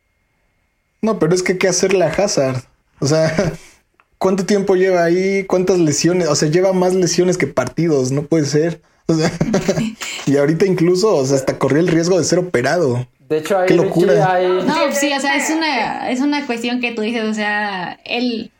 No, 1.01 1.19
pero 1.19 1.33
es 1.33 1.43
que 1.43 1.53
hay 1.53 1.57
que 1.57 1.67
hacerle 1.67 2.03
a 2.03 2.09
Hazard. 2.09 2.63
O 2.99 3.07
sea, 3.07 3.53
¿cuánto 4.17 4.45
tiempo 4.45 4.75
lleva 4.75 5.03
ahí? 5.03 5.45
¿Cuántas 5.45 5.79
lesiones? 5.79 6.27
O 6.27 6.35
sea, 6.35 6.49
lleva 6.49 6.73
más 6.73 6.93
lesiones 6.93 7.37
que 7.37 7.47
partidos, 7.47 8.11
no 8.11 8.23
puede 8.23 8.45
ser. 8.45 8.81
O 9.05 9.13
sea, 9.13 9.31
y 10.25 10.37
ahorita 10.37 10.65
incluso, 10.65 11.15
o 11.15 11.25
sea, 11.25 11.37
hasta 11.37 11.57
corrió 11.57 11.79
el 11.79 11.87
riesgo 11.87 12.17
de 12.17 12.25
ser 12.25 12.39
operado. 12.39 13.07
De 13.29 13.37
hecho, 13.37 13.59
hay, 13.59 13.69
locura. 13.69 14.39
No, 14.65 14.91
sí, 14.91 15.13
o 15.15 15.19
sea, 15.19 15.35
es 15.35 15.51
una, 15.51 16.09
es 16.09 16.19
una 16.19 16.47
cuestión 16.47 16.81
que 16.81 16.93
tú 16.93 17.03
dices, 17.03 17.23
o 17.25 17.33
sea, 17.33 17.99
él... 18.03 18.51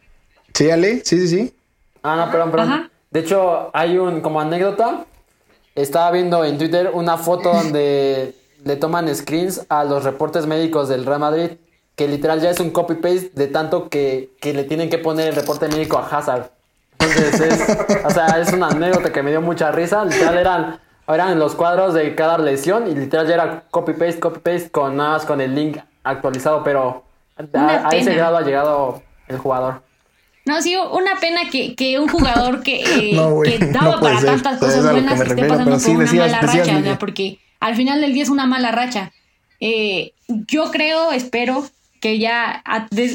Sí, 0.54 0.70
Ale, 0.70 1.02
sí, 1.04 1.20
sí, 1.20 1.28
sí. 1.28 1.54
Ah, 2.04 2.16
no, 2.16 2.32
perdón, 2.32 2.52
perdón. 2.52 2.92
De 3.10 3.20
hecho, 3.22 3.72
hay 3.74 3.98
un, 3.98 4.22
como 4.22 4.40
anécdota, 4.40 5.06
estaba 5.74 6.12
viendo 6.12 6.46
en 6.46 6.60
Twitter 6.60 6.92
una 6.94 7.18
foto 7.18 7.52
donde 7.52 8.36
le 8.64 8.76
toman 8.76 9.14
screens 9.16 9.66
a 9.70 9.84
los 9.84 10.04
reportes 10.04 10.46
médicos 10.46 10.88
del 10.88 11.04
Real 11.04 11.20
Madrid, 11.20 11.52
que 11.96 12.08
literal 12.08 12.40
ya 12.40 12.52
es 12.52 12.60
un 12.60 12.70
copy-paste 12.70 13.32
de 13.34 13.48
tanto 13.48 13.90
que, 13.90 14.30
que 14.40 14.54
le 14.54 14.66
tienen 14.66 14.92
que 14.92 15.00
poner 15.00 15.30
el 15.30 15.36
reporte 15.36 15.68
médico 15.68 15.98
a 15.98 16.08
Hazard. 16.08 16.52
Entonces, 17.00 17.42
es, 17.42 18.06
o 18.06 18.10
sea, 18.12 18.40
es 18.40 18.54
una 18.54 18.68
anécdota 18.68 19.12
que 19.12 19.24
me 19.24 19.32
dio 19.32 19.42
mucha 19.42 19.72
risa. 19.72 20.06
Literal 20.06 20.38
eran 20.38 20.80
eran 21.16 21.40
los 21.40 21.56
cuadros 21.56 21.94
de 21.94 22.16
cada 22.16 22.38
lesión 22.38 22.90
y 22.90 22.96
literal 22.96 23.28
ya 23.28 23.34
era 23.34 23.64
copy 23.72 23.94
paste, 23.94 24.20
copy 24.20 24.40
paste 24.40 24.70
con 24.70 24.98
nada 24.98 25.12
más 25.12 25.26
con 25.26 25.42
el 25.42 25.56
link 25.56 25.78
actualizado, 26.04 26.64
pero 26.64 27.04
a, 27.54 27.90
ese 27.92 28.14
grado 28.14 28.38
ha 28.38 28.42
llegado 28.42 29.02
el 29.28 29.38
jugador. 29.38 29.82
No, 30.46 30.62
sí, 30.62 30.76
una 30.76 31.20
pena 31.20 31.42
que, 31.50 32.00
un 32.00 32.08
jugador 32.08 32.64
que, 32.64 32.82
eh, 33.14 33.60
daba 33.72 34.00
para 34.00 34.22
tantas 34.22 34.60
cosas 34.60 34.92
buenas 34.92 35.20
esté 35.20 35.44
pasando 35.46 35.78
por 35.78 35.90
una 35.90 36.14
mala 36.14 36.42
racha, 36.42 37.00
porque 37.00 37.40
al 37.60 37.76
final 37.76 38.02
del 38.02 38.14
día 38.14 38.24
es 38.24 38.30
una 38.30 38.46
mala 38.46 38.72
racha. 38.72 39.12
Eh, 39.60 40.14
yo 40.28 40.72
creo, 40.72 41.12
espero 41.12 41.66
que 42.00 42.18
ya 42.18 42.64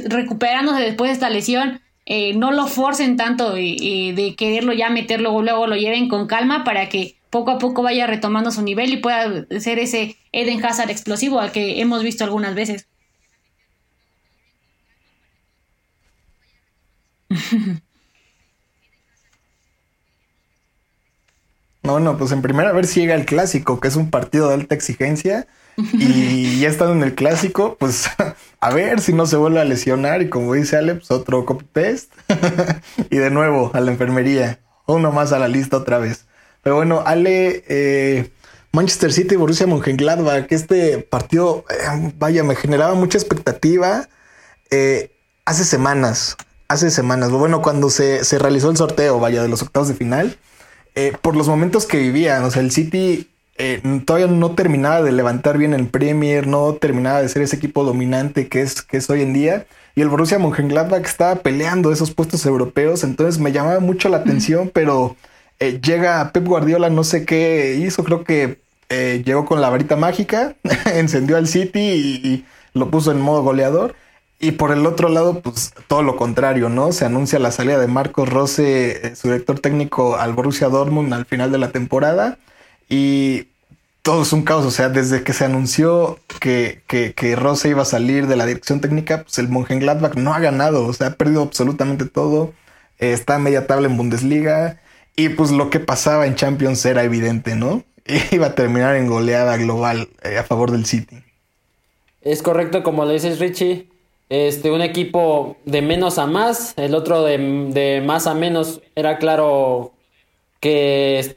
recuperándose 0.07 0.83
después 0.83 1.09
de 1.09 1.15
esta 1.15 1.31
lesión, 1.31 1.81
eh, 2.07 2.35
no 2.35 2.53
lo 2.53 2.67
forcen 2.67 3.17
tanto 3.17 3.55
de 3.55 4.35
quererlo 4.37 4.73
ya 4.75 4.91
meterlo, 4.91 5.41
luego 5.41 5.67
lo 5.67 5.77
lleven 5.77 6.09
con 6.09 6.27
calma 6.27 6.63
para 6.63 6.89
que 6.89 7.17
poco 7.35 7.51
a 7.51 7.59
poco 7.59 7.83
vaya 7.83 8.07
retomando 8.07 8.53
su 8.53 8.63
nivel 8.63 8.93
y 8.93 8.99
pueda 8.99 9.45
ser 9.59 9.81
ese 9.81 10.17
Eden 10.31 10.65
Hazard 10.65 10.91
explosivo 10.91 11.41
al 11.41 11.51
que 11.51 11.81
hemos 11.81 12.05
visto 12.05 12.23
algunas 12.23 12.55
veces. 12.55 12.87
No, 21.83 22.01
no, 22.01 22.17
pues 22.17 22.33
en 22.33 22.41
primera 22.41 22.71
a 22.71 22.73
ver 22.73 22.87
si 22.87 23.01
llega 23.01 23.15
el 23.15 23.27
clásico, 23.27 23.79
que 23.79 23.89
es 23.89 23.97
un 23.97 24.09
partido 24.09 24.49
de 24.49 24.55
alta 24.55 24.75
exigencia. 24.75 25.47
Y 25.77 26.59
ya 26.61 26.71
estando 26.71 26.95
en 26.95 27.03
el 27.03 27.15
clásico, 27.15 27.77
pues 27.79 28.09
a 28.61 28.73
ver 28.73 29.03
si 29.03 29.13
no 29.13 29.27
se 29.27 29.37
vuelve 29.37 29.61
a 29.61 29.67
lesionar. 29.67 30.23
Y 30.23 30.31
como 30.31 30.55
dice 30.55 30.79
Ale, 30.79 30.95
pues 30.95 31.11
otro 31.11 31.45
copy 31.45 31.67
paste. 31.67 32.09
y 33.11 33.19
de 33.19 33.29
nuevo 33.29 33.71
a 33.75 33.81
la 33.81 33.91
enfermería. 33.91 34.61
Uno 34.87 35.13
más 35.13 35.33
a 35.33 35.39
la 35.39 35.49
lista 35.49 35.77
otra 35.77 35.99
vez. 35.99 36.27
Pero 36.65 36.77
bueno, 36.77 37.03
Ale, 37.05 37.63
eh, 37.69 38.31
Manchester 38.73 39.13
City 39.13 39.37
Borussia 39.37 39.67
Mönchengladbach, 39.67 40.47
este 40.51 40.99
partido, 40.99 41.65
eh, 41.71 42.13
vaya, 42.19 42.43
me 42.43 42.57
generaba 42.57 42.95
mucha 42.95 43.19
expectativa 43.19 44.09
eh, 44.71 45.11
hace 45.45 45.65
semanas, 45.65 46.37
hace 46.67 46.91
semanas, 46.91 47.31
bueno, 47.31 47.61
cuando 47.61 47.91
se, 47.91 48.25
se, 48.25 48.39
realizó 48.39 48.71
el 48.71 48.79
sorteo, 48.79 49.21
vaya, 49.21 49.43
de 49.43 49.49
los 49.49 49.61
octavos 49.63 49.89
de 49.89 49.95
final, 49.95 50.39
por 51.23 51.37
los 51.37 51.49
momentos 51.49 51.87
que 51.87 51.99
vivían, 51.99 52.45
o 52.45 52.51
sea, 52.53 52.63
el 52.63 52.71
City 52.71 53.29
todavía 54.05 54.29
no 54.29 54.55
terminaba 54.55 55.03
de 55.03 55.11
levantar 55.11 55.59
bien 55.59 55.75
el 55.75 55.89
Premier, 55.89 56.47
no 56.47 56.75
terminaba 56.75 57.21
de 57.21 57.29
ser 57.29 57.43
ese 57.43 57.57
equipo 57.57 57.83
dominante 57.85 58.49
que 58.49 58.63
es, 58.63 58.81
que 58.81 58.99
es 58.99 59.11
hoy 59.11 59.23
en 59.23 59.33
día. 59.33 59.67
Y 59.97 60.03
el 60.03 60.09
Borussia 60.09 60.39
Mönchengladbach 60.39 61.05
estaba 61.05 61.35
peleando 61.37 61.93
esos 61.93 62.13
puestos 62.13 62.47
europeos, 62.47 63.03
entonces 63.03 63.41
me 63.41 63.53
llamaba 63.53 63.81
mucho 63.81 64.09
la 64.09 64.19
atención, 64.19 64.71
pero 64.73 65.17
eh, 65.61 65.81
llega 65.81 66.33
Pep 66.33 66.45
Guardiola, 66.45 66.91
no 66.91 67.05
sé 67.05 67.25
qué 67.25 67.77
hizo, 67.77 68.05
creo 68.05 68.25
que 68.25 68.61
eh, 68.89 69.23
llegó 69.25 69.45
con 69.45 69.61
la 69.61 69.71
varita 69.71 69.97
mágica, 69.97 70.57
encendió 70.95 71.37
al 71.37 71.49
City 71.49 71.81
y, 71.81 72.45
lo 72.75 72.91
puso 72.91 73.13
en 73.13 73.21
modo 73.21 73.43
goleador. 73.43 73.95
Y 74.41 74.53
por 74.53 74.73
el 74.73 74.85
otro 74.87 75.09
lado, 75.09 75.41
pues 75.41 75.73
todo 75.87 76.03
lo 76.03 76.17
contrario, 76.17 76.69
¿no? 76.69 76.93
Se 76.93 77.05
anuncia 77.05 77.39
la 77.39 77.53
salida 77.53 77.79
de 77.79 77.87
Marcos 77.87 78.29
Rose, 78.29 79.07
eh, 79.07 79.17
su 79.17 79.29
director 79.29 79.61
técnico 79.61 80.17
al 80.17 80.33
Borussia 80.35 80.69
Dortmund 80.69 81.15
al 81.15 81.25
final 81.25 81.53
de 81.53 81.59
la 81.59 81.71
temporada. 81.71 82.39
Y 82.89 83.49
todo 84.03 84.23
es 84.23 84.33
un 84.33 84.43
caos, 84.43 84.67
o 84.67 84.71
sea, 84.71 84.89
desde 84.89 85.23
que 85.23 85.33
se 85.33 85.45
anunció 85.45 86.19
que, 86.41 86.83
que, 86.89 87.15
que 87.15 87.37
Rose 87.37 87.69
iba 87.69 87.83
a 87.83 87.85
salir 87.87 88.27
de 88.27 88.37
la 88.37 88.47
dirección 88.47 88.81
técnica, 88.81 89.23
pues 89.23 89.39
el 89.39 89.49
Mönchengladbach 89.49 90.17
no 90.17 90.35
ha 90.35 90.41
ganado, 90.41 90.87
o 90.87 90.93
sea, 90.93 91.09
ha 91.09 91.15
perdido 91.15 91.43
absolutamente 91.43 92.05
todo. 92.07 92.53
está 92.99 93.37
a 93.37 93.39
media 93.39 93.67
tabla 93.67 93.87
en 93.89 93.97
Bundesliga. 93.97 94.81
Y 95.17 95.31
pues 95.31 95.51
lo 95.51 95.71
que 95.71 95.81
pasaba 95.81 96.27
en 96.27 96.35
Champions 96.35 96.85
era 96.85 97.05
evidente, 97.05 97.55
¿no? 97.55 97.85
Iba 98.33 98.49
a 98.49 98.55
terminar 98.55 98.97
en 98.97 99.07
goleada 99.07 99.57
global 99.57 100.09
eh, 100.23 100.39
a 100.39 100.45
favor 100.45 100.71
del 100.71 100.87
City. 100.87 101.17
Es 102.23 102.43
correcto, 102.43 102.83
como 102.83 103.05
le 103.05 103.15
dices 103.15 103.39
Richie. 103.39 103.89
Este, 104.31 104.71
un 104.71 104.81
equipo 104.81 105.59
de 105.65 105.83
menos 105.83 106.19
a 106.19 106.27
más, 106.27 106.73
el 106.77 106.95
otro 106.95 107.23
de, 107.23 108.03
más 108.05 108.27
a 108.27 108.35
menos. 108.35 108.81
Era 108.97 109.19
claro 109.19 109.93
que 110.61 111.37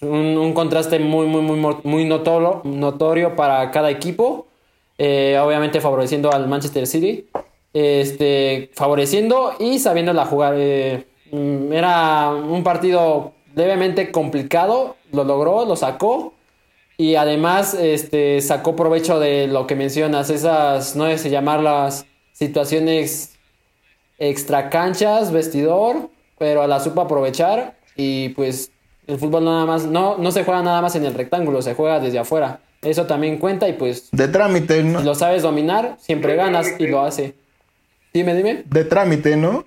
un, 0.00 0.38
un 0.38 0.52
contraste 0.54 0.98
muy, 0.98 1.26
muy, 1.26 1.42
muy, 1.42 1.76
muy 1.84 2.04
notorio, 2.06 2.62
notorio 2.64 3.36
para 3.36 3.70
cada 3.70 3.90
equipo. 3.90 4.46
Eh, 4.98 5.38
obviamente 5.38 5.80
favoreciendo 5.80 6.32
al 6.32 6.48
Manchester 6.48 6.86
City. 6.86 7.28
este, 7.74 8.70
favoreciendo 8.74 9.52
y 9.58 9.78
sabiéndola 9.78 10.24
jugar. 10.24 10.54
Eh, 10.56 11.06
era 11.32 12.30
un 12.30 12.62
partido 12.62 13.32
levemente 13.54 14.12
complicado, 14.12 14.96
lo 15.12 15.24
logró, 15.24 15.64
lo 15.64 15.76
sacó. 15.76 16.34
Y 16.98 17.16
además 17.16 17.74
este, 17.74 18.40
sacó 18.40 18.74
provecho 18.74 19.20
de 19.20 19.48
lo 19.48 19.66
que 19.66 19.74
mencionas, 19.74 20.30
esas, 20.30 20.96
no 20.96 21.06
sé 21.18 21.28
llamarlas 21.28 22.06
situaciones 22.32 23.36
extra 24.18 24.70
canchas, 24.70 25.30
vestidor, 25.30 26.08
pero 26.38 26.66
la 26.66 26.80
supo 26.80 27.02
aprovechar 27.02 27.76
y 27.96 28.30
pues 28.30 28.70
el 29.06 29.18
fútbol 29.18 29.44
nada 29.44 29.66
más, 29.66 29.84
no, 29.86 30.16
no 30.18 30.30
se 30.32 30.44
juega 30.44 30.62
nada 30.62 30.80
más 30.82 30.96
en 30.96 31.04
el 31.04 31.14
rectángulo, 31.14 31.62
se 31.62 31.74
juega 31.74 32.00
desde 32.00 32.18
afuera. 32.18 32.60
Eso 32.82 33.06
también 33.06 33.38
cuenta 33.38 33.68
y 33.68 33.74
pues... 33.74 34.08
De 34.12 34.28
trámite, 34.28 34.82
¿no? 34.82 35.00
lo 35.00 35.14
sabes 35.14 35.42
dominar, 35.42 35.96
siempre 35.98 36.34
ganas 36.36 36.68
y 36.78 36.86
lo 36.86 37.02
hace. 37.02 37.34
Dime, 38.12 38.34
dime. 38.34 38.64
De 38.66 38.84
trámite, 38.84 39.36
¿no? 39.36 39.64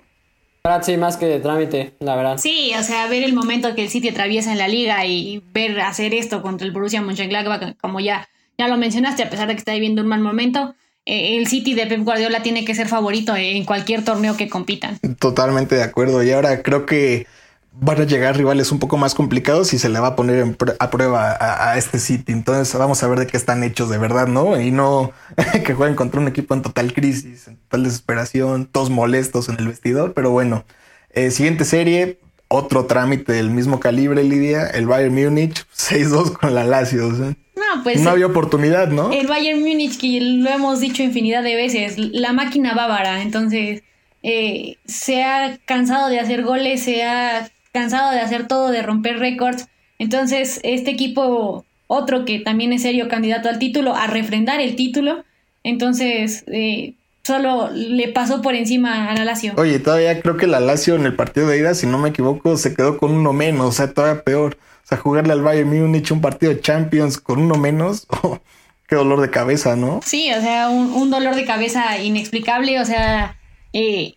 Sí, 0.82 0.96
más 0.96 1.16
que 1.16 1.26
de 1.26 1.40
trámite, 1.40 1.94
la 2.00 2.16
verdad. 2.16 2.38
Sí, 2.38 2.72
o 2.78 2.82
sea, 2.82 3.06
ver 3.08 3.22
el 3.22 3.32
momento 3.32 3.74
que 3.74 3.84
el 3.84 3.88
City 3.88 4.10
atraviesa 4.10 4.52
en 4.52 4.58
la 4.58 4.68
liga 4.68 5.04
y 5.06 5.42
ver 5.52 5.80
hacer 5.80 6.14
esto 6.14 6.42
contra 6.42 6.66
el 6.66 6.72
Borussia 6.72 7.00
Mönchengladbach, 7.00 7.76
como 7.80 8.00
ya, 8.00 8.28
ya 8.58 8.68
lo 8.68 8.76
mencionaste, 8.76 9.22
a 9.22 9.30
pesar 9.30 9.48
de 9.48 9.54
que 9.54 9.58
está 9.58 9.72
viviendo 9.72 10.02
un 10.02 10.08
mal 10.08 10.20
momento, 10.20 10.74
eh, 11.06 11.38
el 11.38 11.46
City 11.46 11.74
de 11.74 11.86
Pep 11.86 12.04
Guardiola 12.04 12.42
tiene 12.42 12.64
que 12.64 12.74
ser 12.74 12.88
favorito 12.88 13.34
en 13.34 13.64
cualquier 13.64 14.04
torneo 14.04 14.36
que 14.36 14.48
compitan. 14.48 14.98
Totalmente 15.18 15.74
de 15.74 15.82
acuerdo. 15.82 16.22
Y 16.22 16.30
ahora 16.30 16.62
creo 16.62 16.84
que 16.84 17.26
van 17.72 18.00
a 18.00 18.04
llegar 18.04 18.36
rivales 18.36 18.72
un 18.72 18.78
poco 18.78 18.96
más 18.96 19.14
complicados 19.14 19.72
y 19.72 19.78
se 19.78 19.88
le 19.88 20.00
va 20.00 20.08
a 20.08 20.16
poner 20.16 20.56
a 20.78 20.90
prueba 20.90 21.36
a, 21.40 21.78
este 21.78 21.98
City. 21.98 22.32
Entonces 22.32 22.74
vamos 22.78 23.02
a 23.02 23.08
ver 23.08 23.20
de 23.20 23.26
qué 23.26 23.36
están 23.36 23.62
hechos 23.62 23.88
de 23.88 23.98
verdad, 23.98 24.26
¿no? 24.26 24.60
Y 24.60 24.70
no 24.70 25.12
que 25.64 25.74
jueguen 25.74 25.96
contra 25.96 26.20
un 26.20 26.28
equipo 26.28 26.54
en 26.54 26.62
total 26.62 26.92
crisis, 26.92 27.48
en 27.48 27.56
total 27.56 27.84
desesperación, 27.84 28.66
todos 28.66 28.90
molestos 28.90 29.48
en 29.48 29.56
el 29.58 29.68
vestidor. 29.68 30.14
Pero 30.14 30.30
bueno, 30.30 30.64
eh, 31.10 31.30
siguiente 31.30 31.64
serie, 31.64 32.18
otro 32.48 32.86
trámite 32.86 33.32
del 33.32 33.50
mismo 33.50 33.80
calibre, 33.80 34.24
Lidia, 34.24 34.66
el 34.66 34.86
Bayern 34.86 35.14
Múnich, 35.14 35.64
6-2 35.74 36.32
con 36.38 36.54
la 36.54 36.64
Lazio. 36.64 37.08
no, 37.08 37.36
pues, 37.84 38.00
no 38.00 38.10
había 38.10 38.26
oportunidad, 38.26 38.88
¿no? 38.88 39.12
El 39.12 39.26
Bayern 39.26 39.60
Múnich, 39.60 39.98
que 39.98 40.20
lo 40.20 40.50
hemos 40.50 40.80
dicho 40.80 41.02
infinidad 41.02 41.42
de 41.42 41.54
veces, 41.54 41.96
la 41.98 42.32
máquina 42.32 42.74
bávara, 42.74 43.22
entonces... 43.22 43.82
Eh, 44.22 44.76
se 44.84 45.24
ha 45.24 45.56
cansado 45.64 46.10
de 46.10 46.20
hacer 46.20 46.42
goles, 46.42 46.82
se 46.82 47.04
ha 47.04 47.48
cansado 47.72 48.10
de 48.12 48.20
hacer 48.20 48.46
todo, 48.46 48.70
de 48.70 48.82
romper 48.82 49.18
récords. 49.18 49.68
Entonces, 49.98 50.60
este 50.62 50.90
equipo, 50.90 51.64
otro 51.86 52.24
que 52.24 52.38
también 52.38 52.72
es 52.72 52.82
serio 52.82 53.08
candidato 53.08 53.48
al 53.48 53.58
título, 53.58 53.94
a 53.94 54.06
refrendar 54.06 54.60
el 54.60 54.76
título. 54.76 55.24
Entonces, 55.62 56.44
eh, 56.46 56.94
solo 57.22 57.70
le 57.72 58.08
pasó 58.08 58.42
por 58.42 58.54
encima 58.54 59.10
a 59.10 59.14
la 59.14 59.24
Lazio. 59.24 59.52
Oye, 59.56 59.78
todavía 59.78 60.20
creo 60.20 60.36
que 60.36 60.46
la 60.46 60.60
Lazio 60.60 60.94
en 60.94 61.06
el 61.06 61.14
partido 61.14 61.48
de 61.48 61.58
ida, 61.58 61.74
si 61.74 61.86
no 61.86 61.98
me 61.98 62.08
equivoco, 62.08 62.56
se 62.56 62.74
quedó 62.74 62.98
con 62.98 63.12
uno 63.12 63.32
menos, 63.32 63.66
o 63.66 63.72
sea, 63.72 63.92
todavía 63.92 64.22
peor. 64.22 64.58
O 64.84 64.86
sea, 64.86 64.98
jugarle 64.98 65.32
al 65.32 65.42
Bayern 65.42 65.68
Múnich 65.68 66.10
un 66.10 66.20
partido 66.20 66.52
de 66.52 66.60
Champions 66.60 67.18
con 67.18 67.40
uno 67.40 67.56
menos, 67.56 68.06
oh, 68.22 68.40
qué 68.88 68.96
dolor 68.96 69.20
de 69.20 69.30
cabeza, 69.30 69.76
¿no? 69.76 70.00
Sí, 70.04 70.32
o 70.32 70.40
sea, 70.40 70.68
un, 70.70 70.92
un 70.92 71.10
dolor 71.10 71.34
de 71.34 71.44
cabeza 71.44 71.98
inexplicable, 72.02 72.80
o 72.80 72.84
sea, 72.84 73.36
eh, 73.72 74.14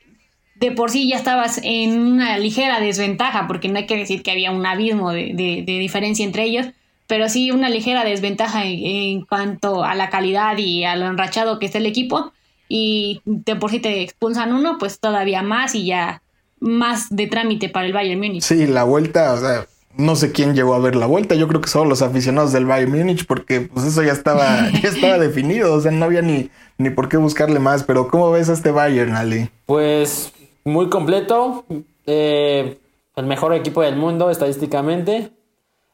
de 0.63 0.71
por 0.71 0.91
sí 0.91 1.09
ya 1.09 1.17
estabas 1.17 1.59
en 1.61 1.99
una 1.99 2.37
ligera 2.37 2.79
desventaja, 2.79 3.47
porque 3.47 3.67
no 3.67 3.79
hay 3.79 3.85
que 3.85 3.97
decir 3.97 4.23
que 4.23 4.31
había 4.31 4.49
un 4.51 4.65
abismo 4.65 5.11
de, 5.11 5.63
diferencia 5.65 6.25
entre 6.25 6.43
ellos, 6.43 6.67
pero 7.05 7.27
sí 7.27 7.51
una 7.51 7.69
ligera 7.69 8.05
desventaja 8.05 8.63
en, 8.63 9.25
cuanto 9.25 9.83
a 9.83 9.93
la 9.93 10.09
calidad 10.09 10.57
y 10.57 10.85
a 10.85 10.95
lo 10.95 11.07
enrachado 11.07 11.59
que 11.59 11.65
está 11.65 11.79
el 11.79 11.85
equipo. 11.85 12.31
Y 12.69 13.21
de 13.25 13.57
por 13.57 13.71
sí 13.71 13.79
te 13.79 14.03
expulsan 14.03 14.53
uno, 14.53 14.77
pues 14.79 15.01
todavía 15.01 15.41
más 15.41 15.75
y 15.75 15.85
ya 15.85 16.21
más 16.61 17.13
de 17.13 17.27
trámite 17.27 17.67
para 17.67 17.85
el 17.85 17.91
Bayern 17.91 18.21
Múnich. 18.21 18.43
Sí, 18.43 18.65
la 18.65 18.85
vuelta, 18.85 19.33
o 19.33 19.37
sea, 19.37 19.67
no 19.97 20.15
sé 20.15 20.31
quién 20.31 20.55
llegó 20.55 20.75
a 20.75 20.79
ver 20.79 20.95
la 20.95 21.07
vuelta. 21.07 21.35
Yo 21.35 21.49
creo 21.49 21.59
que 21.59 21.67
solo 21.67 21.89
los 21.89 22.01
aficionados 22.01 22.53
del 22.53 22.65
Bayern 22.65 22.97
Múnich, 22.97 23.25
porque 23.25 23.59
pues 23.59 23.85
eso 23.85 24.01
ya 24.01 24.13
estaba, 24.13 24.69
ya 24.81 24.87
estaba 24.87 25.17
definido. 25.19 25.73
O 25.73 25.81
sea, 25.81 25.91
no 25.91 26.05
había 26.05 26.21
ni, 26.21 26.49
ni 26.77 26.89
por 26.89 27.09
qué 27.09 27.17
buscarle 27.17 27.59
más. 27.59 27.83
Pero 27.83 28.07
¿cómo 28.07 28.31
ves 28.31 28.47
a 28.47 28.53
este 28.53 28.71
Bayern, 28.71 29.13
Ali? 29.13 29.49
Pues 29.65 30.31
muy 30.63 30.89
completo. 30.89 31.65
Eh, 32.05 32.77
el 33.15 33.25
mejor 33.25 33.53
equipo 33.53 33.81
del 33.81 33.95
mundo 33.95 34.29
estadísticamente. 34.29 35.31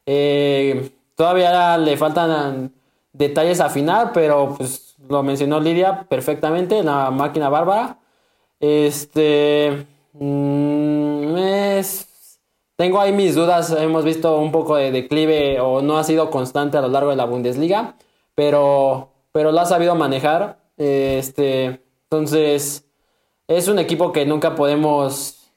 Eh, 0.06 0.90
todavía 1.14 1.76
le 1.78 1.96
faltan 1.96 2.72
detalles 3.12 3.60
a 3.60 3.66
afinar, 3.66 4.12
pero 4.12 4.54
pues 4.56 4.96
lo 5.08 5.22
mencionó 5.22 5.60
Lidia 5.60 6.06
perfectamente, 6.08 6.82
la 6.82 7.10
máquina 7.10 7.48
bárbara. 7.48 7.98
Este. 8.58 9.86
Mm, 10.12 11.20
tengo 12.80 12.98
ahí 12.98 13.12
mis 13.12 13.34
dudas. 13.34 13.70
Hemos 13.72 14.04
visto 14.06 14.38
un 14.38 14.52
poco 14.52 14.76
de 14.76 14.90
declive 14.90 15.60
o 15.60 15.82
no 15.82 15.98
ha 15.98 16.04
sido 16.04 16.30
constante 16.30 16.78
a 16.78 16.80
lo 16.80 16.88
largo 16.88 17.10
de 17.10 17.16
la 17.16 17.26
Bundesliga, 17.26 17.94
pero, 18.34 19.10
pero 19.32 19.52
lo 19.52 19.60
ha 19.60 19.66
sabido 19.66 19.94
manejar. 19.94 20.58
Este, 20.78 21.82
entonces, 22.04 22.86
es 23.56 23.68
un 23.68 23.78
equipo 23.78 24.12
que 24.12 24.24
nunca 24.24 24.54
podemos 24.54 25.52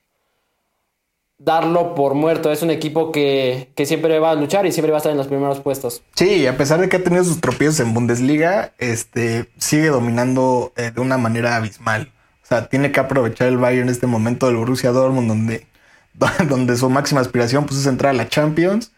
darlo 1.38 1.94
por 1.94 2.16
muerto. 2.16 2.52
Es 2.52 2.62
un 2.64 2.72
equipo 2.72 3.12
que, 3.12 3.72
siempre 3.86 4.18
va 4.20 4.32
a 4.32 4.36
luchar 4.36 4.66
y 4.66 4.72
siempre 4.72 4.92
va 4.92 4.98
a 4.98 5.00
estar 5.00 5.12
en 5.12 5.18
los 5.18 5.28
primeros 5.28 5.60
puestos. 5.60 6.02
Sí, 6.16 6.48
a 6.48 6.58
pesar 6.58 6.80
de 6.82 6.90
que 6.90 6.98
ha 6.98 7.04
tenido 7.04 7.24
sus 7.24 7.40
tropiezos 7.40 7.80
en 7.82 7.94
Bundesliga, 7.94 8.74
este 8.80 9.50
sigue 9.58 9.90
dominando 9.90 10.74
eh, 10.76 10.92
de 10.94 11.02
una 11.02 11.18
manera 11.18 11.56
abismal. 11.56 12.12
O 12.42 12.46
sea, 12.46 12.68
tiene 12.68 12.92
que 12.92 13.00
aprovechar 13.00 13.48
el 13.48 13.58
Bayern 13.58 13.88
en 13.88 13.94
este 13.94 14.08
momento 14.08 14.48
del 14.48 14.58
Borussia 14.58 14.92
Dortmund, 14.92 15.28
donde, 15.28 15.68
donde 16.50 16.76
su 16.78 16.90
máxima 16.90 17.22
aspiración 17.22 17.66
pues, 17.66 17.80
es 17.80 17.86
entrar 17.86 18.10
a 18.10 18.18
la 18.18 18.28
Champions. 18.28 18.92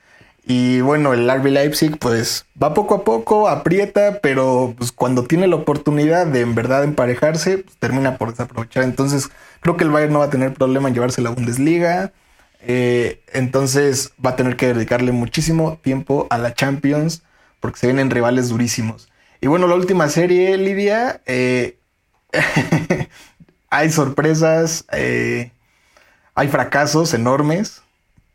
Y 0.48 0.82
bueno, 0.82 1.14
el 1.14 1.28
RB 1.28 1.48
Leipzig 1.48 1.98
pues 1.98 2.46
va 2.62 2.76
poco 2.76 2.94
a 2.94 3.04
poco, 3.04 3.50
aprieta, 3.50 4.20
pero 4.22 4.76
pues 4.78 4.92
cuando 4.92 5.24
tiene 5.24 5.48
la 5.48 5.56
oportunidad 5.56 6.28
de 6.28 6.42
en 6.42 6.54
verdad 6.54 6.84
emparejarse, 6.84 7.60
pues, 7.60 7.78
termina 7.78 8.20
por 8.20 8.30
desaprovechar. 8.30 8.84
Entonces 8.84 9.30
creo 9.62 9.76
que 9.76 9.84
el 9.84 9.90
Bayern 9.90 10.14
no 10.14 10.20
va 10.20 10.26
a 10.26 10.30
tener 10.30 10.54
problema 10.54 10.88
en 10.88 10.94
llevarse 10.94 11.22
la 11.22 11.32
Bundesliga. 11.32 12.14
Eh, 12.62 13.24
entonces 13.34 14.14
va 14.24 14.32
a 14.32 14.36
tener 14.36 14.56
que 14.56 14.74
dedicarle 14.74 15.12
muchísimo 15.12 15.80
tiempo 15.82 16.28
a 16.30 16.38
la 16.38 16.54
Champions 16.54 17.24
porque 17.60 17.80
se 17.80 17.88
vienen 17.88 18.12
rivales 18.12 18.50
durísimos. 18.50 19.10
Y 19.42 19.48
bueno, 19.48 19.68
la 19.68 19.76
última 19.76 20.10
serie, 20.10 20.58
Lidia, 20.58 21.22
eh, 21.26 21.80
hay 23.72 23.92
sorpresas, 23.92 24.86
eh, 24.92 25.52
hay 26.36 26.48
fracasos 26.50 27.16
enormes, 27.16 27.82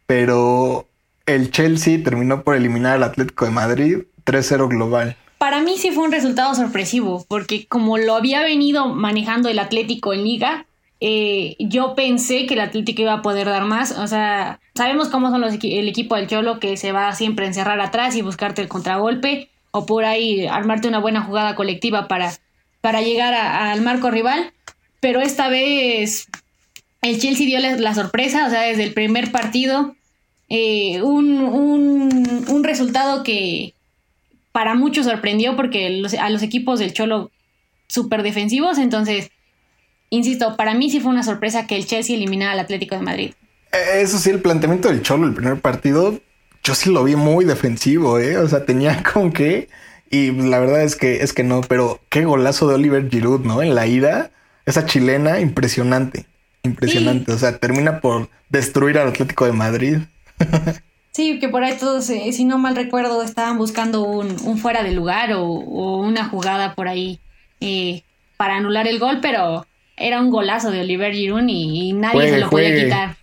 pero 0.07 0.89
el 1.27 1.51
Chelsea 1.51 2.03
terminó 2.03 2.43
por 2.43 2.57
eliminar 2.57 2.95
al 2.95 3.03
Atlético 3.03 3.45
de 3.45 3.51
Madrid 3.51 3.99
3-0 4.25 4.69
global. 4.69 5.17
Para 5.39 5.61
mí 5.63 5.79
sí 5.79 5.91
fue 5.91 6.05
un 6.05 6.13
resultado 6.13 6.55
sorpresivo, 6.55 7.25
porque 7.29 7.67
como 7.67 7.97
lo 7.97 8.15
había 8.15 8.43
venido 8.43 8.89
manejando 8.89 9.49
el 9.49 9.59
Atlético 9.59 10.13
en 10.13 10.25
liga, 10.25 10.67
eh, 11.01 11.57
yo 11.59 11.95
pensé 11.95 12.45
que 12.45 12.55
el 12.55 12.61
Atlético 12.61 13.03
iba 13.03 13.15
a 13.15 13.23
poder 13.23 13.47
dar 13.47 13.65
más. 13.65 13.93
O 13.93 14.07
sea, 14.07 14.61
sabemos 14.75 15.09
cómo 15.09 15.31
son 15.31 15.41
los 15.41 15.55
el 15.63 15.89
equipo 15.89 16.15
del 16.17 16.27
Cholo 16.27 16.61
que 16.61 16.77
se 16.77 16.93
va 16.93 17.15
siempre 17.15 17.47
a 17.47 17.49
encerrar 17.49 17.81
atrás 17.81 18.17
y 18.17 18.23
buscarte 18.23 18.61
el 18.61 18.69
contragolpe 18.69 19.49
o 19.71 19.87
por 19.87 20.05
ahí 20.05 20.47
armarte 20.47 20.89
una 20.89 20.99
buena 20.99 21.23
jugada 21.23 21.55
colectiva 21.55 22.07
para, 22.07 22.33
para 22.83 23.01
llegar 23.01 23.33
al 23.33 23.81
marco 23.81 24.11
rival. 24.11 24.53
Pero 25.01 25.21
esta 25.21 25.49
vez 25.49 26.29
el 27.01 27.19
Chelsea 27.19 27.47
dio 27.47 27.59
la 27.61 27.95
sorpresa, 27.95 28.47
o 28.47 28.51
sea, 28.51 28.61
desde 28.61 28.85
el 28.85 28.93
primer 28.93 29.33
partido 29.33 29.97
eh, 30.51 31.01
un, 31.01 32.63
resultado 32.65 33.23
que 33.23 33.75
para 34.53 34.75
muchos 34.75 35.07
sorprendió 35.07 35.57
porque 35.57 36.03
a 36.21 36.31
los 36.31 36.43
equipos 36.43 36.79
del 36.79 36.93
Cholo 36.93 37.31
súper 37.89 38.23
defensivos, 38.23 38.79
entonces, 38.79 39.31
insisto, 40.11 40.57
para 40.57 40.75
mí 40.75 40.91
sí 40.91 41.01
fue 41.01 41.11
una 41.11 41.23
sorpresa 41.23 41.67
que 41.67 41.77
el 41.77 41.87
Chelsea 41.87 42.15
eliminara 42.17 42.53
al 42.53 42.61
Atlético 42.61 42.95
de 42.97 43.03
Madrid. 43.03 43.33
Eh, 43.73 44.03
eso 44.03 44.19
sí, 44.19 44.31
el 44.31 44.41
planteamiento 44.41 44.89
del 44.89 45.03
Cholo, 45.03 45.27
el 45.27 45.35
primer 45.35 45.61
partido, 45.61 46.21
yo 46.63 46.75
sí 46.75 46.91
lo 46.91 47.03
vi 47.05 47.17
muy 47.17 47.45
defensivo, 47.45 48.19
¿eh? 48.19 48.37
O 48.37 48.49
sea, 48.49 48.65
tenía 48.65 49.03
con 49.15 49.33
qué. 49.33 49.69
Y 50.11 50.33
la 50.33 50.59
verdad 50.59 50.83
es 50.83 50.97
que, 50.97 51.23
es 51.23 51.33
que 51.33 51.45
no, 51.45 51.61
pero 51.61 52.01
qué 52.09 52.25
golazo 52.25 52.69
de 52.69 52.75
Oliver 52.75 53.09
Giroud, 53.09 53.45
¿no? 53.45 53.63
En 53.63 53.75
la 53.77 53.87
ida, 53.87 54.33
esa 54.67 54.85
chilena, 54.85 55.41
impresionante. 55.41 56.27
Impresionante. 56.65 57.33
O 57.33 57.39
sea, 57.39 57.59
termina 57.59 58.01
por 58.01 58.29
destruir 58.49 58.99
al 58.99 59.09
Atlético 59.09 59.47
de 59.47 59.53
Madrid. 59.53 59.99
Sí, 61.13 61.41
que 61.41 61.49
por 61.49 61.65
ahí 61.65 61.77
todos, 61.79 62.09
eh, 62.11 62.33
si 62.33 62.45
no 62.45 62.59
mal 62.59 62.77
recuerdo, 62.77 63.23
estaban 63.23 63.59
buscando 63.59 64.03
un, 64.03 64.59
fuera 64.59 64.83
de 64.83 64.93
lugar 64.93 65.33
o, 65.33 65.45
una 65.45 66.29
jugada 66.29 66.75
por 66.75 66.89
ahí 66.89 67.21
eh, 67.61 68.05
para 68.37 68.57
anular 68.57 68.87
el 68.87 68.99
gol, 68.99 69.19
pero 69.21 69.67
era 69.97 70.21
un 70.21 70.31
golazo 70.31 70.71
de 70.71 70.81
Oliver 70.81 71.13
Giroud 71.13 71.43
y, 71.49 71.93
nadie 71.95 72.31
se 72.31 72.39
lo 72.39 72.49
podía 72.49 72.75
quitar. 72.75 73.17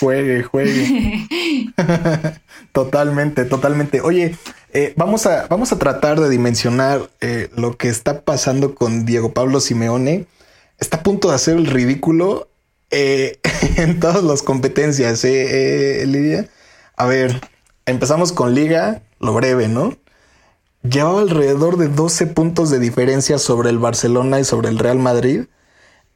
Juegue, 0.00 0.42
juegue. 0.42 1.26
totalmente, 2.72 3.44
totalmente. 3.44 4.00
Oye, 4.00 4.34
eh, 4.72 4.92
vamos, 4.96 5.26
a, 5.26 5.46
vamos 5.46 5.72
a 5.72 5.78
tratar 5.78 6.18
de 6.20 6.28
dimensionar 6.28 7.10
lo 7.54 7.76
que 7.76 7.88
está 7.88 8.22
pasando 8.22 8.74
con 8.74 9.04
Diego 9.04 9.32
Pablo 9.32 9.60
Simeone. 9.60 10.26
está 10.78 10.98
a 10.98 11.02
punto 11.02 11.28
de 11.28 11.34
hacer 11.34 11.56
el 11.56 11.66
ridículo 11.66 12.48
eh, 12.98 13.40
en 13.76 14.00
todas 14.00 14.24
las 14.24 14.42
competencias, 14.42 15.22
eh, 15.26 16.02
eh, 16.02 16.06
Lidia. 16.06 16.48
A 16.96 17.04
ver, 17.04 17.42
empezamos 17.84 18.32
con 18.32 18.54
Liga, 18.54 19.02
lo 19.20 19.34
breve, 19.34 19.68
¿no? 19.68 19.94
Llevaba 20.82 21.20
alrededor 21.20 21.76
de 21.76 21.88
12 21.88 22.28
puntos 22.28 22.70
de 22.70 22.78
diferencia 22.78 23.38
sobre 23.38 23.68
el 23.68 23.78
Barcelona 23.78 24.40
y 24.40 24.44
sobre 24.44 24.70
el 24.70 24.78
Real 24.78 24.98
Madrid. 24.98 25.44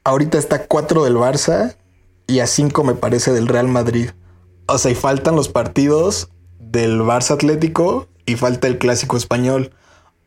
Ahorita 0.03 0.39
está 0.39 0.55
a 0.55 0.65
4 0.65 1.03
del 1.03 1.17
Barça 1.17 1.75
y 2.25 2.39
a 2.39 2.47
5 2.47 2.83
me 2.83 2.95
parece 2.95 3.31
del 3.31 3.47
Real 3.47 3.67
Madrid. 3.67 4.09
O 4.65 4.79
sea, 4.79 4.89
y 4.89 4.95
faltan 4.95 5.35
los 5.35 5.49
partidos 5.49 6.29
del 6.57 7.01
Barça 7.01 7.35
Atlético 7.35 8.07
y 8.25 8.37
falta 8.37 8.67
el 8.67 8.79
Clásico 8.79 9.17
Español. 9.17 9.71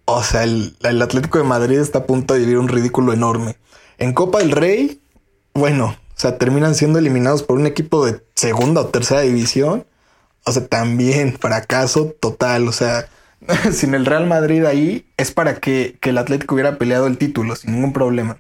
O 0.04 0.22
sea, 0.22 0.44
el, 0.44 0.76
el 0.82 1.02
Atlético 1.02 1.38
de 1.38 1.44
Madrid 1.44 1.80
está 1.80 2.00
a 2.00 2.06
punto 2.06 2.34
de 2.34 2.40
vivir 2.40 2.58
un 2.58 2.68
ridículo 2.68 3.12
enorme. 3.12 3.56
En 3.98 4.12
Copa 4.12 4.38
del 4.38 4.52
Rey, 4.52 5.00
bueno, 5.54 5.96
o 6.16 6.20
sea, 6.20 6.38
terminan 6.38 6.74
siendo 6.74 6.98
eliminados 6.98 7.42
por 7.42 7.58
un 7.58 7.66
equipo 7.66 8.06
de 8.06 8.20
segunda 8.34 8.82
o 8.82 8.86
tercera 8.86 9.22
división. 9.22 9.84
O 10.44 10.52
sea, 10.52 10.66
también 10.66 11.36
fracaso 11.38 12.14
total. 12.20 12.68
O 12.68 12.72
sea, 12.72 13.08
sin 13.72 13.94
el 13.94 14.06
Real 14.06 14.26
Madrid 14.26 14.64
ahí 14.64 15.06
es 15.16 15.32
para 15.32 15.56
que, 15.56 15.96
que, 16.00 16.10
el 16.10 16.18
Atlético 16.18 16.54
hubiera 16.54 16.78
peleado 16.78 17.06
el 17.06 17.18
título 17.18 17.56
sin 17.56 17.72
ningún 17.72 17.92
problema. 17.92 18.38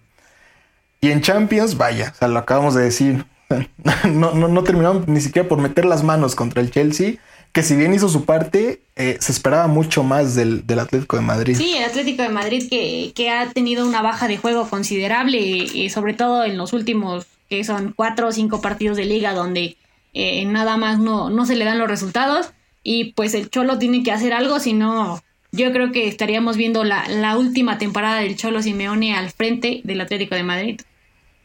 Y 1.00 1.10
en 1.10 1.20
Champions, 1.20 1.76
vaya, 1.76 2.12
o 2.14 2.18
sea, 2.18 2.28
lo 2.28 2.38
acabamos 2.38 2.74
de 2.74 2.84
decir. 2.84 3.26
No, 4.04 4.32
no, 4.32 4.48
no 4.48 4.64
terminaron 4.64 5.04
ni 5.06 5.20
siquiera 5.20 5.48
por 5.48 5.58
meter 5.58 5.84
las 5.84 6.02
manos 6.02 6.34
contra 6.34 6.62
el 6.62 6.70
Chelsea 6.70 7.18
que 7.54 7.62
si 7.62 7.76
bien 7.76 7.94
hizo 7.94 8.08
su 8.08 8.24
parte, 8.24 8.80
eh, 8.96 9.16
se 9.20 9.30
esperaba 9.30 9.68
mucho 9.68 10.02
más 10.02 10.34
del, 10.34 10.66
del, 10.66 10.80
Atlético 10.80 11.14
de 11.14 11.22
Madrid. 11.22 11.56
Sí, 11.56 11.76
el 11.76 11.84
Atlético 11.84 12.24
de 12.24 12.28
Madrid 12.28 12.68
que, 12.68 13.12
que 13.14 13.30
ha 13.30 13.48
tenido 13.52 13.86
una 13.86 14.02
baja 14.02 14.26
de 14.26 14.38
juego 14.38 14.68
considerable, 14.68 15.38
y 15.38 15.88
sobre 15.88 16.14
todo 16.14 16.42
en 16.42 16.56
los 16.56 16.72
últimos, 16.72 17.28
que 17.48 17.64
son 17.64 17.92
cuatro 17.94 18.28
o 18.28 18.32
cinco 18.32 18.60
partidos 18.60 18.96
de 18.96 19.04
liga 19.04 19.32
donde 19.32 19.76
eh, 20.14 20.44
nada 20.44 20.76
más 20.76 20.98
no, 20.98 21.28
no 21.28 21.44
se 21.44 21.56
le 21.56 21.64
dan 21.64 21.78
los 21.78 21.88
resultados. 21.88 22.52
Y 22.82 23.12
pues 23.12 23.34
el 23.34 23.50
Cholo 23.50 23.78
tiene 23.78 24.02
que 24.02 24.12
hacer 24.12 24.32
algo, 24.32 24.60
si 24.60 24.74
no, 24.74 25.22
yo 25.52 25.72
creo 25.72 25.90
que 25.90 26.06
estaríamos 26.06 26.56
viendo 26.56 26.84
la, 26.84 27.08
la 27.08 27.36
última 27.36 27.78
temporada 27.78 28.20
del 28.20 28.36
Cholo 28.36 28.62
Simeone 28.62 29.16
al 29.16 29.30
frente 29.30 29.80
del 29.84 30.00
Atlético 30.00 30.34
de 30.34 30.42
Madrid. 30.42 30.80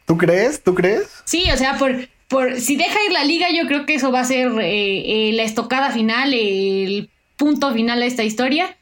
¿Tú 0.04 0.18
crees? 0.18 0.62
¿Tú 0.62 0.74
crees? 0.74 1.08
Sí, 1.24 1.44
o 1.52 1.56
sea, 1.56 1.78
por, 1.78 2.08
por, 2.28 2.60
si 2.60 2.76
deja 2.76 2.98
ir 3.06 3.12
la 3.12 3.24
liga, 3.24 3.46
yo 3.50 3.66
creo 3.66 3.86
que 3.86 3.94
eso 3.94 4.12
va 4.12 4.20
a 4.20 4.24
ser 4.24 4.48
eh, 4.60 5.28
eh, 5.28 5.32
la 5.32 5.44
estocada 5.44 5.90
final, 5.92 6.34
el 6.34 7.08
punto 7.36 7.72
final 7.72 8.00
de 8.00 8.06
esta 8.06 8.24
historia. 8.24 8.76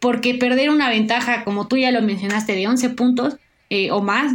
Porque 0.00 0.34
perder 0.34 0.70
una 0.70 0.88
ventaja, 0.88 1.44
como 1.44 1.68
tú 1.68 1.76
ya 1.76 1.92
lo 1.92 2.02
mencionaste, 2.02 2.56
de 2.56 2.66
11 2.66 2.90
puntos 2.90 3.36
o 3.92 4.02
más, 4.02 4.32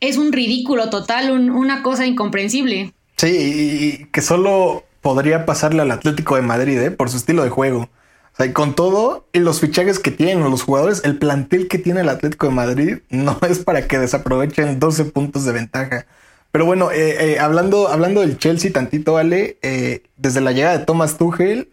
es 0.00 0.16
un 0.16 0.32
ridículo 0.32 0.90
total, 0.90 1.30
una 1.30 1.82
cosa 1.82 2.06
incomprensible. 2.06 2.92
Sí, 3.16 3.28
y 3.28 4.04
que 4.06 4.22
solo 4.22 4.84
podría 5.00 5.46
pasarle 5.46 5.82
al 5.82 5.90
Atlético 5.90 6.36
de 6.36 6.42
Madrid, 6.42 6.90
por 6.96 7.10
su 7.10 7.16
estilo 7.16 7.42
de 7.42 7.50
juego. 7.50 7.88
O 8.32 8.36
sea, 8.36 8.46
y 8.46 8.52
con 8.52 8.74
todo, 8.74 9.26
los 9.32 9.60
fichajes 9.60 9.98
que 9.98 10.10
tienen 10.10 10.42
los 10.42 10.62
jugadores, 10.62 11.02
el 11.04 11.18
plantel 11.18 11.68
que 11.68 11.78
tiene 11.78 12.00
el 12.00 12.08
Atlético 12.08 12.46
de 12.46 12.54
Madrid 12.54 12.98
no 13.10 13.38
es 13.48 13.60
para 13.60 13.86
que 13.86 13.98
desaprovechen 13.98 14.78
12 14.78 15.06
puntos 15.06 15.44
de 15.44 15.52
ventaja. 15.52 16.06
Pero 16.52 16.64
bueno, 16.64 16.90
eh, 16.90 17.34
eh, 17.34 17.38
hablando, 17.38 17.88
hablando 17.88 18.22
del 18.22 18.38
Chelsea 18.38 18.72
tantito, 18.72 19.16
Ale, 19.16 19.58
eh, 19.62 20.02
desde 20.16 20.40
la 20.40 20.52
llegada 20.52 20.78
de 20.78 20.84
Thomas 20.84 21.16
Tuchel 21.16 21.70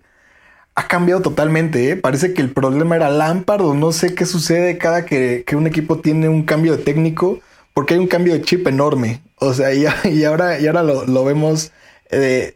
ha 0.75 0.87
cambiado 0.87 1.21
totalmente. 1.21 1.95
Parece 1.95 2.33
que 2.33 2.41
el 2.43 2.51
problema 2.51 2.95
era 2.95 3.09
Lampard 3.09 3.61
o 3.61 3.73
no 3.73 3.91
sé 3.91 4.13
qué 4.13 4.25
sucede 4.25 4.77
cada 4.77 5.05
que, 5.05 5.43
un 5.53 5.65
equipo 5.65 5.99
tiene 5.99 6.29
un 6.29 6.43
cambio 6.43 6.77
de 6.77 6.83
técnico, 6.83 7.39
porque 7.77 7.93
hay 7.93 7.99
un 7.99 8.07
cambio 8.07 8.33
de 8.33 8.41
chip 8.41 8.65
enorme. 8.65 9.21
O 9.35 9.53
sea, 9.53 9.71
y, 9.71 9.85
ahora, 10.25 10.57
lo, 10.81 11.23
vemos 11.23 11.71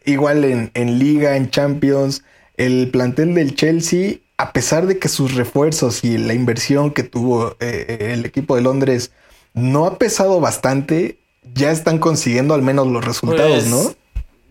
igual 0.04 0.44
en, 0.44 0.72
en 0.74 0.98
Liga, 0.98 1.36
en 1.36 1.48
Champions 1.48 2.24
el 2.56 2.90
plantel 2.90 3.32
del 3.32 3.54
Chelsea, 3.54 4.16
a 4.36 4.52
pesar 4.52 4.88
de 4.88 4.98
que 4.98 5.06
sus 5.06 5.36
refuerzos 5.36 6.02
y 6.02 6.18
la 6.18 6.34
inversión 6.34 6.90
que 6.90 7.04
tuvo 7.04 7.54
eh, 7.60 8.14
el 8.14 8.26
equipo 8.26 8.56
de 8.56 8.62
Londres 8.62 9.12
no 9.54 9.86
ha 9.86 9.96
pesado 9.96 10.40
bastante, 10.40 11.18
ya 11.54 11.70
están 11.70 12.00
consiguiendo 12.00 12.54
al 12.54 12.62
menos 12.62 12.88
los 12.88 13.04
resultados, 13.04 13.52
pues, 13.52 13.66
¿no? 13.68 13.94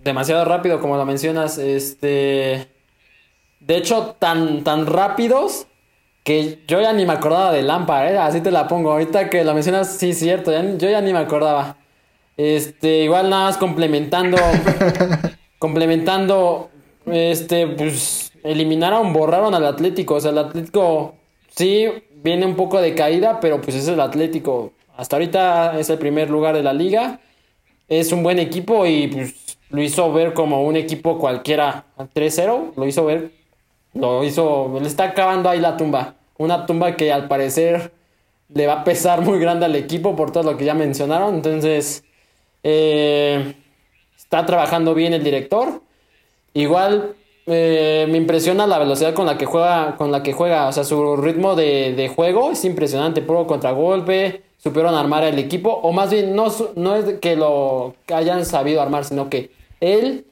Demasiado 0.05 0.45
rápido, 0.45 0.79
como 0.79 0.95
lo 0.95 1.05
mencionas. 1.05 1.57
Este. 1.57 2.69
De 3.59 3.75
hecho, 3.75 4.15
tan, 4.19 4.63
tan 4.63 4.85
rápidos 4.85 5.67
que 6.23 6.59
yo 6.67 6.81
ya 6.81 6.93
ni 6.93 7.05
me 7.05 7.13
acordaba 7.13 7.51
de 7.51 7.63
Lampard, 7.63 8.13
¿eh? 8.13 8.17
así 8.17 8.41
te 8.41 8.51
la 8.51 8.67
pongo. 8.67 8.91
Ahorita 8.91 9.29
que 9.29 9.43
lo 9.43 9.53
mencionas, 9.53 9.97
sí, 9.97 10.13
cierto, 10.13 10.51
yo 10.51 10.89
ya 10.89 11.01
ni 11.01 11.13
me 11.13 11.19
acordaba. 11.19 11.77
Este, 12.37 13.03
igual 13.03 13.29
nada 13.29 13.45
más 13.45 13.57
complementando. 13.57 14.37
complementando 15.59 16.69
este, 17.05 17.67
pues 17.67 18.31
eliminaron, 18.43 19.13
borraron 19.13 19.53
al 19.53 19.65
Atlético. 19.65 20.15
O 20.15 20.21
sea, 20.21 20.31
el 20.31 20.37
Atlético 20.37 21.15
sí 21.55 21.87
viene 22.15 22.45
un 22.45 22.55
poco 22.55 22.81
de 22.81 22.95
caída, 22.95 23.39
pero 23.39 23.61
pues 23.61 23.75
es 23.75 23.87
el 23.87 23.99
Atlético. 23.99 24.73
Hasta 24.97 25.15
ahorita 25.15 25.79
es 25.79 25.89
el 25.89 25.97
primer 25.97 26.29
lugar 26.29 26.55
de 26.55 26.63
la 26.63 26.73
liga. 26.73 27.19
Es 27.87 28.11
un 28.11 28.23
buen 28.23 28.39
equipo 28.39 28.85
y 28.85 29.07
pues 29.07 29.57
lo 29.69 29.81
hizo 29.81 30.11
ver 30.13 30.33
como 30.33 30.63
un 30.63 30.75
equipo 30.75 31.17
cualquiera. 31.17 31.85
3-0, 31.97 32.73
lo 32.75 32.85
hizo 32.85 33.05
ver. 33.05 33.40
Lo 33.93 34.23
hizo. 34.23 34.77
Le 34.79 34.87
está 34.87 35.05
acabando 35.05 35.49
ahí 35.49 35.59
la 35.59 35.77
tumba. 35.77 36.15
Una 36.37 36.65
tumba 36.65 36.95
que 36.95 37.11
al 37.11 37.27
parecer 37.27 37.91
le 38.53 38.67
va 38.67 38.81
a 38.81 38.83
pesar 38.83 39.21
muy 39.21 39.39
grande 39.39 39.65
al 39.65 39.75
equipo 39.75 40.15
por 40.15 40.31
todo 40.31 40.51
lo 40.51 40.57
que 40.57 40.65
ya 40.65 40.73
mencionaron. 40.73 41.35
Entonces, 41.35 42.03
eh, 42.63 43.55
está 44.17 44.45
trabajando 44.45 44.93
bien 44.93 45.13
el 45.13 45.23
director. 45.23 45.81
Igual 46.53 47.15
eh, 47.47 48.05
me 48.09 48.17
impresiona 48.17 48.67
la 48.67 48.77
velocidad 48.77 49.13
con 49.13 49.25
la 49.25 49.37
que 49.37 49.45
juega, 49.45 49.95
con 49.97 50.11
la 50.11 50.21
que 50.21 50.33
juega, 50.33 50.67
o 50.67 50.71
sea, 50.71 50.83
su 50.83 51.15
ritmo 51.17 51.55
de, 51.55 52.11
juego 52.15 52.51
es 52.51 52.63
impresionante, 52.65 53.21
puro 53.21 53.47
contragolpe, 53.47 54.43
supieron 54.57 54.93
armar 54.93 55.23
el 55.23 55.39
equipo, 55.39 55.71
o 55.71 55.91
más 55.91 56.11
bien 56.11 56.35
no, 56.35 56.47
no 56.75 56.95
es 56.95 57.19
que 57.19 57.35
lo 57.35 57.95
hayan 58.13 58.45
sabido 58.45 58.81
armar, 58.81 59.05
sino 59.05 59.29
que 59.29 59.51
él 59.79 60.25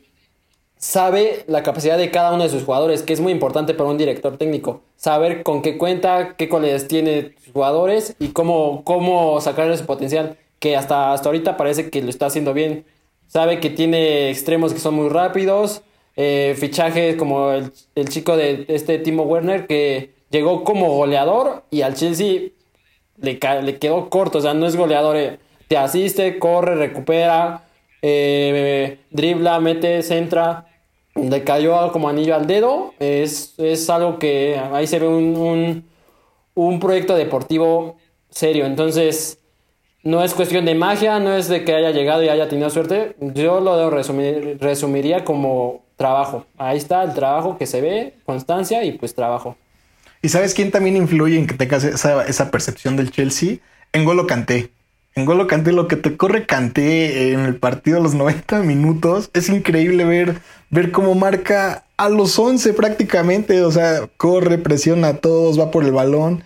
sabe 0.80 1.44
la 1.48 1.62
capacidad 1.62 1.98
de 1.98 2.10
cada 2.10 2.34
uno 2.34 2.44
de 2.44 2.50
sus 2.50 2.64
jugadores, 2.64 3.04
que 3.04 3.14
es 3.14 3.20
muy 3.20 3.34
importante 3.34 3.74
para 3.74 3.90
un 3.90 3.98
director 3.98 4.38
técnico, 4.38 4.82
saber 4.96 5.44
con 5.44 5.62
qué 5.62 5.78
cuenta, 5.78 6.36
qué 6.38 6.48
cualidades 6.50 6.88
tiene 6.88 7.34
sus 7.44 7.54
jugadores 7.54 8.16
y 8.18 8.30
cómo, 8.30 8.84
cómo 8.86 9.40
sacarle 9.42 9.78
su 9.78 9.86
potencial, 9.86 10.38
que 10.60 10.78
hasta, 10.78 11.14
hasta 11.14 11.30
ahorita 11.30 11.58
parece 11.58 11.90
que 11.90 12.02
lo 12.02 12.10
está 12.10 12.28
haciendo 12.28 12.54
bien. 12.54 12.86
Sabe 13.28 13.60
que 13.60 13.70
tiene 13.70 14.32
extremos 14.32 14.74
que 14.74 14.80
son 14.80 14.96
muy 14.96 15.10
rápidos, 15.10 15.84
eh, 16.16 16.56
fichajes 16.58 17.16
como 17.18 17.52
el, 17.52 18.10
chico 18.10 18.36
de 18.38 18.66
este 18.70 19.00
Timo 19.00 19.24
Werner 19.24 19.68
que 19.68 20.12
llegó 20.32 20.64
como 20.64 20.94
goleador 20.96 21.64
y 21.72 21.82
al 21.82 21.94
Chelsea 21.94 22.50
le, 23.18 23.40
le 23.64 23.78
quedó 23.80 24.10
corto, 24.10 24.40
o 24.40 24.42
sea, 24.42 24.54
no 24.54 24.66
es 24.66 24.76
goleador, 24.78 25.18
eh, 25.18 25.40
te 25.68 25.78
asiste, 25.78 26.40
corre, 26.40 26.76
recupera, 26.76 27.69
eh, 28.02 29.00
dribla, 29.12 29.60
mete, 29.60 30.04
centra, 30.04 30.68
le 31.16 31.44
cayó 31.44 31.92
como 31.92 32.10
anillo 32.10 32.36
al 32.36 32.48
dedo, 32.48 32.94
es, 33.00 33.56
algo 33.90 34.20
que 34.20 34.60
ahí 34.72 34.88
se 34.88 35.00
ve 35.00 35.08
un, 35.08 35.86
un 36.54 36.80
proyecto 36.80 37.16
deportivo 37.16 37.98
serio, 38.30 38.66
entonces 38.66 39.40
no 40.04 40.24
es 40.24 40.34
cuestión 40.34 40.66
de 40.66 40.76
magia, 40.76 41.20
no 41.20 41.36
es 41.36 41.48
de 41.50 41.66
que 41.66 41.76
haya 41.76 41.92
llegado 41.92 42.24
y 42.24 42.30
haya 42.30 42.48
tenido 42.48 42.70
suerte. 42.70 43.16
Yo 43.20 43.60
lo 43.60 43.90
resumir, 43.90 44.58
resumiría 44.60 45.26
como 45.26 45.84
trabajo. 45.98 46.46
Ahí 46.58 46.78
está 46.78 47.04
el 47.04 47.14
trabajo 47.14 47.58
que 47.58 47.66
se 47.66 47.82
ve, 47.82 48.14
constancia 48.26 48.84
y 48.84 48.94
pues 48.94 49.14
trabajo. 49.14 49.58
¿Y 50.22 50.30
sabes 50.30 50.54
quién 50.54 50.72
también 50.72 50.96
influye 50.96 51.38
en 51.38 51.48
que 51.48 51.54
tengas 51.54 51.84
esa, 51.84 52.26
esa 52.26 52.52
percepción 52.52 52.96
del 52.96 53.12
Chelsea? 53.12 53.58
En 53.92 54.06
Golo 54.06 54.28
Canté. 54.28 54.72
En 55.16 55.26
Golo 55.26 55.48
Canté, 55.48 55.72
lo 55.72 55.88
que 55.88 55.96
te 55.96 56.16
corre 56.16 56.46
Canté 56.46 57.34
en 57.34 57.42
el 57.42 57.56
partido 57.58 57.98
a 57.98 58.02
los 58.02 58.14
90 58.14 58.60
minutos, 58.60 59.30
es 59.34 59.50
increíble 59.50 60.06
ver, 60.06 60.42
ver 60.70 60.92
cómo 60.92 61.16
marca 61.16 61.86
a 61.98 62.10
los 62.10 62.38
11 62.40 62.74
prácticamente. 62.74 63.62
O 63.64 63.72
sea, 63.72 64.08
corre, 64.18 64.58
presiona 64.58 65.10
a 65.10 65.18
todos, 65.18 65.60
va 65.60 65.72
por 65.72 65.84
el 65.84 65.92
balón. 65.92 66.44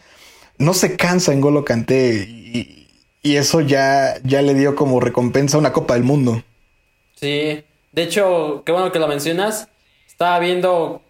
No 0.58 0.74
se 0.74 0.96
cansa 0.96 1.34
en 1.34 1.42
Golo 1.42 1.66
Canté 1.66 2.26
y, 2.28 2.88
y 3.22 3.36
eso 3.36 3.62
ya, 3.62 4.16
ya 4.24 4.42
le 4.42 4.54
dio 4.54 4.76
como 4.76 5.00
recompensa 5.00 5.58
una 5.58 5.74
Copa 5.74 5.94
del 5.96 6.04
Mundo. 6.04 6.42
Sí, 7.16 7.64
de 7.92 8.04
hecho, 8.04 8.64
qué 8.66 8.72
bueno 8.72 8.92
que 8.92 9.00
lo 9.00 9.08
mencionas. 9.08 9.68
Estaba 10.08 10.40
viendo, 10.40 11.02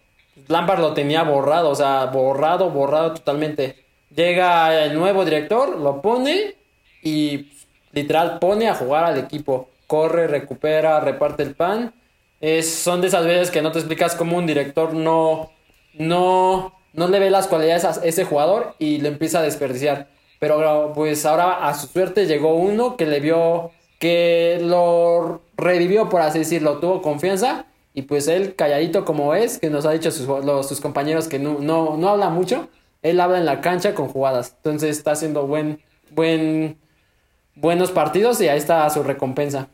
Lampard 0.48 0.80
lo 0.80 0.94
tenía 0.94 1.24
borrado, 1.24 1.70
o 1.70 1.76
sea, 1.76 2.06
borrado, 2.06 2.70
borrado 2.70 3.14
totalmente. 3.14 3.84
Llega 4.16 4.86
el 4.86 4.94
nuevo 4.94 5.26
director, 5.26 5.78
lo 5.80 6.02
pone 6.02 6.56
y 7.04 7.52
literal 7.92 8.40
pone 8.40 8.68
a 8.68 8.76
jugar 8.76 9.04
al 9.06 9.18
equipo. 9.18 9.70
Corre, 9.88 10.28
recupera, 10.28 11.00
reparte 11.00 11.44
el 11.44 11.56
pan. 11.56 11.94
Es, 12.42 12.74
son 12.74 13.02
de 13.02 13.08
esas 13.08 13.26
veces 13.26 13.52
que 13.52 13.62
no 13.62 13.72
te 13.72 13.80
explicas 13.80 14.16
cómo 14.16 14.38
un 14.38 14.46
director 14.46 14.94
no, 14.94 15.52
no, 15.94 16.74
no 16.94 17.08
le 17.08 17.20
ve 17.20 17.30
las 17.30 17.48
cualidades 17.48 17.86
a 17.86 18.06
ese 18.06 18.26
jugador 18.26 18.76
y 18.80 19.00
lo 19.00 19.08
empieza 19.08 19.40
a 19.40 19.44
desperdiciar. 19.44 20.08
pero 20.40 20.92
pues 20.94 21.26
ahora 21.26 21.68
a 21.68 21.74
su 21.74 21.88
suerte 21.88 22.26
llegó 22.26 22.56
uno 22.56 22.98
que 22.98 23.06
le 23.06 23.20
vio, 23.20 23.72
que 24.00 24.60
lo 24.62 25.42
revivió, 25.56 26.10
por 26.10 26.22
así 26.22 26.40
decirlo, 26.40 26.80
tuvo 26.80 27.02
confianza 27.02 27.66
y 27.94 28.04
pues 28.04 28.28
él, 28.28 28.56
calladito 28.56 29.06
como 29.06 29.36
es, 29.36 29.60
que 29.60 29.70
nos 29.70 29.86
ha 29.86 29.92
dicho 29.92 30.12
sus, 30.12 30.28
sus 30.68 30.82
compañeros 30.82 31.28
que 31.28 31.40
no, 31.40 31.60
no, 31.60 31.96
no 31.96 32.10
habla 32.10 32.30
mucho, 32.30 32.68
él 33.04 33.20
habla 33.20 33.38
en 33.38 33.46
la 33.46 33.62
cancha 33.62 33.94
con 33.94 34.08
jugadas. 34.08 34.56
Entonces 34.58 34.98
está 34.98 35.12
haciendo 35.12 35.46
buen, 35.46 35.80
buen, 36.12 36.78
buenos 37.56 37.92
partidos 37.92 38.40
y 38.42 38.48
ahí 38.48 38.58
está 38.58 38.90
su 38.90 39.04
recompensa. 39.04 39.68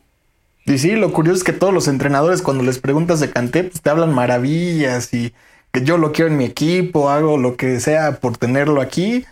Y 0.66 0.78
sí, 0.78 0.92
lo 0.92 1.12
curioso 1.14 1.38
es 1.38 1.44
que 1.44 1.54
todos 1.54 1.74
los 1.74 1.88
entrenadores 1.88 2.42
cuando 2.42 2.64
les 2.64 2.80
preguntas 2.80 3.20
de 3.20 3.32
Canté, 3.32 3.64
pues 3.64 3.82
te 3.82 3.90
hablan 3.90 4.14
maravillas 4.14 5.14
y 5.14 5.34
que 5.72 5.84
yo 5.84 5.98
lo 5.98 6.12
quiero 6.12 6.30
en 6.32 6.38
mi 6.38 6.46
equipo, 6.46 7.10
hago 7.10 7.38
lo 7.38 7.56
que 7.56 7.80
sea 7.80 8.20
por 8.20 8.38
tenerlo 8.38 8.82
aquí, 8.82 9.26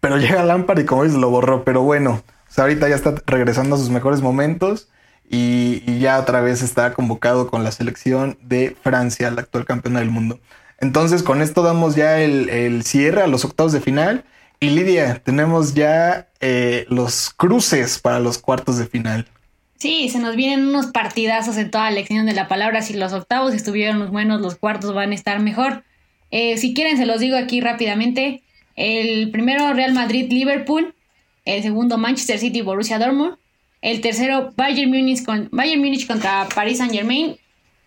pero 0.00 0.16
llega 0.18 0.44
Lampard 0.44 0.80
y 0.80 0.84
como 0.84 1.04
dices 1.04 1.18
lo 1.18 1.30
borró, 1.30 1.64
pero 1.64 1.82
bueno, 1.82 2.22
ahorita 2.56 2.88
ya 2.88 2.94
está 2.94 3.14
regresando 3.26 3.76
a 3.76 3.78
sus 3.78 3.90
mejores 3.90 4.20
momentos 4.20 4.88
y, 5.28 5.98
ya 5.98 6.18
otra 6.18 6.40
vez 6.40 6.62
está 6.62 6.92
convocado 6.92 7.48
con 7.48 7.64
la 7.64 7.72
selección 7.72 8.36
de 8.42 8.76
Francia, 8.82 9.30
la 9.30 9.42
actual 9.42 9.64
campeona 9.64 10.00
del 10.00 10.10
mundo. 10.10 10.40
Entonces 10.78 11.22
con 11.22 11.40
esto 11.40 11.62
damos 11.62 11.94
ya 11.94 12.20
el, 12.20 12.82
cierre 12.82 13.22
a 13.22 13.28
los 13.28 13.44
octavos 13.44 13.72
de 13.72 13.80
final 13.80 14.24
y 14.62 14.70
Lidia, 14.70 15.20
tenemos 15.24 15.74
ya 15.74 16.28
eh, 16.40 16.86
los 16.88 17.30
cruces 17.30 17.98
para 17.98 18.20
los 18.20 18.38
cuartos 18.38 18.78
de 18.78 18.86
final. 18.86 19.26
Sí, 19.76 20.08
se 20.08 20.20
nos 20.20 20.36
vienen 20.36 20.68
unos 20.68 20.86
partidazos 20.86 21.56
en 21.56 21.68
toda 21.68 21.86
la 21.86 21.90
lección 21.90 22.26
de 22.26 22.32
la 22.32 22.46
palabra. 22.46 22.80
Si 22.80 22.94
los 22.94 23.12
octavos 23.12 23.54
estuvieron 23.54 24.08
buenos, 24.12 24.40
los 24.40 24.54
cuartos 24.54 24.94
van 24.94 25.10
a 25.10 25.16
estar 25.16 25.40
mejor. 25.40 25.82
Eh, 26.30 26.58
si 26.58 26.74
quieren, 26.74 26.96
se 26.96 27.06
los 27.06 27.18
digo 27.18 27.36
aquí 27.36 27.60
rápidamente. 27.60 28.44
El 28.76 29.32
primero, 29.32 29.72
Real 29.74 29.94
Madrid-Liverpool. 29.94 30.94
El 31.44 31.62
segundo, 31.64 31.98
Manchester 31.98 32.38
City-Borussia 32.38 33.00
Dortmund. 33.00 33.38
El 33.80 34.00
tercero, 34.00 34.52
Bayern 34.56 34.92
Munich, 34.92 35.24
con, 35.24 35.48
Bayern 35.50 35.80
Munich 35.80 36.06
contra 36.06 36.46
Paris 36.54 36.78
Saint-Germain. 36.78 37.36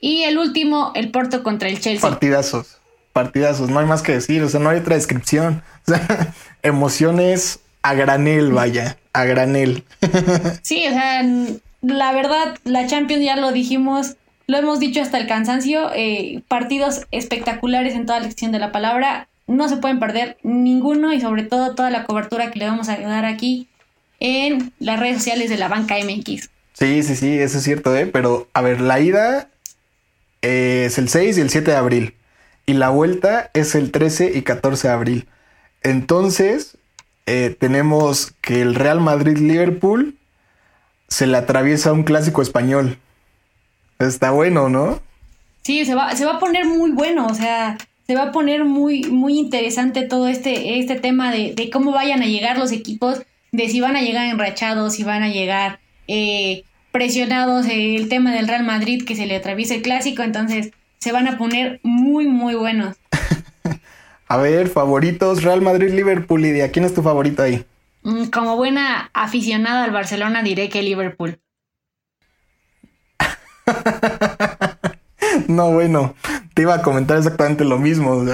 Y 0.02 0.24
el 0.24 0.38
último, 0.38 0.92
el 0.94 1.10
Porto 1.10 1.42
contra 1.42 1.70
el 1.70 1.80
Chelsea. 1.80 2.02
Partidazos, 2.02 2.75
partidazos, 3.16 3.70
no 3.70 3.80
hay 3.80 3.86
más 3.86 4.02
que 4.02 4.12
decir, 4.12 4.44
o 4.44 4.50
sea, 4.50 4.60
no 4.60 4.70
hay 4.70 4.80
otra 4.80 4.96
descripción. 4.96 5.64
O 5.88 5.92
sea, 5.92 6.34
emociones 6.64 7.60
a 7.84 7.94
granel, 7.94 8.52
vaya, 8.52 8.98
a 9.14 9.24
granel. 9.26 9.84
sí, 10.64 10.84
o 10.88 10.90
sea, 10.90 11.24
la 11.84 12.12
verdad, 12.12 12.58
la 12.64 12.88
Champions 12.88 13.24
ya 13.24 13.36
lo 13.36 13.52
dijimos, 13.52 14.16
lo 14.48 14.58
hemos 14.58 14.80
dicho 14.80 15.00
hasta 15.00 15.20
el 15.20 15.28
cansancio, 15.28 15.92
eh, 15.94 16.42
partidos 16.48 17.06
espectaculares 17.12 17.94
en 17.94 18.08
toda 18.08 18.20
la 18.20 18.26
extensión 18.26 18.52
de 18.52 18.58
la 18.58 18.72
palabra, 18.72 19.28
no 19.46 19.70
se 19.70 19.78
pueden 19.78 20.00
perder 20.00 20.38
ninguno 20.42 21.14
y 21.14 21.22
sobre 21.22 21.44
todo 21.44 21.76
toda 21.76 21.92
la 21.92 22.06
cobertura 22.06 22.50
que 22.50 22.58
le 22.58 22.66
vamos 22.66 22.90
a 22.90 22.98
dar 22.98 23.26
aquí 23.26 23.68
en 24.20 24.74
las 24.80 25.00
redes 25.00 25.18
sociales 25.18 25.52
de 25.52 25.58
la 25.58 25.68
banca 25.68 25.98
MX. 26.04 26.50
Sí, 26.74 27.04
sí, 27.04 27.16
sí, 27.16 27.38
eso 27.38 27.60
es 27.60 27.64
cierto, 27.64 27.96
¿eh? 27.96 28.08
Pero 28.08 28.50
a 28.54 28.62
ver, 28.62 28.82
la 28.82 29.00
ida 29.00 29.50
es 30.42 30.98
el 30.98 31.10
6 31.10 31.38
y 31.38 31.42
el 31.42 31.52
7 31.52 31.70
de 31.70 31.78
abril 31.78 32.16
y 32.66 32.74
la 32.74 32.90
vuelta 32.90 33.52
es 33.54 33.76
el 33.76 33.92
13 33.92 34.32
y 34.36 34.42
14 34.42 34.88
de 34.88 34.94
abril. 34.94 35.28
Entonces, 35.84 36.78
eh, 37.26 37.56
tenemos 37.60 38.34
que 38.42 38.62
el 38.62 38.76
Real 38.76 39.00
Madrid-Liverpool 39.00 40.18
se 41.08 41.28
le 41.28 41.38
atraviesa 41.38 41.94
un 41.94 42.04
clásico 42.04 42.42
español. 42.42 42.98
Está 44.00 44.32
bueno, 44.32 44.70
¿no? 44.70 45.00
Sí, 45.62 45.86
se 45.86 45.96
va, 45.96 46.16
se 46.16 46.26
va 46.26 46.36
a 46.36 46.40
poner 46.40 46.66
muy 46.66 46.92
bueno, 46.92 47.28
o 47.28 47.34
sea, 47.34 47.78
se 48.06 48.16
va 48.16 48.24
a 48.24 48.32
poner 48.32 48.66
muy, 48.66 49.04
muy 49.04 49.38
interesante 49.38 50.04
todo 50.04 50.28
este, 50.28 50.80
este 50.80 50.96
tema 50.96 51.32
de, 51.32 51.70
cómo 51.72 51.92
vayan 51.92 52.22
a 52.22 52.28
llegar 52.28 52.58
los 52.58 52.72
equipos, 52.72 53.24
de 53.52 53.70
si 53.70 53.82
van 53.82 53.96
a 53.96 54.02
llegar 54.02 54.28
enrachados, 54.28 54.94
si 54.94 55.04
van 55.04 55.24
a 55.24 55.30
llegar 55.30 55.80
eh, 56.08 56.64
presionados, 56.92 57.66
el 57.68 58.10
tema 58.10 58.34
del 58.34 58.48
Real 58.48 58.64
Madrid 58.64 59.04
que 59.06 59.16
se 59.16 59.26
le 59.26 59.36
atraviesa 59.36 59.76
el 59.76 59.82
clásico, 59.82 60.22
entonces 60.22 60.72
se 61.06 61.12
van 61.12 61.28
a 61.28 61.38
poner 61.38 61.80
muy, 61.84 62.26
muy 62.26 62.56
buenos. 62.56 62.98
a 64.28 64.38
ver, 64.38 64.70
favoritos, 64.70 65.44
Real 65.44 65.62
Madrid-Liverpool, 65.62 66.42
Lidia, 66.42 66.72
¿quién 66.72 66.84
es 66.84 66.96
tu 66.96 67.04
favorito 67.04 67.44
ahí? 67.44 67.64
Mm, 68.02 68.32
como 68.32 68.56
buena 68.56 69.12
aficionada 69.14 69.84
al 69.84 69.92
Barcelona 69.92 70.42
diré 70.42 70.68
que 70.68 70.82
Liverpool. 70.82 71.40
no, 75.48 75.74
bueno, 75.74 76.16
te 76.56 76.64
iba 76.64 76.74
a 76.74 76.82
comentar 76.82 77.20
exactamente 77.20 77.66
lo 77.66 77.78
mismo. 77.78 78.26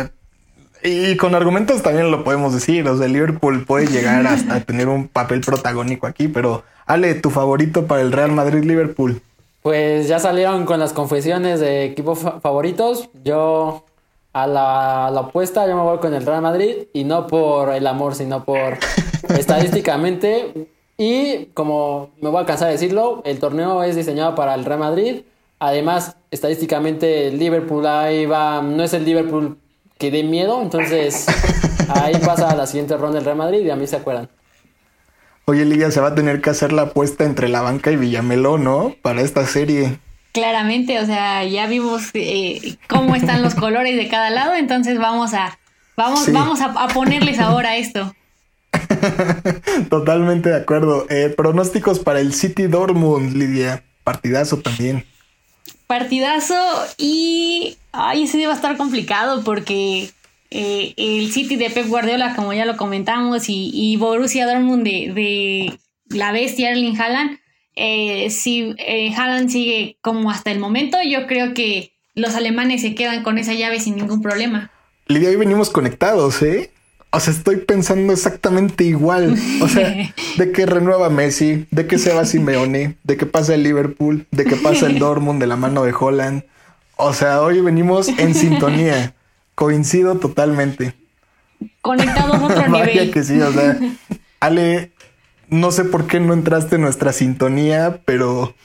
y 0.81 1.17
con 1.17 1.35
argumentos 1.35 1.83
también 1.83 2.09
lo 2.09 2.23
podemos 2.23 2.53
decir. 2.53 2.87
O 2.87 2.97
sea, 2.97 3.09
Liverpool 3.09 3.65
puede 3.65 3.87
llegar 3.87 4.25
hasta 4.27 4.61
tener 4.61 4.87
un 4.87 5.09
papel 5.09 5.41
protagónico 5.41 6.07
aquí, 6.07 6.29
pero 6.29 6.63
Ale, 6.85 7.15
tu 7.15 7.31
favorito 7.31 7.85
para 7.85 7.99
el 7.99 8.13
Real 8.13 8.31
Madrid-Liverpool. 8.31 9.21
Pues 9.61 10.07
ya 10.07 10.19
salieron 10.19 10.65
con 10.65 10.79
las 10.79 10.93
confesiones 10.93 11.59
de 11.59 11.85
equipos 11.85 12.19
favoritos. 12.41 13.09
Yo 13.23 13.85
a 14.33 14.47
la, 14.47 15.07
a 15.07 15.11
la, 15.11 15.21
opuesta, 15.21 15.67
yo 15.67 15.75
me 15.75 15.83
voy 15.83 15.99
con 15.99 16.13
el 16.13 16.25
Real 16.25 16.41
Madrid 16.41 16.87
y 16.93 17.03
no 17.03 17.27
por 17.27 17.69
el 17.69 17.85
amor, 17.85 18.15
sino 18.15 18.43
por 18.43 18.77
estadísticamente. 19.37 20.67
Y 20.97 21.47
como 21.53 22.09
me 22.21 22.29
voy 22.29 22.41
a 22.41 22.45
cansar 22.45 22.67
de 22.67 22.73
decirlo, 22.73 23.21
el 23.25 23.39
torneo 23.39 23.83
es 23.83 23.95
diseñado 23.95 24.35
para 24.35 24.55
el 24.55 24.65
Real 24.65 24.79
Madrid. 24.79 25.21
Además, 25.59 26.15
estadísticamente, 26.31 27.27
el 27.27 27.37
Liverpool 27.37 27.85
ahí 27.85 28.25
va, 28.25 28.61
no 28.61 28.83
es 28.83 28.93
el 28.93 29.05
Liverpool 29.05 29.57
que 29.97 30.09
dé 30.09 30.23
miedo, 30.23 30.59
entonces 30.61 31.27
ahí 31.89 32.15
pasa 32.25 32.49
a 32.49 32.55
la 32.55 32.65
siguiente 32.65 32.97
ronda 32.97 33.19
el 33.19 33.25
Real 33.25 33.37
Madrid 33.37 33.59
y 33.59 33.69
a 33.69 33.75
mí 33.75 33.85
se 33.85 33.97
acuerdan. 33.97 34.29
Oye, 35.51 35.65
Liga, 35.65 35.91
se 35.91 35.99
va 35.99 36.07
a 36.07 36.15
tener 36.15 36.39
que 36.39 36.49
hacer 36.49 36.71
la 36.71 36.83
apuesta 36.83 37.25
entre 37.25 37.49
la 37.49 37.59
banca 37.59 37.91
y 37.91 37.97
Villamelo, 37.97 38.57
¿no? 38.57 38.95
Para 39.01 39.21
esta 39.21 39.45
serie. 39.45 39.99
Claramente, 40.31 40.97
o 41.01 41.05
sea, 41.05 41.43
ya 41.43 41.67
vimos 41.67 42.03
eh, 42.13 42.77
cómo 42.87 43.17
están 43.17 43.41
los 43.41 43.53
colores 43.55 43.97
de 43.97 44.07
cada 44.07 44.29
lado, 44.29 44.55
entonces 44.55 44.97
vamos 44.97 45.33
a, 45.33 45.59
vamos, 45.97 46.31
vamos 46.31 46.61
a, 46.61 46.87
ponerles 46.93 47.37
ahora 47.39 47.75
esto. 47.77 48.15
Totalmente 49.89 50.47
de 50.47 50.55
acuerdo. 50.55 51.05
Eh, 51.09 51.33
pronósticos 51.35 51.99
para 51.99 52.21
el 52.21 52.33
City 52.33 52.67
Dortmund, 52.67 53.35
Lidia. 53.35 53.83
Partidazo 54.05 54.59
también. 54.59 55.05
Partidazo 55.85 56.55
y. 56.97 57.77
Ay, 57.91 58.23
ese 58.23 58.47
va 58.47 58.53
a 58.53 58.55
estar 58.55 58.77
complicado 58.77 59.43
porque 59.43 60.11
eh, 60.51 60.93
el 60.97 61.31
City 61.31 61.55
de 61.55 61.69
Pep 61.69 61.87
Guardiola, 61.87 62.35
como 62.35 62.53
ya 62.53 62.65
lo 62.65 62.77
comentamos, 62.77 63.49
y, 63.49 63.71
y 63.73 63.97
Borussia 63.97 64.45
Dortmund 64.45 64.83
de, 64.83 65.11
de 65.13 65.79
la 66.15 66.31
bestia 66.31 66.69
Erling 66.69 66.99
Haaland 66.99 67.41
eh, 67.75 68.29
si 68.29 68.75
eh, 68.77 69.13
Haaland 69.15 69.49
sigue 69.49 69.97
como 70.01 70.29
hasta 70.29 70.51
el 70.51 70.59
momento, 70.59 70.97
yo 71.07 71.27
creo 71.27 71.53
que 71.53 71.93
los 72.13 72.35
alemanes 72.35 72.81
se 72.81 72.95
quedan 72.95 73.23
con 73.23 73.37
esa 73.37 73.53
llave 73.53 73.79
sin 73.79 73.95
ningún 73.95 74.21
problema. 74.21 74.71
Lidia, 75.07 75.29
hoy 75.29 75.37
venimos 75.37 75.69
conectados, 75.69 76.41
¿eh? 76.41 76.71
O 77.13 77.19
sea, 77.19 77.33
estoy 77.33 77.57
pensando 77.57 78.13
exactamente 78.13 78.83
igual. 78.83 79.37
O 79.61 79.67
sea, 79.67 80.13
de 80.37 80.51
que 80.51 80.65
renueva 80.65 81.09
Messi, 81.09 81.65
de 81.71 81.87
que 81.87 81.97
se 81.97 82.13
va 82.13 82.25
Simeone, 82.25 82.95
de 83.03 83.17
que 83.17 83.25
pasa 83.25 83.55
el 83.55 83.63
Liverpool, 83.63 84.27
de 84.31 84.45
que 84.45 84.55
pasa 84.55 84.87
el 84.87 84.99
Dortmund 84.99 85.39
de 85.39 85.47
la 85.47 85.55
mano 85.55 85.83
de 85.83 85.93
Holland. 85.97 86.43
O 86.97 87.13
sea, 87.13 87.41
hoy 87.41 87.61
venimos 87.61 88.09
en 88.09 88.35
sintonía. 88.35 89.15
Coincido 89.55 90.15
totalmente. 90.17 90.93
Conectados 91.81 92.35
a 92.35 92.45
otro 92.45 92.67
nivel. 92.69 93.11
que 93.11 93.23
sí, 93.23 93.39
o 93.41 93.51
sea, 93.51 93.77
Ale, 94.39 94.91
no 95.49 95.71
sé 95.71 95.85
por 95.85 96.07
qué 96.07 96.19
no 96.19 96.33
entraste 96.33 96.75
en 96.75 96.81
nuestra 96.81 97.13
sintonía, 97.13 98.01
pero 98.05 98.55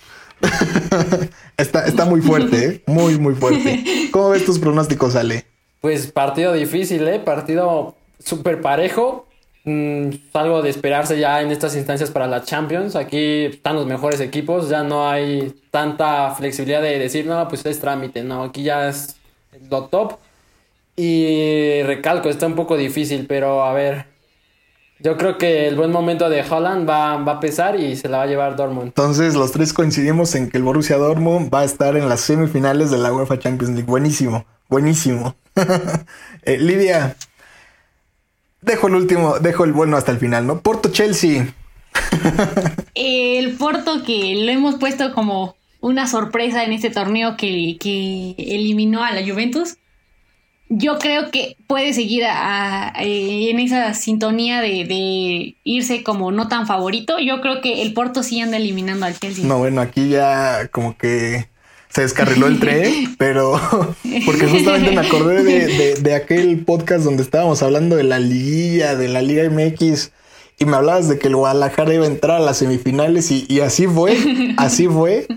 está, 1.56 1.86
está 1.86 2.04
muy 2.04 2.20
fuerte, 2.20 2.66
¿eh? 2.66 2.82
muy, 2.86 3.18
muy 3.18 3.34
fuerte. 3.34 4.08
¿Cómo 4.10 4.30
ves 4.30 4.44
tus 4.44 4.58
pronósticos, 4.58 5.16
Ale? 5.16 5.44
Pues 5.80 6.10
partido 6.10 6.52
difícil, 6.52 7.06
¿eh? 7.08 7.18
Partido 7.18 7.96
súper 8.18 8.60
parejo. 8.60 9.26
Mm, 9.64 10.10
algo 10.32 10.62
de 10.62 10.70
esperarse 10.70 11.18
ya 11.18 11.42
en 11.42 11.50
estas 11.50 11.74
instancias 11.74 12.10
para 12.10 12.28
la 12.28 12.44
Champions. 12.44 12.94
Aquí 12.94 13.46
están 13.46 13.74
los 13.74 13.86
mejores 13.86 14.20
equipos, 14.20 14.68
ya 14.68 14.84
no 14.84 15.08
hay 15.08 15.54
tanta 15.72 16.30
flexibilidad 16.36 16.80
de 16.80 17.00
decir, 17.00 17.26
no, 17.26 17.46
pues 17.48 17.66
es 17.66 17.80
trámite, 17.80 18.22
no, 18.22 18.44
aquí 18.44 18.62
ya 18.62 18.88
es 18.88 19.16
lo 19.68 19.84
top. 19.86 20.18
Y 20.96 21.82
recalco, 21.82 22.30
está 22.30 22.46
un 22.46 22.54
poco 22.54 22.76
difícil, 22.76 23.26
pero 23.26 23.64
a 23.64 23.72
ver, 23.74 24.06
yo 24.98 25.18
creo 25.18 25.36
que 25.36 25.68
el 25.68 25.76
buen 25.76 25.92
momento 25.92 26.30
de 26.30 26.42
Holland 26.42 26.88
va, 26.88 27.12
a 27.12 27.40
pesar 27.40 27.78
y 27.78 27.96
se 27.96 28.08
la 28.08 28.18
va 28.18 28.22
a 28.22 28.26
llevar 28.26 28.56
Dortmund. 28.56 28.86
Entonces, 28.86 29.34
los 29.34 29.52
tres 29.52 29.74
coincidimos 29.74 30.34
en 30.34 30.48
que 30.48 30.56
el 30.56 30.64
Borussia 30.64 30.96
Dortmund 30.96 31.52
va 31.52 31.60
a 31.60 31.64
estar 31.64 31.96
en 31.96 32.08
las 32.08 32.22
semifinales 32.22 32.90
de 32.90 32.96
la 32.96 33.12
UEFA 33.12 33.38
Champions 33.38 33.74
League. 33.74 33.88
Buenísimo, 33.88 34.46
buenísimo. 34.68 35.36
Eh, 36.48 36.58
Lidia, 36.58 37.16
dejo 38.60 38.86
el 38.86 38.94
último, 38.94 39.40
dejo 39.40 39.64
el 39.64 39.72
bueno 39.72 39.96
hasta 39.96 40.12
el 40.12 40.18
final, 40.18 40.46
¿no? 40.46 40.60
Porto 40.60 40.92
Chelsea. 40.92 41.52
el 42.94 43.56
Porto 43.56 44.04
que 44.04 44.36
lo 44.44 44.52
hemos 44.52 44.76
puesto 44.76 45.12
como 45.12 45.56
una 45.80 46.06
sorpresa 46.06 46.62
en 46.62 46.72
este 46.72 46.90
torneo 46.90 47.36
que, 47.36 47.76
que 47.80 48.36
eliminó 48.38 49.02
a 49.02 49.10
la 49.10 49.26
Juventus. 49.26 49.76
Yo 50.68 50.98
creo 50.98 51.30
que 51.30 51.56
puede 51.66 51.92
seguir 51.92 52.24
en 52.24 53.58
esa 53.60 53.94
sintonía 53.94 54.60
de, 54.60 55.54
irse 55.64 56.02
como 56.02 56.32
no 56.32 56.48
tan 56.48 56.66
favorito. 56.66 57.18
Yo 57.18 57.40
creo 57.40 57.60
que 57.60 57.82
el 57.82 57.92
Porto 57.92 58.22
sí 58.22 58.40
anda 58.40 58.56
eliminando 58.56 59.06
al 59.06 59.18
Chelsea. 59.18 59.44
No, 59.44 59.58
bueno, 59.58 59.80
aquí 59.80 60.08
ya 60.08 60.68
como 60.72 60.96
que 60.96 61.48
se 61.88 62.02
descarriló 62.02 62.48
el 62.48 62.58
tren, 62.58 63.14
pero 63.18 63.52
porque 64.26 64.46
justamente 64.48 64.90
me 64.90 65.00
acordé 65.00 65.96
de, 65.96 66.14
aquel 66.14 66.64
podcast 66.64 67.04
donde 67.04 67.22
estábamos 67.22 67.62
hablando 67.62 67.96
de 67.96 68.04
la 68.04 68.18
liguilla, 68.18 68.96
de 68.96 69.08
la 69.08 69.22
Liga 69.22 69.48
MX, 69.48 70.10
y 70.58 70.64
me 70.64 70.76
hablabas 70.76 71.08
de 71.08 71.18
que 71.18 71.28
el 71.28 71.36
Guadalajara 71.36 71.94
iba 71.94 72.04
a 72.04 72.08
entrar 72.08 72.38
a 72.38 72.44
las 72.44 72.58
semifinales 72.58 73.30
y, 73.30 73.60
así 73.60 73.86
fue, 73.86 74.18
así 74.56 74.88
fue. 74.88 75.26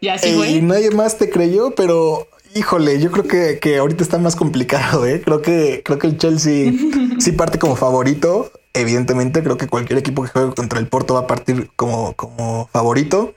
Y 0.00 0.08
así 0.08 0.32
fue. 0.32 0.50
Y 0.50 0.62
nadie 0.62 0.90
más 0.90 1.16
te 1.16 1.30
creyó, 1.30 1.76
pero 1.76 2.26
híjole, 2.54 3.00
yo 3.00 3.10
creo 3.10 3.24
que, 3.24 3.58
que 3.58 3.78
ahorita 3.78 4.02
está 4.02 4.18
más 4.18 4.36
complicado, 4.36 5.06
¿eh? 5.06 5.20
Creo 5.22 5.42
que, 5.42 5.82
creo 5.84 5.98
que 5.98 6.06
el 6.06 6.18
Chelsea 6.18 6.72
sí 7.18 7.32
parte 7.32 7.58
como 7.58 7.76
favorito. 7.76 8.52
Evidentemente, 8.72 9.42
creo 9.42 9.56
que 9.56 9.68
cualquier 9.68 9.98
equipo 9.98 10.22
que 10.22 10.30
juegue 10.30 10.54
contra 10.54 10.78
el 10.78 10.88
Porto 10.88 11.14
va 11.14 11.20
a 11.20 11.26
partir 11.26 11.70
como, 11.76 12.14
como 12.14 12.68
favorito. 12.72 13.34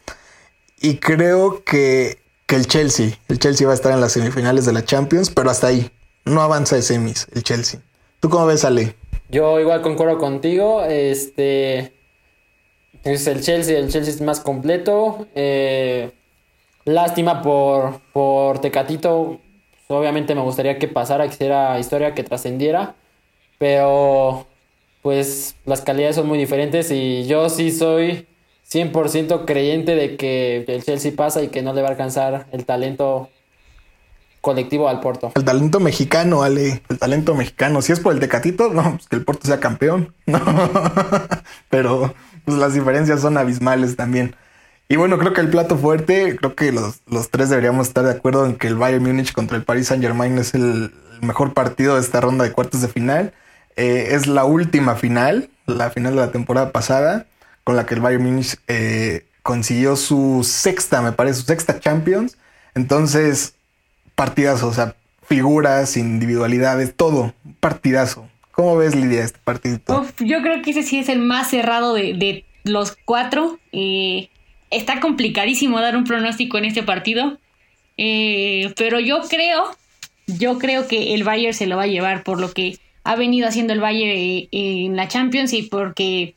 Y 0.80 0.98
creo 0.98 1.64
que, 1.64 2.20
que 2.46 2.56
el 2.56 2.68
Chelsea, 2.68 3.18
el 3.28 3.40
Chelsea 3.40 3.68
va 3.68 3.74
a 3.74 3.76
estar 3.76 3.92
en 3.92 4.02
las 4.02 4.14
semifinales 4.14 4.66
de 4.66 4.74
la 4.74 4.86
Champions, 4.86 5.30
pero 5.30 5.50
hasta 5.50 5.68
ahí. 5.68 5.92
No 6.26 6.42
avanza 6.42 6.76
de 6.76 6.82
semis 6.82 7.28
el 7.34 7.44
Chelsea. 7.44 7.82
¿Tú 8.20 8.30
cómo 8.30 8.46
ves, 8.46 8.66
Ale? 8.66 8.96
Yo 9.30 9.60
igual 9.60 9.82
concuerdo 9.82 10.18
contigo. 10.18 10.84
Este. 10.84 11.94
Es 13.04 13.28
el 13.28 13.42
Chelsea, 13.42 13.78
el 13.78 13.90
Chelsea 13.90 14.14
es 14.14 14.22
más 14.22 14.40
completo. 14.40 15.28
Eh, 15.36 16.12
lástima 16.88 17.42
por, 17.42 18.00
por 18.14 18.60
Tecatito. 18.60 19.40
Obviamente 19.88 20.36
me 20.36 20.42
gustaría 20.42 20.80
que 20.80 20.88
pasara, 20.88 21.28
que 21.28 21.34
hiciera 21.34 21.80
historia, 21.80 22.14
que 22.14 22.24
trascendiera. 22.24 22.96
Pero 23.60 24.48
pues 25.02 25.56
las 25.66 25.82
calidades 25.82 26.16
son 26.16 26.28
muy 26.28 26.38
diferentes 26.38 26.92
y 26.92 27.26
yo 27.26 27.50
sí 27.50 27.72
soy 27.72 28.28
100% 28.70 29.46
creyente 29.46 29.96
de 29.96 30.18
que 30.18 30.66
el 30.68 30.84
Chelsea 30.84 31.14
pasa 31.16 31.42
y 31.42 31.48
que 31.48 31.62
no 31.62 31.74
le 31.74 31.82
va 31.82 31.88
a 31.88 31.92
alcanzar 31.92 32.48
el 32.52 32.66
talento 32.66 33.30
colectivo 34.42 34.90
al 34.90 35.00
Porto. 35.00 35.32
El 35.36 35.44
talento 35.44 35.80
mexicano, 35.80 36.44
Ale, 36.44 36.82
el 36.90 37.00
talento 37.00 37.36
mexicano. 37.36 37.82
Si 37.82 37.92
es 37.92 38.00
por 38.00 38.14
el 38.14 38.20
Tecatito, 38.20 38.70
no, 38.70 38.92
pues 38.96 39.08
que 39.08 39.16
el 39.16 39.24
Porto 39.24 39.48
sea 39.48 39.60
campeón. 39.60 40.14
No. 40.26 40.40
Pero 41.70 42.14
pues 42.46 42.58
las 42.58 42.74
diferencias 42.74 43.22
son 43.22 43.38
abismales 43.38 43.96
también. 43.96 44.36
Y 44.90 44.96
bueno, 44.96 45.18
creo 45.18 45.34
que 45.34 45.42
el 45.42 45.50
plato 45.50 45.78
fuerte, 45.78 46.38
creo 46.38 46.56
que 46.56 46.72
los, 46.72 47.02
los 47.08 47.30
tres 47.30 47.50
deberíamos 47.50 47.88
estar 47.88 48.06
de 48.06 48.12
acuerdo 48.12 48.46
en 48.46 48.56
que 48.56 48.68
el 48.68 48.76
Bayern 48.76 49.04
Múnich 49.04 49.34
contra 49.34 49.58
el 49.58 49.64
Paris 49.64 49.88
Saint 49.88 50.04
Germain 50.04 50.38
es 50.38 50.54
el, 50.54 50.92
mejor 51.22 51.54
partido 51.54 51.96
de 51.96 52.02
esta 52.02 52.22
ronda 52.22 52.44
de 52.44 52.52
cuartos 52.52 52.82
de 52.82 52.88
final. 52.88 53.34
Eh, 53.76 54.10
es 54.12 54.28
la 54.28 54.46
última 54.46 54.96
final, 54.96 55.50
la 55.66 55.90
final 55.90 56.16
de 56.16 56.22
la 56.22 56.32
temporada 56.32 56.72
pasada, 56.72 57.28
con 57.64 57.76
la 57.76 57.86
que 57.86 57.96
el 57.96 58.02
Bayern 58.02 58.24
Múnich 58.24 58.58
eh, 58.68 59.26
consiguió 59.44 59.96
su 59.96 60.44
sexta, 60.44 61.02
me 61.02 61.12
parece, 61.12 61.42
su 61.42 61.46
sexta 61.46 61.80
Champions. 61.80 62.38
Entonces, 62.76 63.56
partidazo, 64.16 64.68
o 64.68 64.74
sea, 64.74 64.96
figuras, 65.24 65.98
individualidades, 65.98 66.96
todo, 66.96 67.34
partidazo. 67.60 68.28
¿Cómo 68.52 68.78
ves, 68.78 68.96
Lidia, 68.96 69.24
este 69.24 69.40
partido? 69.44 69.80
yo 70.20 70.42
creo 70.42 70.62
que 70.64 70.72
ese 70.72 70.82
sí 70.82 70.98
es 70.98 71.10
el 71.10 71.20
más 71.20 71.50
cerrado 71.50 71.94
de, 71.94 72.46
los 72.64 72.98
cuatro. 73.06 73.60
Eh, 73.72 74.30
está 74.72 75.00
complicadísimo 75.00 75.80
dar 75.80 75.96
un 75.96 76.04
pronóstico 76.04 76.58
en 76.58 76.66
este 76.66 76.84
partido. 76.84 77.38
Eh, 77.98 78.74
pero 78.78 79.00
yo 79.00 79.22
creo, 79.28 79.64
yo 80.28 80.60
creo 80.60 80.88
que 80.88 81.14
el 81.14 81.24
Bayern 81.24 81.54
se 81.54 81.68
lo 81.68 81.78
va 81.78 81.84
a 81.84 81.88
llevar 81.88 82.24
por 82.24 82.40
lo 82.40 82.52
que 82.52 82.78
ha 83.04 83.16
venido 83.16 83.48
haciendo 83.48 83.74
el 83.74 83.80
Bayern 83.80 84.12
eh, 84.12 84.50
en 84.52 84.96
la 84.96 85.08
Champions 85.08 85.54
y 85.54 85.64
porque 85.64 86.36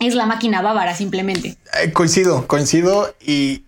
es 0.00 0.14
la 0.14 0.26
máquina 0.26 0.62
bávara 0.62 0.94
simplemente. 0.94 1.56
coincido, 1.92 2.46
coincido 2.46 3.14
y, 3.24 3.62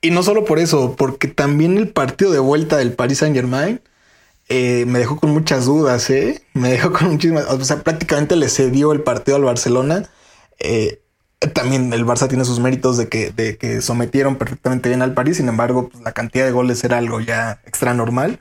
y 0.00 0.10
no 0.10 0.22
solo 0.22 0.44
por 0.44 0.58
eso, 0.58 0.96
porque 0.96 1.28
también 1.28 1.76
el 1.78 1.88
partido 1.88 2.32
de 2.32 2.38
vuelta 2.38 2.76
del 2.76 2.92
Paris 2.92 3.18
Saint 3.18 3.36
Germain 3.36 3.80
eh, 4.48 4.84
me 4.86 4.98
dejó 4.98 5.18
con 5.18 5.30
muchas 5.30 5.64
dudas, 5.64 6.10
¿eh? 6.10 6.42
Me 6.52 6.70
dejó 6.70 6.92
con 6.92 7.12
muchísimas, 7.12 7.46
o 7.46 7.64
sea, 7.64 7.82
prácticamente 7.82 8.36
le 8.36 8.48
cedió 8.48 8.92
el 8.92 9.02
partido 9.02 9.36
al 9.36 9.44
Barcelona. 9.44 10.08
Eh, 10.58 11.00
también 11.52 11.92
el 11.92 12.06
Barça 12.06 12.28
tiene 12.28 12.44
sus 12.44 12.60
méritos 12.60 12.96
de 12.96 13.08
que, 13.08 13.30
de 13.30 13.56
que 13.56 13.80
sometieron 13.80 14.36
perfectamente 14.36 14.88
bien 14.88 15.02
al 15.02 15.14
París, 15.14 15.36
sin 15.38 15.48
embargo, 15.48 15.88
pues, 15.88 16.02
la 16.02 16.12
cantidad 16.12 16.44
de 16.44 16.52
goles 16.52 16.82
era 16.84 16.98
algo 16.98 17.20
ya 17.20 17.60
extra 17.66 17.94
normal. 17.94 18.40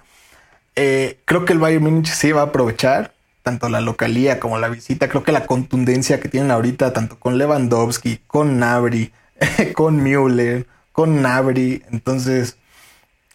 Eh, 0.76 1.20
creo 1.26 1.46
que 1.46 1.54
el 1.54 1.60
Bayern 1.60 1.84
Múnich 1.84 2.08
sí 2.08 2.32
va 2.32 2.42
a 2.42 2.46
aprovechar 2.46 3.14
tanto 3.44 3.70
la 3.70 3.82
localía 3.82 4.40
como 4.40 4.58
la 4.58 4.70
visita. 4.70 5.10
Creo 5.10 5.24
que 5.24 5.32
la 5.32 5.46
contundencia 5.46 6.20
que 6.20 6.30
tienen 6.30 6.52
ahorita, 6.52 6.94
tanto 6.94 7.20
con 7.20 7.38
Lewandowski, 7.38 8.22
con 8.28 8.60
Nabri, 8.60 9.12
con 9.76 10.02
Müller, 10.02 10.68
con 10.92 11.22
Nabri. 11.22 11.84
Entonces, 11.92 12.58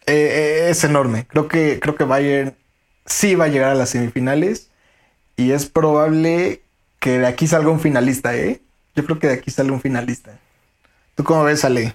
eh, 0.06 0.66
eh, 0.66 0.70
es 0.70 0.82
enorme. 0.84 1.26
Creo 1.26 1.48
que, 1.48 1.78
creo 1.80 1.94
que 1.94 2.04
Bayern 2.04 2.56
sí 3.06 3.34
va 3.34 3.46
a 3.46 3.48
llegar 3.48 3.70
a 3.70 3.74
las 3.74 3.90
semifinales 3.90 4.70
y 5.36 5.52
es 5.52 5.66
probable 5.66 6.62
que 6.98 7.18
de 7.20 7.26
aquí 7.26 7.46
salga 7.46 7.70
un 7.70 7.80
finalista, 7.80 8.36
¿eh? 8.36 8.62
Yo 8.98 9.04
creo 9.04 9.20
que 9.20 9.28
de 9.28 9.34
aquí 9.34 9.52
sale 9.52 9.70
un 9.70 9.80
finalista. 9.80 10.36
¿Tú 11.14 11.22
cómo 11.22 11.44
ves, 11.44 11.64
Ale? 11.64 11.94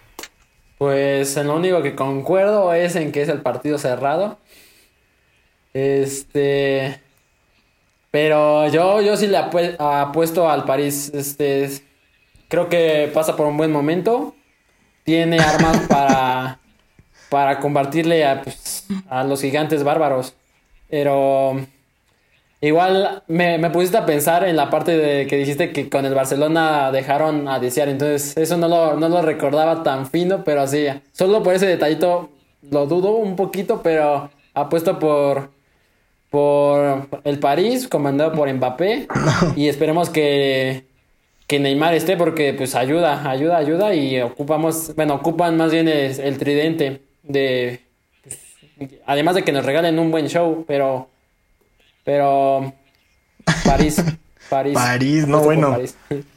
Pues 0.78 1.36
en 1.36 1.48
lo 1.48 1.58
único 1.58 1.82
que 1.82 1.96
concuerdo 1.96 2.74
es 2.74 2.96
en 2.96 3.12
que 3.12 3.22
es 3.22 3.28
el 3.28 3.42
partido 3.42 3.78
cerrado. 3.78 4.40
Este. 5.74 7.02
Pero 8.10 8.70
yo, 8.70 9.02
yo 9.02 9.18
sí 9.18 9.28
le 9.28 9.36
apuesto 9.38 10.50
al 10.50 10.64
París. 10.64 11.12
Este. 11.14 11.82
Creo 12.48 12.70
que 12.70 13.12
pasa 13.14 13.36
por 13.36 13.48
un 13.48 13.58
buen 13.58 13.74
momento 13.74 14.34
tiene 15.04 15.40
armas 15.40 15.80
para, 15.90 16.60
para 17.28 17.60
combatirle 17.60 18.26
pues, 18.46 18.88
a 19.10 19.26
los 19.26 19.42
gigantes 19.42 19.84
bárbaros. 19.84 20.36
Pero 20.90 21.68
igual 22.68 23.24
me, 23.28 23.58
me, 23.58 23.70
pusiste 23.70 23.98
a 23.98 24.06
pensar 24.06 24.44
en 24.44 24.56
la 24.56 24.70
parte 24.70 24.98
de 24.98 25.28
que 25.28 25.38
dijiste 25.38 25.72
que 25.72 25.90
con 25.90 26.06
el 26.06 26.14
Barcelona 26.14 26.92
dejaron 26.92 27.48
a 27.48 27.60
desear. 27.60 27.90
Entonces 27.90 28.36
eso 28.38 28.58
no 28.58 28.68
lo, 28.68 28.96
no 28.96 29.10
lo 29.10 29.22
recordaba 29.22 29.84
tan 29.84 30.08
fino, 30.08 30.44
pero 30.44 30.62
así. 30.62 30.86
Solo 31.12 31.44
por 31.44 31.54
ese 31.54 31.68
detallito 31.68 32.30
lo 32.72 32.86
dudo 32.88 33.12
un 33.12 33.36
poquito, 33.36 33.82
pero 33.84 34.30
apuesto 34.54 35.00
por, 35.00 35.52
por 36.30 37.08
el 37.24 37.40
París, 37.40 37.88
comandado 37.88 38.32
por 38.34 38.52
Mbappé. 38.52 39.08
Y 39.56 39.68
esperemos 39.68 40.10
que 40.10 40.86
que 41.48 41.60
Neymar 41.60 41.94
esté 41.94 42.18
porque 42.18 42.54
pues 42.54 42.76
ayuda, 42.76 43.30
ayuda, 43.30 43.58
ayuda 43.58 43.94
y 43.94 44.20
ocupamos, 44.22 44.96
bueno, 44.96 45.16
ocupan 45.16 45.58
más 45.58 45.72
bien 45.72 45.88
el, 45.88 46.38
tridente 46.38 47.02
de 47.22 47.82
pues, 48.24 48.40
además 49.06 49.36
de 49.36 49.44
que 49.44 49.52
nos 49.52 49.66
regalen 49.66 50.00
un 50.00 50.12
buen 50.12 50.28
show, 50.30 50.64
pero 50.68 51.10
pero 52.04 52.74
París, 53.66 54.04
París. 54.50 54.74
París, 54.74 55.28
no 55.28 55.40
bueno. 55.40 55.78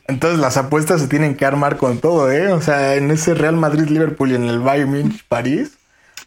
Entonces 0.08 0.38
las 0.38 0.56
apuestas 0.56 1.00
se 1.00 1.08
tienen 1.08 1.36
que 1.36 1.44
armar 1.44 1.76
con 1.76 1.98
todo, 1.98 2.30
¿eh? 2.30 2.52
O 2.52 2.60
sea, 2.60 2.94
en 2.94 3.10
ese 3.10 3.34
Real 3.34 3.56
Madrid 3.56 3.88
Liverpool 3.88 4.32
y 4.32 4.36
en 4.36 4.44
el 4.44 4.60
Bayern 4.60 4.90
Munich 4.90 5.24
París 5.28 5.72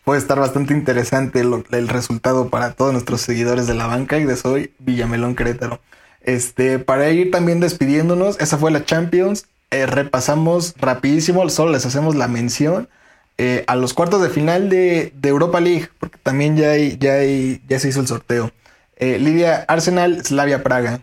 puede 0.04 0.20
estar 0.20 0.40
bastante 0.40 0.74
interesante 0.74 1.42
el 1.42 1.88
resultado 1.88 2.50
para 2.50 2.74
todos 2.74 2.94
nuestros 2.94 3.22
seguidores 3.22 3.68
de 3.68 3.76
la 3.76 3.88
banca 3.88 4.18
y 4.18 4.26
de 4.26 4.36
Soy 4.36 4.74
Villamelón 4.80 5.36
Querétaro. 5.36 5.80
Este, 6.22 6.80
para 6.80 7.10
ir 7.12 7.32
también 7.32 7.60
despidiéndonos, 7.60 8.40
esa 8.40 8.58
fue 8.58 8.72
la 8.72 8.86
Champions. 8.86 9.48
Eh, 9.72 9.86
repasamos 9.86 10.76
rapidísimo, 10.78 11.48
solo 11.50 11.72
les 11.72 11.86
hacemos 11.86 12.16
la 12.16 12.28
mención 12.28 12.90
eh, 13.38 13.64
a 13.68 13.76
los 13.76 13.94
cuartos 13.94 14.22
de 14.22 14.30
final 14.30 14.70
de, 14.70 15.14
Europa 15.24 15.60
League, 15.60 15.90
porque 16.00 16.18
también 16.22 16.58
ya, 16.58 16.76
ya, 16.76 17.24
ya 17.24 17.80
se 17.80 17.90
hizo 17.90 18.02
el 18.02 18.08
sorteo. 18.08 18.52
Eh, 19.00 19.18
Lidia, 19.18 19.64
Arsenal, 19.68 20.24
Slavia 20.26 20.62
Praga. 20.62 21.00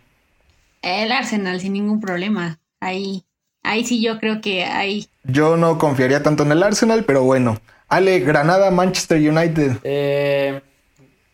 El 0.83 1.11
Arsenal, 1.13 1.61
sin 1.61 1.73
ningún 1.73 2.01
problema. 2.01 2.59
Ahí, 2.79 3.25
ahí 3.63 3.85
sí 3.85 4.03
yo 4.03 4.21
creo 4.21 4.41
que 4.43 4.65
hay. 4.65 5.09
Yo 5.25 5.57
no 5.57 5.79
confiaría 5.79 6.23
tanto 6.23 6.43
en 6.43 6.53
el 6.53 6.63
Arsenal, 6.63 7.05
pero 7.05 7.23
bueno. 7.23 7.59
Ale, 7.89 8.21
Granada, 8.21 8.71
Manchester 8.71 9.19
United. 9.19 9.79
Eh, 9.83 10.61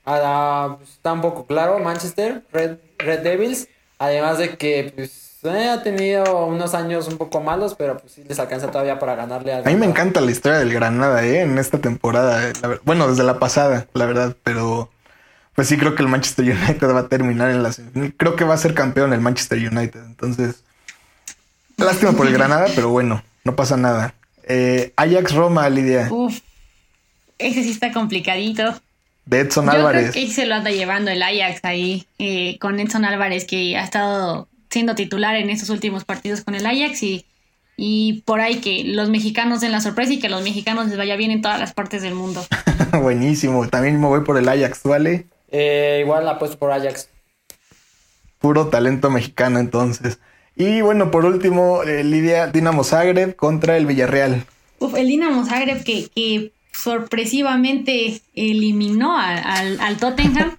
está 0.06 1.12
un 1.12 1.20
poco 1.20 1.46
claro, 1.46 1.80
Manchester, 1.80 2.44
Red, 2.52 2.76
Red 2.98 3.20
Devils. 3.20 3.68
Además 3.98 4.38
de 4.38 4.56
que, 4.56 4.92
pues, 4.94 5.40
eh, 5.42 5.68
ha 5.68 5.82
tenido 5.82 6.46
unos 6.46 6.74
años 6.74 7.08
un 7.08 7.18
poco 7.18 7.40
malos, 7.40 7.74
pero 7.74 7.96
pues 7.98 8.12
sí 8.12 8.22
les 8.26 8.38
alcanza 8.38 8.70
todavía 8.70 9.00
para 9.00 9.16
ganarle 9.16 9.52
a... 9.52 9.58
A 9.58 9.62
mí 9.62 9.74
me 9.74 9.86
encanta 9.86 10.20
la 10.20 10.30
historia 10.30 10.58
del 10.58 10.72
Granada, 10.72 11.24
¿eh? 11.24 11.40
En 11.40 11.58
esta 11.58 11.78
temporada. 11.78 12.48
Eh, 12.48 12.52
bueno, 12.84 13.08
desde 13.08 13.24
la 13.24 13.40
pasada, 13.40 13.88
la 13.94 14.06
verdad, 14.06 14.36
pero... 14.44 14.90
Pues 15.54 15.68
sí, 15.68 15.76
creo 15.76 15.94
que 15.94 16.02
el 16.02 16.08
Manchester 16.08 16.44
United 16.44 16.88
va 16.88 17.00
a 17.00 17.08
terminar 17.08 17.50
en 17.50 17.62
la... 17.62 17.70
Creo 18.16 18.36
que 18.36 18.44
va 18.44 18.54
a 18.54 18.58
ser 18.58 18.74
campeón 18.74 19.12
el 19.12 19.20
Manchester 19.20 19.58
United. 19.58 20.02
Entonces, 20.04 20.64
lástima 21.76 22.12
por 22.12 22.26
el 22.26 22.32
Granada, 22.32 22.68
pero 22.74 22.88
bueno, 22.88 23.22
no 23.44 23.54
pasa 23.54 23.76
nada. 23.76 24.14
Eh, 24.44 24.92
Ajax 24.96 25.34
Roma, 25.34 25.68
Lidia. 25.68 26.08
Uf, 26.10 26.40
ese 27.38 27.62
sí 27.62 27.70
está 27.70 27.92
complicadito. 27.92 28.80
de 29.26 29.40
Edson 29.40 29.66
Yo 29.66 29.72
Álvarez. 29.72 30.12
Creo 30.12 30.26
que 30.26 30.32
se 30.32 30.46
lo 30.46 30.54
anda 30.54 30.70
llevando 30.70 31.10
el 31.10 31.22
Ajax 31.22 31.60
ahí 31.64 32.06
eh, 32.18 32.58
con 32.58 32.80
Edson 32.80 33.04
Álvarez, 33.04 33.44
que 33.44 33.76
ha 33.76 33.84
estado 33.84 34.48
siendo 34.70 34.94
titular 34.94 35.36
en 35.36 35.50
estos 35.50 35.68
últimos 35.68 36.04
partidos 36.04 36.40
con 36.40 36.54
el 36.54 36.64
Ajax 36.64 37.02
y, 37.02 37.26
y 37.76 38.22
por 38.24 38.40
ahí 38.40 38.56
que 38.56 38.84
los 38.84 39.10
mexicanos 39.10 39.60
den 39.60 39.72
la 39.72 39.82
sorpresa 39.82 40.14
y 40.14 40.18
que 40.18 40.30
los 40.30 40.42
mexicanos 40.42 40.86
les 40.88 40.96
vaya 40.96 41.16
bien 41.16 41.30
en 41.30 41.42
todas 41.42 41.60
las 41.60 41.74
partes 41.74 42.00
del 42.00 42.14
mundo. 42.14 42.44
Buenísimo. 43.02 43.68
También 43.68 44.00
me 44.00 44.06
voy 44.06 44.22
por 44.22 44.38
el 44.38 44.48
Ajax, 44.48 44.82
¿vale? 44.84 45.26
Eh, 45.52 45.98
igual 46.02 46.28
apuesto 46.28 46.58
por 46.58 46.72
Ajax. 46.72 47.08
Puro 48.40 48.68
talento 48.68 49.10
mexicano 49.10 49.58
entonces. 49.60 50.18
Y 50.56 50.80
bueno, 50.80 51.10
por 51.10 51.24
último, 51.24 51.82
eh, 51.84 52.02
Lidia 52.04 52.46
Dinamo 52.48 52.82
Zagreb 52.84 53.36
contra 53.36 53.76
el 53.76 53.86
Villarreal. 53.86 54.44
Uf, 54.80 54.94
el 54.96 55.06
Dinamo 55.06 55.44
Zagreb 55.46 55.84
que, 55.84 56.08
que 56.14 56.52
sorpresivamente 56.72 58.20
eliminó 58.34 59.16
a- 59.16 59.36
al, 59.36 59.80
al 59.80 59.96
Tottenham. 59.98 60.56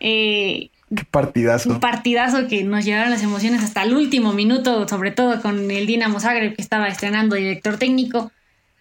Eh, 0.00 0.70
Qué 0.94 1.04
partidazo. 1.10 1.70
un 1.70 1.80
partidazo 1.80 2.46
que 2.46 2.62
nos 2.62 2.84
llevaron 2.84 3.10
las 3.10 3.22
emociones 3.22 3.62
hasta 3.64 3.82
el 3.82 3.94
último 3.94 4.32
minuto, 4.32 4.86
sobre 4.86 5.10
todo 5.10 5.40
con 5.42 5.70
el 5.70 5.86
Dinamo 5.86 6.20
Zagreb 6.20 6.54
que 6.54 6.62
estaba 6.62 6.86
estrenando 6.88 7.34
director 7.36 7.78
técnico. 7.78 8.30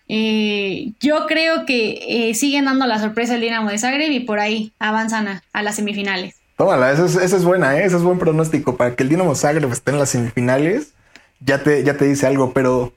Eh, 0.08 0.92
yo 1.00 1.26
creo 1.28 1.66
que 1.66 2.30
eh, 2.30 2.36
siguen 2.36 2.66
dando 2.66 2.86
la 2.86 3.00
sorpresa 3.00 3.36
el 3.36 3.42
Dinamo 3.42 3.70
de 3.70 3.78
Zagreb 3.78 4.12
y 4.12 4.20
por 4.22 4.40
ahí 4.40 4.74
avanzan 4.80 5.28
a, 5.28 5.44
a 5.54 5.64
las 5.64 5.76
semifinales. 5.76 6.36
Tómala, 6.58 6.92
esa 6.92 7.06
es, 7.06 7.16
esa 7.16 7.38
es 7.38 7.44
buena, 7.46 7.78
¿eh? 7.78 7.86
ese 7.86 7.96
es 7.96 8.04
buen 8.04 8.20
pronóstico. 8.20 8.78
Para 8.78 8.96
que 8.96 9.04
el 9.04 9.10
Dinamo 9.10 9.36
Zagreb 9.36 9.72
esté 9.72 9.92
en 9.92 10.00
las 10.00 10.10
semifinales, 10.10 10.94
ya 11.40 11.64
te, 11.64 11.84
ya 11.84 11.98
te 11.98 12.06
dice 12.06 12.28
algo, 12.28 12.54
pero 12.54 12.94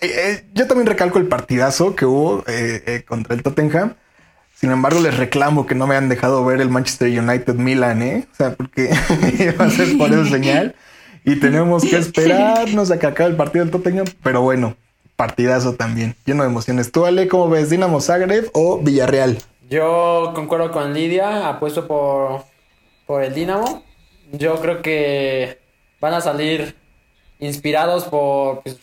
eh, 0.00 0.10
eh, 0.16 0.44
yo 0.54 0.66
también 0.66 0.86
recalco 0.86 1.18
el 1.18 1.26
partidazo 1.26 1.94
que 1.94 2.06
hubo 2.06 2.44
contra 3.06 3.34
el 3.34 3.42
Tottenham. 3.42 3.94
Sin 4.54 4.72
embargo, 4.72 5.00
les 5.00 5.16
reclamo 5.16 5.66
que 5.66 5.76
no 5.76 5.86
me 5.86 5.94
han 5.94 6.08
dejado 6.08 6.44
ver 6.44 6.60
el 6.60 6.68
Manchester 6.68 7.08
United 7.08 7.54
Milan, 7.54 8.02
¿eh? 8.02 8.26
O 8.32 8.34
sea, 8.34 8.54
porque 8.54 8.88
va 9.60 9.66
a 9.66 9.70
ser 9.70 9.96
por 9.96 10.10
esa 10.10 10.24
señal. 10.24 10.74
Y 11.24 11.36
tenemos 11.36 11.84
que 11.84 11.96
esperarnos 11.98 12.90
a 12.90 12.98
que 12.98 13.06
acabe 13.06 13.30
el 13.30 13.36
partido 13.36 13.64
del 13.64 13.70
Tottenham. 13.70 14.06
Pero 14.22 14.42
bueno, 14.42 14.76
partidazo 15.18 15.74
también, 15.74 16.14
lleno 16.24 16.44
de 16.44 16.48
emociones. 16.48 16.92
¿Tú, 16.92 17.04
Ale, 17.04 17.26
cómo 17.26 17.50
ves? 17.50 17.70
¿Dinamo 17.70 18.00
Zagreb 18.00 18.50
o 18.52 18.78
Villarreal? 18.78 19.38
Yo 19.68 20.30
concuerdo 20.32 20.70
con 20.70 20.94
Lidia, 20.94 21.48
apuesto 21.48 21.88
por, 21.88 22.44
por 23.04 23.24
el 23.24 23.34
Dinamo. 23.34 23.82
Yo 24.30 24.60
creo 24.60 24.80
que 24.80 25.58
van 26.00 26.14
a 26.14 26.20
salir 26.20 26.76
inspirados 27.40 28.04
por 28.04 28.62
pues, 28.62 28.78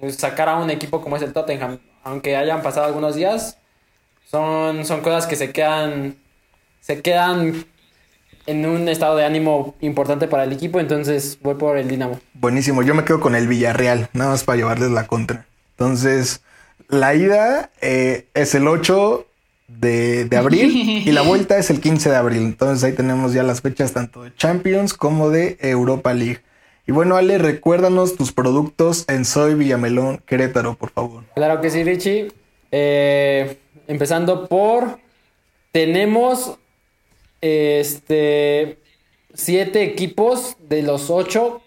pues, 0.00 0.16
sacar 0.16 0.48
a 0.48 0.56
un 0.56 0.70
equipo 0.70 1.02
como 1.02 1.16
es 1.16 1.22
el 1.22 1.34
Tottenham. 1.34 1.78
Aunque 2.02 2.36
hayan 2.36 2.62
pasado 2.62 2.86
algunos 2.86 3.14
días, 3.14 3.58
son, 4.24 4.86
son 4.86 5.02
cosas 5.02 5.26
que 5.26 5.36
se 5.36 5.52
quedan, 5.52 6.16
se 6.80 7.02
quedan 7.02 7.66
en 8.46 8.64
un 8.64 8.88
estado 8.88 9.16
de 9.16 9.26
ánimo 9.26 9.74
importante 9.80 10.26
para 10.26 10.44
el 10.44 10.52
equipo. 10.52 10.80
Entonces 10.80 11.38
voy 11.42 11.56
por 11.56 11.76
el 11.76 11.86
Dinamo. 11.86 12.18
Buenísimo, 12.32 12.82
yo 12.82 12.94
me 12.94 13.04
quedo 13.04 13.20
con 13.20 13.34
el 13.34 13.46
Villarreal, 13.46 14.08
nada 14.14 14.30
más 14.30 14.42
para 14.42 14.56
llevarles 14.56 14.90
la 14.90 15.06
contra. 15.06 15.44
Entonces, 15.78 16.40
la 16.88 17.14
ida 17.14 17.70
eh, 17.82 18.28
es 18.32 18.54
el 18.54 18.66
8 18.66 19.26
de, 19.68 20.28
abril 20.36 21.02
y 21.06 21.12
la 21.12 21.20
vuelta 21.20 21.58
es 21.58 21.68
el 21.68 21.80
15 21.80 22.08
de 22.08 22.16
abril. 22.16 22.38
Entonces 22.38 22.82
ahí 22.82 22.92
tenemos 22.92 23.34
ya 23.34 23.42
las 23.42 23.60
fechas 23.60 23.92
tanto 23.92 24.22
de 24.22 24.34
Champions 24.34 24.94
como 24.94 25.28
de 25.28 25.58
Europa 25.60 26.14
League. 26.14 26.40
Y 26.86 26.92
bueno, 26.92 27.16
Ale, 27.16 27.36
recuérdanos 27.36 28.16
tus 28.16 28.32
productos 28.32 29.04
en 29.08 29.24
Soy 29.24 29.54
Villamelón 29.54 30.22
Querétaro, 30.24 30.76
por 30.76 30.90
favor. 30.90 31.24
Claro 31.34 31.60
que 31.60 31.68
sí, 31.68 31.82
Richie. 31.84 32.32
Eh, 32.70 33.58
empezando 33.86 34.46
por. 34.48 34.98
Tenemos. 35.72 36.58
Este. 37.40 38.78
Siete 39.34 39.82
equipos 39.82 40.56
de 40.66 40.80
los 40.82 41.10
ocho 41.10 41.60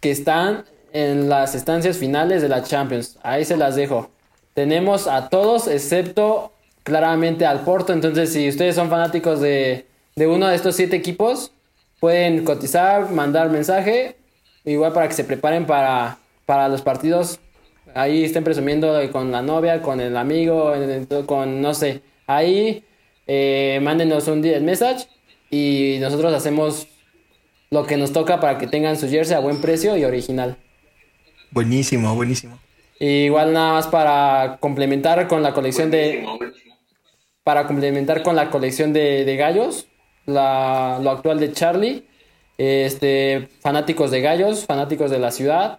que 0.00 0.10
están 0.10 0.66
en 0.94 1.28
las 1.28 1.54
estancias 1.54 1.98
finales 1.98 2.40
de 2.40 2.48
la 2.48 2.62
Champions. 2.62 3.18
Ahí 3.22 3.44
se 3.44 3.58
las 3.58 3.76
dejo. 3.76 4.10
Tenemos 4.54 5.06
a 5.06 5.28
todos 5.28 5.68
excepto 5.68 6.52
claramente 6.82 7.44
al 7.44 7.60
Porto. 7.60 7.92
Entonces, 7.92 8.32
si 8.32 8.48
ustedes 8.48 8.74
son 8.74 8.88
fanáticos 8.88 9.40
de, 9.40 9.86
de 10.16 10.26
uno 10.26 10.48
de 10.48 10.56
estos 10.56 10.74
siete 10.76 10.96
equipos, 10.96 11.52
pueden 12.00 12.44
cotizar, 12.44 13.10
mandar 13.10 13.50
mensaje. 13.50 14.16
Igual 14.64 14.94
para 14.94 15.08
que 15.08 15.14
se 15.14 15.24
preparen 15.24 15.66
para, 15.66 16.16
para 16.46 16.70
los 16.70 16.80
partidos 16.80 17.38
ahí 17.94 18.24
estén 18.24 18.44
presumiendo 18.44 19.00
con 19.12 19.30
la 19.32 19.40
novia, 19.40 19.80
con 19.80 20.00
el 20.00 20.16
amigo, 20.16 20.72
con 21.26 21.62
no 21.62 21.74
sé. 21.74 22.02
Ahí 22.26 22.84
eh, 23.26 23.78
mándenos 23.82 24.28
un 24.28 24.42
direct 24.42 24.62
message 24.62 25.06
y 25.50 25.98
nosotros 26.00 26.34
hacemos 26.34 26.88
lo 27.70 27.86
que 27.86 27.96
nos 27.96 28.12
toca 28.12 28.40
para 28.40 28.58
que 28.58 28.66
tengan 28.66 28.96
su 28.96 29.08
jersey 29.08 29.36
a 29.36 29.40
buen 29.40 29.60
precio 29.60 29.96
y 29.96 30.04
original. 30.04 30.56
Buenísimo, 31.54 32.12
buenísimo. 32.16 32.58
Y 32.98 33.26
igual 33.26 33.52
nada 33.52 33.74
más 33.74 33.86
para 33.86 34.58
complementar 34.60 35.28
con 35.28 35.40
la 35.42 35.52
colección 35.54 35.88
de 35.90 36.26
para 37.44 37.66
complementar 37.68 38.22
con 38.24 38.34
la 38.34 38.50
colección 38.50 38.92
de, 38.92 39.24
de 39.24 39.36
gallos, 39.36 39.86
la- 40.26 40.98
lo 41.00 41.10
actual 41.10 41.38
de 41.38 41.52
Charlie, 41.52 42.04
este 42.58 43.48
fanáticos 43.60 44.10
de 44.10 44.20
gallos, 44.20 44.64
fanáticos 44.66 45.10
de 45.12 45.18
la 45.20 45.30
ciudad, 45.30 45.78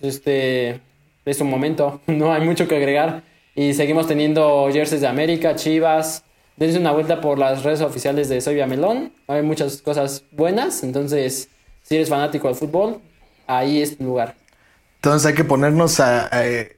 este 0.00 0.80
es 1.24 1.40
un 1.40 1.50
momento, 1.50 2.00
no 2.06 2.32
hay 2.32 2.42
mucho 2.44 2.68
que 2.68 2.76
agregar 2.76 3.22
y 3.56 3.74
seguimos 3.74 4.06
teniendo 4.06 4.68
jerseys 4.72 5.00
de 5.00 5.08
América, 5.08 5.56
Chivas. 5.56 6.24
Dense 6.56 6.78
una 6.78 6.92
vuelta 6.92 7.20
por 7.20 7.38
las 7.38 7.62
redes 7.64 7.80
oficiales 7.82 8.28
de 8.28 8.40
Soy 8.40 8.56
Melón. 8.66 9.12
Hay 9.28 9.42
muchas 9.42 9.80
cosas 9.82 10.24
buenas, 10.32 10.82
entonces 10.84 11.48
si 11.82 11.96
eres 11.96 12.08
fanático 12.08 12.46
del 12.48 12.56
fútbol, 12.56 13.00
ahí 13.46 13.80
es 13.82 13.96
tu 13.96 14.04
lugar. 14.04 14.34
Entonces 14.98 15.26
hay 15.26 15.34
que 15.34 15.44
ponernos 15.44 16.00
a- 16.00 16.28
a, 16.34 16.46
eh, 16.46 16.76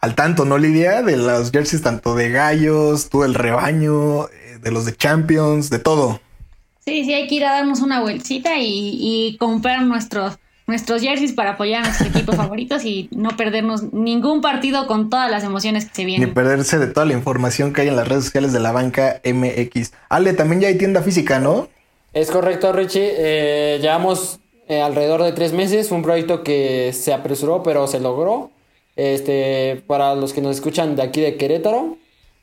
al 0.00 0.14
tanto, 0.14 0.44
¿no, 0.44 0.58
Lidia? 0.58 1.02
De 1.02 1.16
los 1.16 1.50
jerseys 1.50 1.82
tanto 1.82 2.14
de 2.14 2.30
gallos, 2.30 3.10
tú 3.10 3.22
del 3.22 3.34
rebaño, 3.34 4.26
eh, 4.28 4.58
de 4.60 4.70
los 4.70 4.84
de 4.86 4.96
Champions, 4.96 5.68
de 5.70 5.78
todo. 5.78 6.20
Sí, 6.84 7.04
sí, 7.04 7.12
hay 7.12 7.28
que 7.28 7.34
ir 7.36 7.44
a 7.44 7.52
darnos 7.52 7.80
una 7.80 8.00
vueltita 8.00 8.56
y, 8.58 8.96
y 8.98 9.36
comprar 9.36 9.82
nuestros, 9.82 10.38
nuestros 10.66 11.02
jerseys 11.02 11.32
para 11.34 11.50
apoyar 11.52 11.82
a 11.82 11.86
nuestros 11.88 12.08
equipos 12.08 12.34
favoritos 12.36 12.84
y 12.86 13.08
no 13.12 13.36
perdernos 13.36 13.92
ningún 13.92 14.40
partido 14.40 14.86
con 14.86 15.10
todas 15.10 15.30
las 15.30 15.44
emociones 15.44 15.84
que 15.84 15.94
se 15.94 16.02
Ni 16.02 16.06
vienen. 16.06 16.32
perderse 16.34 16.78
de 16.78 16.86
toda 16.86 17.04
la 17.04 17.12
información 17.12 17.74
que 17.74 17.82
hay 17.82 17.88
en 17.88 17.96
las 17.96 18.08
redes 18.08 18.24
sociales 18.24 18.54
de 18.54 18.60
la 18.60 18.72
banca 18.72 19.20
MX. 19.22 19.92
Ale, 20.08 20.32
también 20.32 20.62
ya 20.62 20.68
hay 20.68 20.78
tienda 20.78 21.02
física, 21.02 21.38
¿no? 21.38 21.68
Es 22.14 22.30
correcto, 22.30 22.72
Richie. 22.72 23.12
Eh, 23.18 23.78
llevamos 23.82 24.39
eh, 24.70 24.80
alrededor 24.80 25.22
de 25.22 25.32
tres 25.32 25.52
meses. 25.52 25.90
Un 25.90 26.02
proyecto 26.02 26.42
que 26.42 26.92
se 26.92 27.12
apresuró, 27.12 27.62
pero 27.62 27.86
se 27.86 28.00
logró. 28.00 28.50
Este, 28.96 29.82
para 29.86 30.14
los 30.14 30.32
que 30.32 30.40
nos 30.40 30.56
escuchan 30.56 30.96
de 30.96 31.02
aquí 31.02 31.20
de 31.20 31.36
Querétaro, 31.36 31.96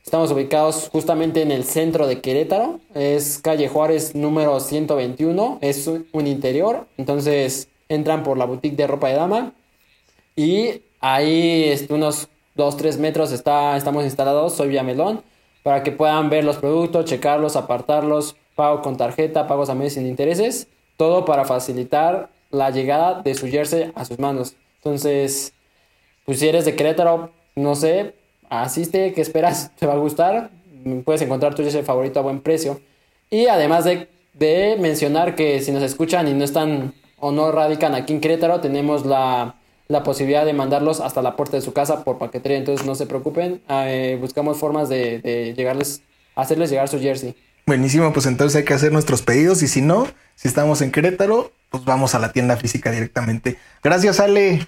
estamos 0.03 0.31
ubicados 0.31 0.89
justamente 0.91 1.41
en 1.41 1.51
el 1.51 1.63
centro 1.63 2.05
de 2.05 2.21
Querétaro. 2.21 2.79
Es 2.93 3.39
calle 3.39 3.67
Juárez 3.69 4.13
número 4.13 4.59
121. 4.59 5.59
Es 5.61 5.87
un 5.87 6.05
un 6.11 6.27
interior. 6.27 6.85
Entonces 6.97 7.69
entran 7.89 8.23
por 8.23 8.37
la 8.37 8.45
boutique 8.45 8.75
de 8.75 8.87
ropa 8.87 9.07
de 9.07 9.15
dama. 9.15 9.53
Y 10.35 10.81
ahí, 10.99 11.63
este, 11.65 11.93
unos 11.93 12.27
2-3 12.57 12.97
metros, 12.97 13.31
está, 13.31 13.77
estamos 13.77 14.03
instalados, 14.03 14.53
soy 14.53 14.69
Villamelón, 14.69 15.21
para 15.63 15.83
que 15.83 15.91
puedan 15.91 16.29
ver 16.29 16.43
los 16.43 16.57
productos, 16.57 17.05
checarlos, 17.05 17.55
apartarlos, 17.55 18.35
pago 18.55 18.81
con 18.81 18.97
tarjeta, 18.97 19.47
pagos 19.47 19.69
a 19.69 19.75
meses 19.75 19.93
sin 19.93 20.05
intereses, 20.07 20.67
todo 20.97 21.25
para 21.25 21.45
facilitar 21.45 22.29
la 22.51 22.71
llegada 22.71 23.21
de 23.21 23.35
su 23.35 23.47
jersey 23.47 23.91
a 23.95 24.03
sus 24.05 24.19
manos. 24.19 24.55
Entonces, 24.77 25.53
pues 26.25 26.39
si 26.39 26.47
eres 26.47 26.65
de 26.65 26.75
Querétaro, 26.75 27.31
no 27.55 27.75
sé, 27.75 28.15
asiste, 28.49 29.13
¿qué 29.13 29.21
esperas? 29.21 29.71
¿Te 29.79 29.85
va 29.85 29.93
a 29.93 29.97
gustar? 29.97 30.49
Puedes 31.05 31.21
encontrar 31.21 31.55
tu 31.55 31.63
jersey 31.63 31.83
favorito 31.83 32.19
a 32.19 32.23
buen 32.23 32.41
precio. 32.41 32.81
Y 33.29 33.47
además 33.47 33.85
de, 33.85 34.07
mencionar 34.79 35.35
que 35.35 35.61
si 35.61 35.71
nos 35.71 35.83
escuchan 35.83 36.27
y 36.27 36.33
no 36.33 36.43
están 36.43 36.93
o 37.19 37.31
no 37.31 37.51
radican 37.51 37.95
aquí 37.95 38.13
en 38.13 38.21
Querétaro, 38.21 38.61
tenemos 38.61 39.05
la, 39.05 39.55
posibilidad 40.03 40.45
de 40.45 40.53
mandarlos 40.53 40.99
hasta 40.99 41.21
la 41.21 41.35
puerta 41.35 41.57
de 41.57 41.61
su 41.61 41.73
casa 41.73 42.03
por 42.03 42.17
paquetería. 42.17 42.57
Entonces 42.57 42.85
no 42.85 42.95
se 42.95 43.05
preocupen, 43.05 43.61
eh, 43.69 44.17
buscamos 44.19 44.57
formas 44.57 44.89
de, 44.89 45.19
de 45.19 45.53
llegarles, 45.53 46.01
hacerles 46.35 46.69
llegar 46.69 46.87
su 46.87 46.99
jersey. 46.99 47.35
Buenísimo, 47.67 48.13
pues 48.13 48.25
entonces 48.27 48.55
hay 48.55 48.63
que 48.63 48.73
hacer 48.73 48.93
nuestros 48.93 49.21
pedidos 49.21 49.61
y 49.61 49.67
si 49.67 49.81
no, 49.81 50.07
si 50.35 50.47
estamos 50.47 50.81
en 50.81 50.89
Querétaro, 50.89 51.51
pues 51.69 51.83
vamos 51.83 52.15
a 52.15 52.19
la 52.19 52.31
tienda 52.31 52.55
física 52.55 52.91
directamente. 52.91 53.57
Gracias, 53.83 54.21
Ale. 54.21 54.65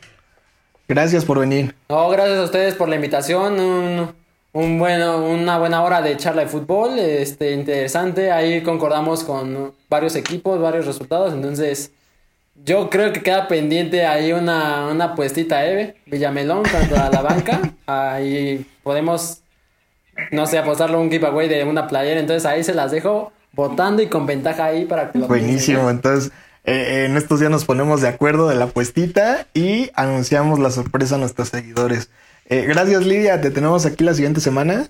Gracias 0.86 1.24
por 1.24 1.40
venir. 1.40 1.74
No, 1.88 2.10
gracias 2.10 2.38
a 2.40 2.44
ustedes 2.44 2.76
por 2.76 2.90
la 2.90 2.98
invitación. 2.98 3.58
Un, 3.58 4.14
un 4.52 4.80
bueno, 4.80 5.26
una 5.26 5.58
buena 5.58 5.82
hora 5.82 6.02
de 6.02 6.18
charla 6.18 6.42
de 6.42 6.50
fútbol. 6.50 7.00
Este, 7.00 7.54
interesante. 7.54 8.34
Ahí 8.34 8.62
concordamos 8.64 9.24
con 9.24 9.72
varios 9.90 10.18
equipos, 10.18 10.60
varios 10.60 10.86
resultados. 10.86 11.32
Entonces, 11.34 11.94
yo 12.66 12.90
creo 12.90 13.14
que 13.14 13.24
queda 13.24 13.48
pendiente 13.48 14.06
ahí 14.06 14.34
una, 14.34 14.88
una 14.88 15.16
puestita, 15.16 15.66
¿eh? 15.66 15.96
Villamelón, 16.06 16.64
tanto 16.64 16.98
a 16.98 17.10
la 17.10 17.22
banca. 17.22 17.62
Ahí 17.86 18.66
podemos 18.84 19.42
no 20.32 20.46
sé, 20.46 20.58
apostarlo 20.58 21.00
un 21.00 21.12
giveaway 21.12 21.48
de 21.48 21.64
una 21.64 21.88
playera. 21.88 22.20
Entonces 22.20 22.46
ahí 22.46 22.64
se 22.64 22.74
las 22.74 22.92
dejo 22.92 23.32
votando 23.54 24.02
y 24.02 24.08
con 24.08 24.26
ventaja 24.26 24.66
ahí 24.66 24.86
para 24.86 25.12
que 25.12 25.20
lo 25.20 25.28
Buenísimo, 25.28 25.90
entonces 25.90 26.32
eh, 26.64 27.06
en 27.06 27.18
estos 27.18 27.40
días 27.40 27.52
nos 27.52 27.66
ponemos 27.66 28.02
de 28.02 28.08
acuerdo 28.08 28.48
de 28.48 28.56
la 28.56 28.68
puestita 28.68 29.48
y 29.54 29.90
anunciamos 29.96 30.60
la 30.60 30.72
sorpresa 30.72 31.16
a 31.16 31.18
nuestros 31.18 31.50
seguidores. 31.50 32.10
Eh, 32.46 32.66
gracias 32.68 33.06
Lidia, 33.06 33.42
te 33.42 33.52
tenemos 33.52 33.86
aquí 33.86 34.04
la 34.04 34.14
siguiente 34.14 34.42
semana. 34.42 34.88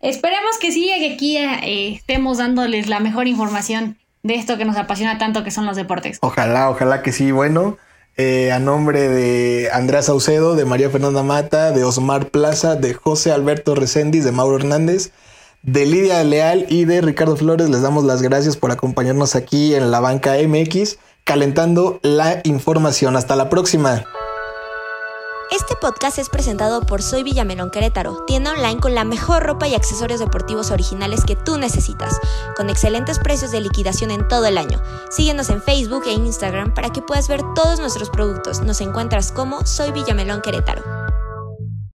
Esperemos 0.00 0.58
que 0.58 0.72
sí, 0.72 0.90
que 0.98 1.14
aquí 1.14 1.36
eh, 1.36 1.94
estemos 1.94 2.38
dándoles 2.38 2.88
la 2.88 3.00
mejor 3.00 3.26
información 3.26 3.98
de 4.22 4.34
esto 4.34 4.56
que 4.56 4.64
nos 4.64 4.76
apasiona 4.76 5.18
tanto 5.18 5.44
que 5.44 5.50
son 5.50 5.66
los 5.66 5.76
deportes. 5.76 6.18
Ojalá, 6.22 6.70
ojalá 6.70 7.02
que 7.02 7.12
sí. 7.12 7.30
Bueno, 7.32 7.78
a 8.52 8.58
nombre 8.58 9.08
de 9.08 9.70
Andrea 9.72 10.02
Saucedo, 10.02 10.54
de 10.54 10.64
María 10.64 10.90
Fernanda 10.90 11.22
Mata, 11.22 11.72
de 11.72 11.84
Osmar 11.84 12.30
Plaza, 12.30 12.76
de 12.76 12.94
José 12.94 13.32
Alberto 13.32 13.74
Recendis, 13.74 14.24
de 14.24 14.32
Mauro 14.32 14.56
Hernández 14.56 15.12
de 15.62 15.84
Lidia 15.84 16.22
Leal 16.24 16.66
y 16.68 16.84
de 16.84 17.00
Ricardo 17.00 17.36
Flores. 17.36 17.68
Les 17.68 17.82
damos 17.82 18.04
las 18.04 18.22
gracias 18.22 18.56
por 18.56 18.70
acompañarnos 18.70 19.36
aquí 19.36 19.74
en 19.74 19.90
la 19.90 20.00
banca 20.00 20.36
MX, 20.36 20.98
calentando 21.24 22.00
la 22.02 22.40
información. 22.44 23.16
Hasta 23.16 23.36
la 23.36 23.48
próxima. 23.48 24.04
Este 25.50 25.74
podcast 25.74 26.16
es 26.18 26.28
presentado 26.28 26.82
por 26.82 27.02
Soy 27.02 27.24
Villamelón 27.24 27.72
Querétaro, 27.72 28.24
tienda 28.24 28.52
online 28.52 28.78
con 28.80 28.94
la 28.94 29.02
mejor 29.02 29.42
ropa 29.42 29.66
y 29.66 29.74
accesorios 29.74 30.20
deportivos 30.20 30.70
originales 30.70 31.24
que 31.24 31.34
tú 31.34 31.58
necesitas, 31.58 32.20
con 32.56 32.70
excelentes 32.70 33.18
precios 33.18 33.50
de 33.50 33.60
liquidación 33.60 34.12
en 34.12 34.28
todo 34.28 34.46
el 34.46 34.56
año. 34.56 34.80
Síguenos 35.10 35.50
en 35.50 35.60
Facebook 35.60 36.04
e 36.06 36.12
Instagram 36.12 36.72
para 36.72 36.90
que 36.90 37.02
puedas 37.02 37.26
ver 37.26 37.42
todos 37.56 37.80
nuestros 37.80 38.10
productos. 38.10 38.60
Nos 38.60 38.80
encuentras 38.80 39.32
como 39.32 39.66
Soy 39.66 39.90
Villamelón 39.90 40.40
Querétaro. 40.40 41.09